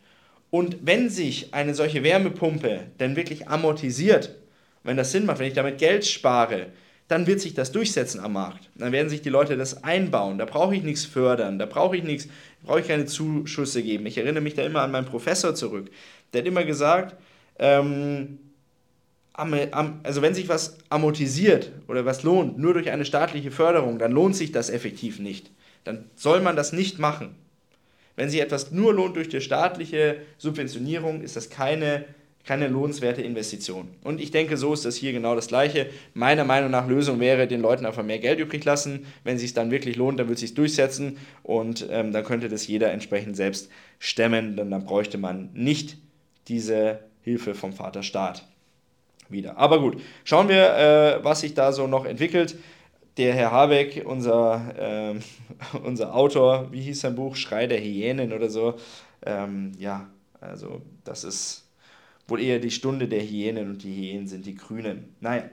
Und 0.52 0.78
wenn 0.82 1.10
sich 1.10 1.54
eine 1.54 1.76
solche 1.76 2.04
Wärmepumpe 2.04 2.88
denn 3.00 3.16
wirklich 3.16 3.48
amortisiert, 3.48 4.36
wenn 4.84 4.98
das 4.98 5.12
Sinn 5.12 5.26
macht, 5.26 5.40
wenn 5.40 5.48
ich 5.48 5.54
damit 5.54 5.78
Geld 5.78 6.06
spare, 6.06 6.68
dann 7.08 7.26
wird 7.26 7.42
sich 7.42 7.56
das 7.56 7.72
durchsetzen 7.72 8.20
am 8.20 8.34
Markt. 8.34 8.70
Dann 8.76 8.92
werden 8.92 9.10
sich 9.10 9.22
die 9.22 9.30
Leute 9.30 9.58
das 9.58 9.84
einbauen. 9.84 10.38
Da 10.38 10.46
brauche 10.46 10.76
ich 10.76 10.84
nichts 10.84 11.06
fördern, 11.06 11.58
da 11.58 11.66
brauche 11.66 11.98
ich 11.98 12.04
nichts, 12.04 12.28
brauche 12.64 12.82
ich 12.82 12.88
keine 12.88 13.06
Zuschüsse 13.06 13.82
geben. 13.84 14.06
Ich 14.06 14.18
erinnere 14.18 14.44
mich 14.44 14.54
da 14.54 14.64
immer 14.64 14.82
an 14.82 14.92
meinen 14.92 15.06
Professor 15.08 15.56
zurück. 15.56 15.90
Der 16.34 16.42
hat 16.42 16.48
immer 16.48 16.64
gesagt, 16.64 17.16
ähm, 17.58 18.38
also 19.34 20.22
wenn 20.22 20.34
sich 20.34 20.50
was 20.50 20.78
amortisiert 20.90 21.72
oder 21.88 22.06
was 22.06 22.24
lohnt, 22.24 22.58
nur 22.60 22.74
durch 22.74 22.92
eine 22.92 23.06
staatliche 23.06 23.52
Förderung, 23.52 23.98
dann 23.98 24.12
lohnt 24.12 24.36
sich 24.36 24.52
das 24.52 24.70
effektiv 24.70 25.20
nicht. 25.20 25.50
Dann 25.86 26.06
soll 26.16 26.42
man 26.42 26.56
das 26.56 26.74
nicht 26.74 27.00
machen. 27.00 27.36
Wenn 28.20 28.30
sich 28.30 28.42
etwas 28.42 28.72
nur 28.72 28.94
lohnt 28.94 29.16
durch 29.16 29.30
die 29.30 29.40
staatliche 29.40 30.18
Subventionierung, 30.38 31.22
ist 31.22 31.38
das 31.38 31.50
keine, 31.50 32.04
keine 32.46 32.68
lohnenswerte 32.68 33.22
Investition. 33.22 33.88
Und 34.04 34.20
ich 34.20 34.30
denke, 34.30 34.58
so 34.58 34.74
ist 34.74 34.84
das 34.84 34.98
hier 34.98 35.14
genau 35.14 35.36
das 35.36 35.48
Gleiche. 35.48 35.90
Meiner 36.14 36.44
Meinung 36.44 36.70
nach 36.70 36.86
Lösung 36.86 37.22
wäre, 37.22 37.48
den 37.48 37.62
Leuten 37.62 37.86
einfach 37.86 38.04
mehr 38.04 38.20
Geld 38.20 38.42
übrig 38.42 38.66
lassen. 38.66 39.06
Wenn 39.24 39.38
es 39.38 39.42
sich 39.42 39.54
dann 39.54 39.72
wirklich 39.72 39.96
lohnt, 39.96 40.20
dann 40.20 40.28
wird 40.28 40.36
es 40.36 40.42
sich 40.42 40.54
durchsetzen 40.54 41.18
und 41.44 41.88
ähm, 41.90 42.12
dann 42.12 42.26
könnte 42.26 42.50
das 42.50 42.68
jeder 42.68 42.92
entsprechend 42.92 43.38
selbst 43.38 43.70
stemmen. 44.00 44.58
Denn 44.58 44.70
dann 44.70 44.84
bräuchte 44.84 45.18
man 45.18 45.50
nicht 45.54 45.96
diese 46.50 47.00
Hilfe 47.22 47.56
vom 47.56 47.72
Vaterstaat 47.72 48.46
wieder. 49.30 49.58
Aber 49.58 49.80
gut, 49.80 50.02
schauen 50.26 50.50
wir, 50.50 50.76
äh, 50.76 51.24
was 51.24 51.40
sich 51.40 51.54
da 51.54 51.72
so 51.72 51.88
noch 51.88 52.04
entwickelt. 52.04 52.58
Der 53.20 53.34
Herr 53.34 53.52
Habeck, 53.52 54.04
unser, 54.06 55.12
äh, 55.14 55.20
unser 55.84 56.16
Autor, 56.16 56.72
wie 56.72 56.80
hieß 56.80 57.02
sein 57.02 57.16
Buch? 57.16 57.36
Schrei 57.36 57.68
der 57.68 57.82
Hyänen 57.82 58.32
oder 58.32 58.50
so. 58.50 58.76
Ähm, 59.26 59.74
ja, 59.78 60.10
also 60.40 60.82
das 61.04 61.26
ist 61.26 61.66
wohl 62.30 62.40
eher 62.40 62.60
die 62.60 62.72
Stunde 62.72 63.10
der 63.10 63.20
Hyänen 63.20 63.72
und 63.72 63.84
die 63.84 63.94
Hyänen 63.94 64.26
sind 64.26 64.46
die 64.46 64.56
Grünen. 64.56 65.18
Naja, 65.20 65.44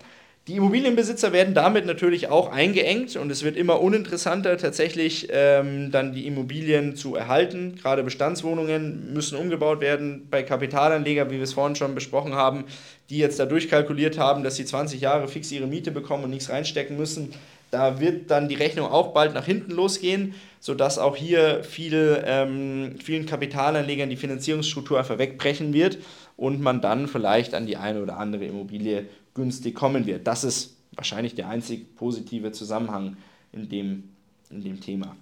die 0.46 0.54
Immobilienbesitzer 0.54 1.32
werden 1.32 1.54
damit 1.54 1.86
natürlich 1.86 2.28
auch 2.28 2.52
eingeengt 2.52 3.16
und 3.16 3.32
es 3.32 3.42
wird 3.42 3.56
immer 3.56 3.80
uninteressanter, 3.80 4.56
tatsächlich 4.58 5.26
ähm, 5.32 5.90
dann 5.90 6.12
die 6.12 6.28
Immobilien 6.28 6.94
zu 6.94 7.16
erhalten. 7.16 7.74
Gerade 7.74 8.04
Bestandswohnungen 8.04 9.12
müssen 9.12 9.36
umgebaut 9.36 9.80
werden. 9.80 10.28
Bei 10.30 10.44
Kapitalanlegern, 10.44 11.30
wie 11.30 11.38
wir 11.38 11.42
es 11.42 11.54
vorhin 11.54 11.74
schon 11.74 11.96
besprochen 11.96 12.34
haben, 12.34 12.62
die 13.10 13.18
jetzt 13.18 13.40
da 13.40 13.44
durchkalkuliert 13.46 14.18
haben, 14.18 14.44
dass 14.44 14.54
sie 14.54 14.64
20 14.64 15.00
Jahre 15.00 15.26
fix 15.26 15.50
ihre 15.50 15.66
Miete 15.66 15.90
bekommen 15.90 16.22
und 16.22 16.30
nichts 16.30 16.48
reinstecken 16.48 16.96
müssen, 16.96 17.32
da 17.76 18.00
wird 18.00 18.30
dann 18.30 18.48
die 18.48 18.54
Rechnung 18.54 18.86
auch 18.86 19.12
bald 19.12 19.34
nach 19.34 19.44
hinten 19.44 19.72
losgehen, 19.72 20.32
sodass 20.60 20.98
auch 20.98 21.14
hier 21.14 21.62
viel, 21.62 22.22
ähm, 22.24 22.94
vielen 22.98 23.26
Kapitalanlegern 23.26 24.08
die 24.08 24.16
Finanzierungsstruktur 24.16 24.98
einfach 24.98 25.18
wegbrechen 25.18 25.74
wird 25.74 25.98
und 26.38 26.62
man 26.62 26.80
dann 26.80 27.06
vielleicht 27.06 27.52
an 27.52 27.66
die 27.66 27.76
eine 27.76 28.02
oder 28.02 28.16
andere 28.16 28.46
Immobilie 28.46 29.04
günstig 29.34 29.74
kommen 29.74 30.06
wird. 30.06 30.26
Das 30.26 30.42
ist 30.42 30.78
wahrscheinlich 30.92 31.34
der 31.34 31.50
einzig 31.50 31.94
positive 31.96 32.50
Zusammenhang 32.50 33.18
in 33.52 33.68
dem, 33.68 34.04
in 34.48 34.62
dem 34.62 34.80
Thema. 34.80 35.14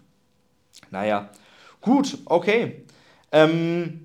Naja, 0.92 1.30
gut, 1.80 2.18
okay. 2.26 2.84
Ähm, 3.32 4.03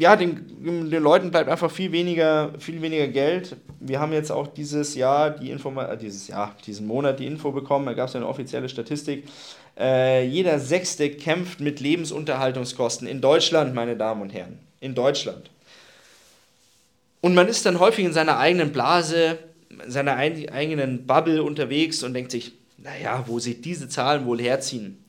ja, 0.00 0.16
den, 0.16 0.90
den 0.90 1.02
Leuten 1.02 1.30
bleibt 1.30 1.50
einfach 1.50 1.70
viel 1.70 1.92
weniger, 1.92 2.52
viel 2.58 2.80
weniger 2.80 3.06
Geld. 3.06 3.56
Wir 3.80 4.00
haben 4.00 4.14
jetzt 4.14 4.32
auch 4.32 4.46
dieses 4.46 4.94
Jahr 4.94 5.28
die 5.28 5.50
Info, 5.50 5.78
äh, 5.78 5.96
dieses 5.98 6.26
Jahr, 6.26 6.56
diesen 6.66 6.86
Monat 6.86 7.20
die 7.20 7.26
Info 7.26 7.52
bekommen, 7.52 7.84
da 7.84 7.92
gab 7.92 8.08
es 8.08 8.16
eine 8.16 8.26
offizielle 8.26 8.70
Statistik. 8.70 9.24
Äh, 9.78 10.26
jeder 10.26 10.58
Sechste 10.58 11.10
kämpft 11.10 11.60
mit 11.60 11.80
Lebensunterhaltungskosten 11.80 13.06
in 13.06 13.20
Deutschland, 13.20 13.74
meine 13.74 13.94
Damen 13.94 14.22
und 14.22 14.32
Herren. 14.32 14.58
In 14.80 14.94
Deutschland. 14.94 15.50
Und 17.20 17.34
man 17.34 17.46
ist 17.46 17.66
dann 17.66 17.78
häufig 17.78 18.06
in 18.06 18.14
seiner 18.14 18.38
eigenen 18.38 18.72
Blase, 18.72 19.38
in 19.84 19.90
seiner 19.90 20.16
eigenen 20.16 21.06
Bubble 21.06 21.42
unterwegs 21.42 22.02
und 22.02 22.14
denkt 22.14 22.30
sich, 22.30 22.52
naja, 22.78 23.24
wo 23.26 23.38
sich 23.38 23.60
diese 23.60 23.90
Zahlen 23.90 24.24
wohl 24.24 24.40
herziehen? 24.40 24.99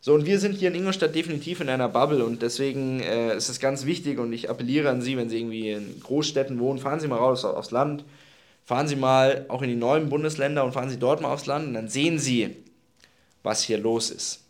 So, 0.00 0.14
und 0.14 0.26
wir 0.26 0.38
sind 0.38 0.56
hier 0.56 0.68
in 0.68 0.76
Ingolstadt 0.76 1.14
definitiv 1.14 1.60
in 1.60 1.68
einer 1.68 1.88
Bubble 1.88 2.24
und 2.24 2.42
deswegen 2.42 3.00
äh, 3.00 3.36
ist 3.36 3.48
es 3.48 3.58
ganz 3.58 3.84
wichtig 3.84 4.18
und 4.18 4.32
ich 4.32 4.48
appelliere 4.48 4.90
an 4.90 5.02
Sie, 5.02 5.16
wenn 5.16 5.28
Sie 5.28 5.38
irgendwie 5.38 5.70
in 5.70 6.00
Großstädten 6.00 6.60
wohnen, 6.60 6.78
fahren 6.78 7.00
Sie 7.00 7.08
mal 7.08 7.16
raus 7.16 7.44
aufs 7.44 7.72
Land, 7.72 8.04
fahren 8.64 8.86
Sie 8.86 8.96
mal 8.96 9.46
auch 9.48 9.62
in 9.62 9.68
die 9.68 9.76
neuen 9.76 10.08
Bundesländer 10.08 10.64
und 10.64 10.72
fahren 10.72 10.88
Sie 10.88 10.98
dort 10.98 11.20
mal 11.20 11.32
aufs 11.32 11.46
Land 11.46 11.66
und 11.66 11.74
dann 11.74 11.88
sehen 11.88 12.18
Sie, 12.18 12.56
was 13.42 13.62
hier 13.62 13.78
los 13.78 14.10
ist. 14.10 14.44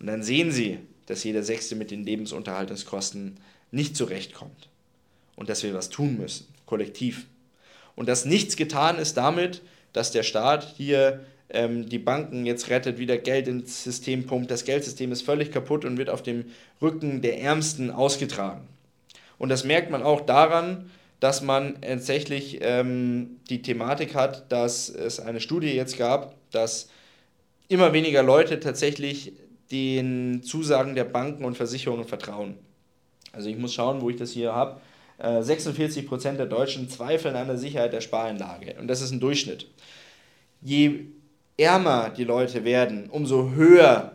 Und 0.00 0.06
dann 0.06 0.22
sehen 0.22 0.50
Sie, 0.50 0.78
dass 1.06 1.22
jeder 1.22 1.42
Sechste 1.42 1.76
mit 1.76 1.90
den 1.90 2.04
Lebensunterhaltungskosten 2.04 3.36
nicht 3.70 3.96
zurechtkommt 3.96 4.70
und 5.36 5.50
dass 5.50 5.62
wir 5.62 5.74
was 5.74 5.90
tun 5.90 6.16
müssen 6.16 6.46
kollektiv. 6.66 7.26
Und 7.94 8.08
dass 8.08 8.24
nichts 8.24 8.56
getan 8.56 8.98
ist 8.98 9.16
damit, 9.16 9.62
dass 9.92 10.10
der 10.10 10.22
Staat 10.22 10.74
hier 10.76 11.24
ähm, 11.50 11.88
die 11.88 11.98
Banken 11.98 12.46
jetzt 12.46 12.70
rettet, 12.70 12.98
wieder 12.98 13.18
Geld 13.18 13.48
ins 13.48 13.84
System 13.84 14.26
pumpt. 14.26 14.50
Das 14.50 14.64
Geldsystem 14.64 15.12
ist 15.12 15.22
völlig 15.22 15.50
kaputt 15.50 15.84
und 15.84 15.98
wird 15.98 16.10
auf 16.10 16.22
dem 16.22 16.46
Rücken 16.80 17.22
der 17.22 17.40
Ärmsten 17.40 17.90
ausgetragen. 17.90 18.66
Und 19.38 19.48
das 19.48 19.64
merkt 19.64 19.90
man 19.90 20.02
auch 20.02 20.20
daran, 20.20 20.90
dass 21.20 21.42
man 21.42 21.80
tatsächlich 21.80 22.58
ähm, 22.60 23.40
die 23.48 23.62
Thematik 23.62 24.14
hat, 24.14 24.50
dass 24.52 24.88
es 24.88 25.20
eine 25.20 25.40
Studie 25.40 25.72
jetzt 25.72 25.96
gab, 25.96 26.34
dass 26.50 26.88
immer 27.68 27.92
weniger 27.92 28.22
Leute 28.22 28.60
tatsächlich 28.60 29.32
den 29.70 30.42
Zusagen 30.42 30.94
der 30.94 31.04
Banken 31.04 31.44
und 31.44 31.56
Versicherungen 31.56 32.04
vertrauen. 32.04 32.56
Also 33.32 33.48
ich 33.48 33.56
muss 33.56 33.74
schauen, 33.74 34.00
wo 34.00 34.10
ich 34.10 34.16
das 34.16 34.32
hier 34.32 34.54
habe. 34.54 34.80
46% 35.18 36.28
äh, 36.28 36.36
der 36.36 36.46
Deutschen 36.46 36.88
zweifeln 36.88 37.36
an 37.36 37.46
der 37.46 37.56
Sicherheit 37.56 37.92
der 37.92 38.00
Spareinlage. 38.00 38.74
Und 38.78 38.88
das 38.88 39.00
ist 39.00 39.12
ein 39.12 39.20
Durchschnitt. 39.20 39.68
Je 40.60 41.06
ärmer 41.56 42.10
die 42.10 42.24
Leute 42.24 42.64
werden, 42.64 43.08
umso 43.10 43.50
höher 43.50 44.12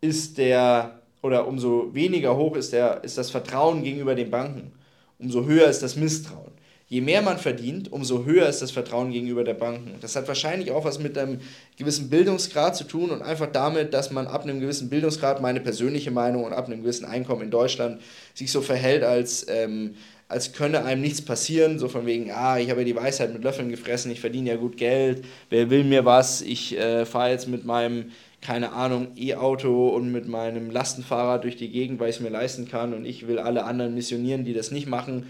ist 0.00 0.38
der 0.38 1.00
oder 1.22 1.46
umso 1.46 1.94
weniger 1.94 2.36
hoch 2.36 2.54
ist, 2.56 2.72
der, 2.72 3.02
ist 3.02 3.16
das 3.16 3.30
Vertrauen 3.30 3.82
gegenüber 3.82 4.14
den 4.14 4.30
Banken. 4.30 4.72
Umso 5.18 5.46
höher 5.46 5.68
ist 5.68 5.82
das 5.82 5.96
Misstrauen. 5.96 6.52
Je 6.86 7.00
mehr 7.00 7.22
man 7.22 7.38
verdient, 7.38 7.90
umso 7.90 8.26
höher 8.26 8.46
ist 8.46 8.60
das 8.60 8.70
Vertrauen 8.70 9.10
gegenüber 9.10 9.42
der 9.42 9.54
Banken. 9.54 9.94
Das 10.02 10.16
hat 10.16 10.28
wahrscheinlich 10.28 10.70
auch 10.70 10.84
was 10.84 10.98
mit 10.98 11.16
einem 11.16 11.40
gewissen 11.78 12.10
Bildungsgrad 12.10 12.76
zu 12.76 12.84
tun 12.84 13.10
und 13.10 13.22
einfach 13.22 13.50
damit, 13.50 13.94
dass 13.94 14.10
man 14.10 14.26
ab 14.26 14.42
einem 14.42 14.60
gewissen 14.60 14.90
Bildungsgrad, 14.90 15.40
meine 15.40 15.60
persönliche 15.60 16.10
Meinung, 16.10 16.44
und 16.44 16.52
ab 16.52 16.66
einem 16.66 16.82
gewissen 16.82 17.06
Einkommen 17.06 17.40
in 17.40 17.50
Deutschland 17.50 18.02
sich 18.34 18.52
so 18.52 18.60
verhält, 18.60 19.02
als, 19.02 19.46
ähm, 19.48 19.94
als 20.28 20.52
könne 20.52 20.84
einem 20.84 21.02
nichts 21.02 21.22
passieren. 21.22 21.78
So 21.78 21.88
von 21.88 22.06
wegen, 22.06 22.30
ah, 22.30 22.58
ich 22.58 22.70
habe 22.70 22.80
ja 22.80 22.86
die 22.86 22.96
Weisheit 22.96 23.32
mit 23.32 23.44
Löffeln 23.44 23.68
gefressen, 23.68 24.10
ich 24.10 24.20
verdiene 24.20 24.50
ja 24.50 24.56
gut 24.56 24.76
Geld, 24.76 25.24
wer 25.50 25.70
will 25.70 25.84
mir 25.84 26.04
was, 26.04 26.42
ich 26.42 26.76
äh, 26.78 27.04
fahre 27.06 27.30
jetzt 27.30 27.48
mit 27.48 27.64
meinem 27.64 28.12
keine 28.40 28.72
Ahnung, 28.72 29.08
E-Auto 29.16 29.88
und 29.88 30.12
mit 30.12 30.28
meinem 30.28 30.70
Lastenfahrrad 30.70 31.44
durch 31.44 31.56
die 31.56 31.70
Gegend, 31.70 31.98
weil 31.98 32.10
ich 32.10 32.16
es 32.16 32.20
mir 32.20 32.28
leisten 32.28 32.68
kann 32.68 32.92
und 32.92 33.06
ich 33.06 33.26
will 33.26 33.38
alle 33.38 33.64
anderen 33.64 33.94
missionieren, 33.94 34.44
die 34.44 34.52
das 34.52 34.70
nicht 34.70 34.86
machen 34.86 35.24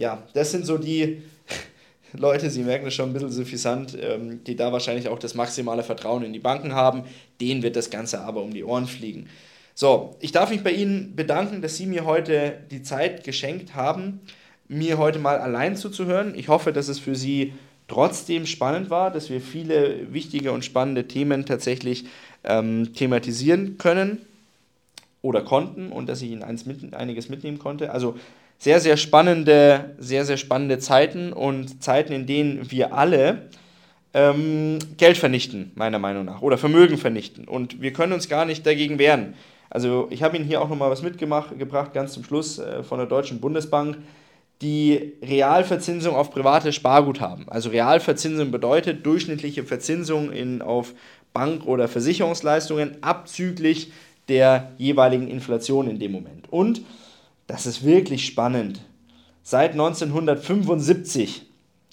ja, 0.00 0.22
das 0.32 0.50
sind 0.50 0.66
so 0.66 0.78
die, 0.78 1.22
Leute, 2.12 2.50
Sie 2.50 2.62
merken 2.62 2.86
das 2.86 2.94
schon 2.94 3.10
ein 3.10 3.12
bisschen 3.12 3.30
suffisant, 3.30 3.96
ähm, 4.00 4.42
die 4.42 4.56
da 4.56 4.72
wahrscheinlich 4.72 5.08
auch 5.08 5.18
das 5.18 5.34
maximale 5.34 5.84
Vertrauen 5.84 6.24
in 6.24 6.32
die 6.32 6.40
Banken 6.40 6.74
haben, 6.74 7.04
denen 7.40 7.62
wird 7.62 7.76
das 7.76 7.90
Ganze 7.90 8.22
aber 8.22 8.42
um 8.42 8.52
die 8.52 8.64
Ohren 8.64 8.86
fliegen. 8.86 9.28
So, 9.74 10.16
ich 10.20 10.32
darf 10.32 10.50
mich 10.50 10.62
bei 10.62 10.72
Ihnen 10.72 11.14
bedanken, 11.14 11.62
dass 11.62 11.76
Sie 11.76 11.86
mir 11.86 12.04
heute 12.06 12.58
die 12.70 12.82
Zeit 12.82 13.24
geschenkt 13.24 13.74
haben, 13.74 14.20
mir 14.70 14.98
heute 14.98 15.18
mal 15.18 15.38
allein 15.38 15.76
zuzuhören. 15.76 16.34
Ich 16.36 16.48
hoffe, 16.48 16.72
dass 16.72 16.88
es 16.88 17.00
für 17.00 17.16
Sie 17.16 17.54
trotzdem 17.88 18.46
spannend 18.46 18.88
war, 18.88 19.10
dass 19.10 19.28
wir 19.28 19.40
viele 19.40 20.12
wichtige 20.12 20.52
und 20.52 20.64
spannende 20.64 21.08
Themen 21.08 21.44
tatsächlich 21.44 22.04
ähm, 22.44 22.94
thematisieren 22.94 23.78
können 23.78 24.18
oder 25.22 25.42
konnten 25.42 25.90
und 25.90 26.08
dass 26.08 26.22
ich 26.22 26.30
Ihnen 26.30 26.44
mit, 26.66 26.94
einiges 26.94 27.28
mitnehmen 27.28 27.58
konnte. 27.58 27.90
Also 27.90 28.16
sehr, 28.58 28.78
sehr 28.78 28.96
spannende, 28.96 29.96
sehr, 29.98 30.24
sehr 30.24 30.36
spannende 30.36 30.78
Zeiten 30.78 31.32
und 31.32 31.82
Zeiten, 31.82 32.12
in 32.12 32.26
denen 32.26 32.70
wir 32.70 32.94
alle 32.94 33.48
ähm, 34.14 34.78
Geld 34.98 35.18
vernichten, 35.18 35.72
meiner 35.74 35.98
Meinung 35.98 36.24
nach, 36.24 36.42
oder 36.42 36.58
Vermögen 36.58 36.96
vernichten. 36.96 37.48
Und 37.48 37.82
wir 37.82 37.92
können 37.92 38.12
uns 38.12 38.28
gar 38.28 38.44
nicht 38.44 38.64
dagegen 38.64 39.00
wehren. 39.00 39.34
Also 39.68 40.06
ich 40.10 40.22
habe 40.22 40.36
Ihnen 40.36 40.46
hier 40.46 40.60
auch 40.60 40.68
nochmal 40.68 40.90
was 40.90 41.02
mitgebracht, 41.02 41.92
ganz 41.92 42.12
zum 42.12 42.22
Schluss 42.22 42.60
äh, 42.60 42.84
von 42.84 42.98
der 42.98 43.08
Deutschen 43.08 43.40
Bundesbank, 43.40 43.98
die 44.62 45.14
Realverzinsung 45.22 46.14
auf 46.14 46.30
private 46.30 46.72
Sparguthaben. 46.72 47.48
Also 47.48 47.70
Realverzinsung 47.70 48.50
bedeutet 48.50 49.06
durchschnittliche 49.06 49.64
Verzinsung 49.64 50.30
in, 50.32 50.60
auf 50.60 50.94
Bank- 51.32 51.66
oder 51.66 51.88
Versicherungsleistungen 51.88 53.02
abzüglich 53.02 53.92
der 54.28 54.72
jeweiligen 54.76 55.28
Inflation 55.28 55.88
in 55.88 55.98
dem 55.98 56.12
Moment. 56.12 56.52
Und 56.52 56.82
das 57.46 57.66
ist 57.66 57.84
wirklich 57.84 58.26
spannend. 58.26 58.80
Seit 59.42 59.72
1975 59.72 61.46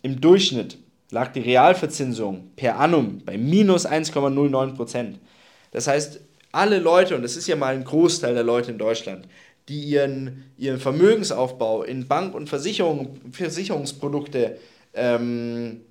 im 0.03 0.20
Durchschnitt 0.22 0.78
lag 1.09 1.32
die 1.32 1.39
Realverzinsung 1.39 2.51
per 2.55 2.80
annum 2.80 3.22
bei 3.26 3.38
minus 3.38 3.88
1,09 3.88 4.76
Prozent. 4.76 5.20
Das 5.72 5.88
heißt, 5.88 6.20
alle 6.51 6.80
Leute, 6.80 7.15
und 7.15 7.22
das 7.22 7.36
ist 7.36 7.47
ja 7.47 7.55
mal 7.55 7.74
ein 7.74 7.84
Großteil 7.84 8.34
der 8.34 8.43
Leute 8.43 8.72
in 8.72 8.78
Deutschland, 8.78 9.28
die 9.70 9.82
ihren, 9.82 10.45
ihren 10.57 10.80
Vermögensaufbau 10.80 11.84
in 11.84 12.07
Bank- 12.07 12.36
und 12.36 12.47
Versicherung, 12.47 13.20
Versicherungsprodukte 13.32 14.57
ähm, 14.93 15.82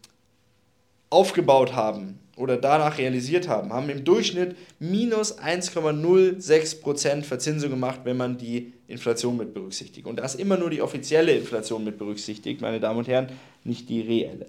aufgebaut 1.11 1.75
haben 1.75 2.19
oder 2.37 2.57
danach 2.57 2.99
realisiert 2.99 3.49
haben, 3.49 3.73
haben 3.73 3.89
im 3.89 4.05
Durchschnitt 4.05 4.57
minus 4.79 5.39
1,06% 5.39 7.23
Verzinsung 7.23 7.71
gemacht, 7.71 8.01
wenn 8.05 8.17
man 8.17 8.37
die 8.37 8.73
Inflation 8.89 9.37
mit 9.37 9.55
berücksichtigt. 9.55 10.07
Und 10.07 10.17
da 10.17 10.25
ist 10.25 10.39
immer 10.39 10.57
nur 10.57 10.71
die 10.71 10.83
offizielle 10.83 11.33
Inflation 11.33 11.85
mit 11.85 11.99
berücksichtigt, 11.99 12.61
meine 12.61 12.81
Damen 12.81 12.99
und 12.99 13.09
Herren, 13.09 13.29
nicht 13.65 13.89
die 13.89 14.01
reelle. 14.01 14.47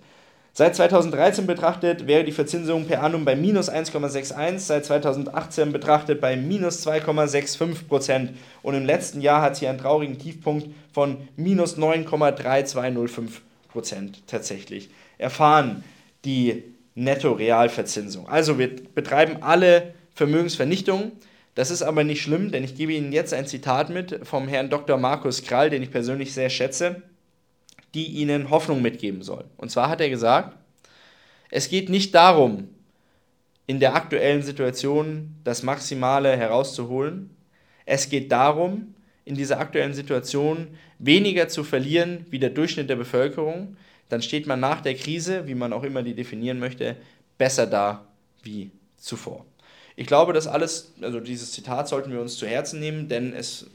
Seit 0.57 0.75
2013 0.75 1.45
betrachtet 1.45 2.07
wäre 2.07 2.23
die 2.23 2.31
Verzinsung 2.31 2.87
per 2.87 3.03
annum 3.03 3.25
bei 3.25 3.35
minus 3.35 3.69
1,61, 3.69 4.57
seit 4.57 4.85
2018 4.85 5.71
betrachtet 5.71 6.19
bei 6.19 6.35
minus 6.35 6.83
2,65 6.83 7.87
Prozent 7.87 8.31
und 8.63 8.73
im 8.73 8.83
letzten 8.83 9.21
Jahr 9.21 9.43
hat 9.43 9.55
sie 9.55 9.67
einen 9.67 9.77
traurigen 9.77 10.17
Tiefpunkt 10.17 10.69
von 10.91 11.17
minus 11.35 11.77
9,3205 11.77 13.29
Prozent 13.71 14.23
tatsächlich 14.25 14.89
erfahren, 15.19 15.83
die 16.25 16.63
Netto-Realverzinsung. 16.95 18.27
Also 18.27 18.57
wir 18.57 18.71
betreiben 18.95 19.43
alle 19.43 19.93
Vermögensvernichtung. 20.15 21.11
Das 21.53 21.69
ist 21.69 21.83
aber 21.83 22.03
nicht 22.03 22.23
schlimm, 22.23 22.51
denn 22.51 22.63
ich 22.63 22.75
gebe 22.75 22.93
Ihnen 22.93 23.11
jetzt 23.11 23.31
ein 23.31 23.45
Zitat 23.45 23.91
mit 23.91 24.21
vom 24.23 24.47
Herrn 24.47 24.71
Dr. 24.71 24.97
Markus 24.97 25.43
Krall, 25.43 25.69
den 25.69 25.83
ich 25.83 25.91
persönlich 25.91 26.33
sehr 26.33 26.49
schätze 26.49 27.03
die 27.93 28.07
ihnen 28.07 28.49
Hoffnung 28.49 28.81
mitgeben 28.81 29.21
soll. 29.21 29.45
Und 29.57 29.71
zwar 29.71 29.89
hat 29.89 30.01
er 30.01 30.09
gesagt, 30.09 30.57
es 31.49 31.69
geht 31.69 31.89
nicht 31.89 32.13
darum, 32.13 32.69
in 33.67 33.79
der 33.79 33.95
aktuellen 33.95 34.41
Situation 34.41 35.35
das 35.43 35.63
Maximale 35.63 36.35
herauszuholen. 36.35 37.29
Es 37.85 38.09
geht 38.09 38.31
darum, 38.31 38.95
in 39.25 39.35
dieser 39.35 39.59
aktuellen 39.59 39.93
Situation 39.93 40.67
weniger 40.99 41.49
zu 41.49 41.63
verlieren 41.63 42.25
wie 42.29 42.39
der 42.39 42.49
Durchschnitt 42.49 42.89
der 42.89 42.95
Bevölkerung. 42.95 43.75
Dann 44.07 44.21
steht 44.21 44.47
man 44.47 44.61
nach 44.61 44.79
der 44.79 44.95
Krise, 44.95 45.47
wie 45.47 45.55
man 45.55 45.73
auch 45.73 45.83
immer 45.83 46.01
die 46.01 46.15
definieren 46.15 46.59
möchte, 46.59 46.95
besser 47.37 47.67
da 47.67 48.07
wie 48.41 48.71
zuvor. 48.95 49.45
Ich 49.97 50.07
glaube, 50.07 50.31
das 50.31 50.47
alles, 50.47 50.93
also 51.01 51.19
dieses 51.19 51.51
Zitat 51.51 51.89
sollten 51.89 52.11
wir 52.11 52.21
uns 52.21 52.37
zu 52.37 52.47
Herzen 52.47 52.79
nehmen, 52.79 53.09
denn 53.09 53.33
es 53.33 53.67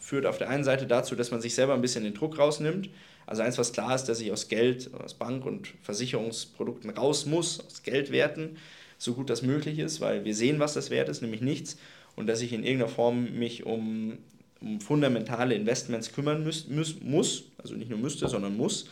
führt 0.00 0.26
auf 0.26 0.38
der 0.38 0.48
einen 0.48 0.64
Seite 0.64 0.86
dazu, 0.86 1.14
dass 1.14 1.30
man 1.30 1.40
sich 1.40 1.54
selber 1.54 1.74
ein 1.74 1.82
bisschen 1.82 2.04
den 2.04 2.14
Druck 2.14 2.38
rausnimmt 2.38 2.88
also 3.28 3.42
eins, 3.42 3.58
was 3.58 3.72
klar 3.72 3.94
ist, 3.94 4.04
dass 4.04 4.20
ich 4.20 4.32
aus 4.32 4.48
Geld, 4.48 4.90
aus 4.94 5.12
Bank- 5.12 5.44
und 5.44 5.68
Versicherungsprodukten 5.82 6.88
raus 6.88 7.26
muss, 7.26 7.60
aus 7.60 7.82
Geldwerten, 7.82 8.56
so 8.96 9.12
gut 9.12 9.28
das 9.28 9.42
möglich 9.42 9.78
ist, 9.78 10.00
weil 10.00 10.24
wir 10.24 10.34
sehen, 10.34 10.60
was 10.60 10.72
das 10.72 10.88
wert 10.88 11.10
ist, 11.10 11.20
nämlich 11.20 11.42
nichts. 11.42 11.76
Und 12.16 12.26
dass 12.26 12.40
ich 12.40 12.54
in 12.54 12.64
irgendeiner 12.64 12.90
Form 12.90 13.38
mich 13.38 13.66
um, 13.66 14.16
um 14.62 14.80
fundamentale 14.80 15.54
Investments 15.54 16.10
kümmern 16.14 16.42
müß, 16.42 16.68
müß, 16.68 17.02
muss, 17.02 17.44
also 17.58 17.74
nicht 17.74 17.90
nur 17.90 17.98
müsste, 17.98 18.28
sondern 18.30 18.56
muss, 18.56 18.88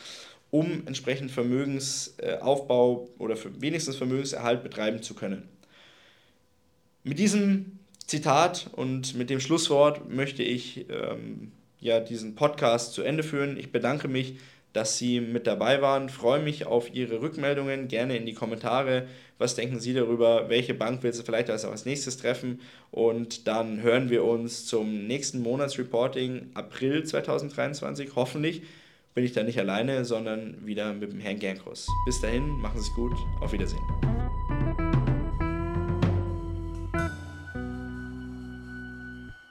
um 0.50 0.86
entsprechend 0.86 1.30
Vermögensaufbau 1.30 3.08
oder 3.16 3.36
für 3.36 3.58
wenigstens 3.62 3.96
Vermögenserhalt 3.96 4.62
betreiben 4.62 5.02
zu 5.02 5.14
können. 5.14 5.48
Mit 7.04 7.18
diesem 7.18 7.78
Zitat 8.06 8.68
und 8.72 9.14
mit 9.14 9.30
dem 9.30 9.40
Schlusswort 9.40 10.10
möchte 10.10 10.42
ich 10.42 10.84
ähm, 10.90 11.52
ja 11.80 12.00
diesen 12.00 12.34
Podcast 12.34 12.94
zu 12.94 13.02
Ende 13.02 13.22
führen. 13.22 13.56
Ich 13.56 13.72
bedanke 13.72 14.08
mich, 14.08 14.38
dass 14.72 14.98
Sie 14.98 15.20
mit 15.20 15.46
dabei 15.46 15.80
waren. 15.80 16.10
Freue 16.10 16.42
mich 16.42 16.66
auf 16.66 16.94
Ihre 16.94 17.22
Rückmeldungen. 17.22 17.88
Gerne 17.88 18.16
in 18.16 18.26
die 18.26 18.34
Kommentare. 18.34 19.06
Was 19.38 19.54
denken 19.54 19.80
Sie 19.80 19.94
darüber? 19.94 20.48
Welche 20.48 20.74
Bank 20.74 21.02
will 21.02 21.12
Sie 21.12 21.22
vielleicht 21.22 21.48
als, 21.48 21.64
als 21.64 21.86
nächstes 21.86 22.18
treffen? 22.18 22.60
Und 22.90 23.46
dann 23.46 23.82
hören 23.82 24.10
wir 24.10 24.24
uns 24.24 24.66
zum 24.66 25.06
nächsten 25.06 25.40
Monatsreporting 25.40 26.50
April 26.54 27.04
2023. 27.04 28.10
Hoffentlich 28.16 28.62
bin 29.14 29.24
ich 29.24 29.32
da 29.32 29.42
nicht 29.42 29.58
alleine, 29.58 30.04
sondern 30.04 30.66
wieder 30.66 30.92
mit 30.92 31.10
dem 31.10 31.20
Herrn 31.20 31.38
Gernkruss. 31.38 31.88
Bis 32.04 32.20
dahin, 32.20 32.46
machen 32.60 32.78
Sie 32.78 32.86
es 32.86 32.94
gut. 32.94 33.14
Auf 33.40 33.52
Wiedersehen. 33.52 33.80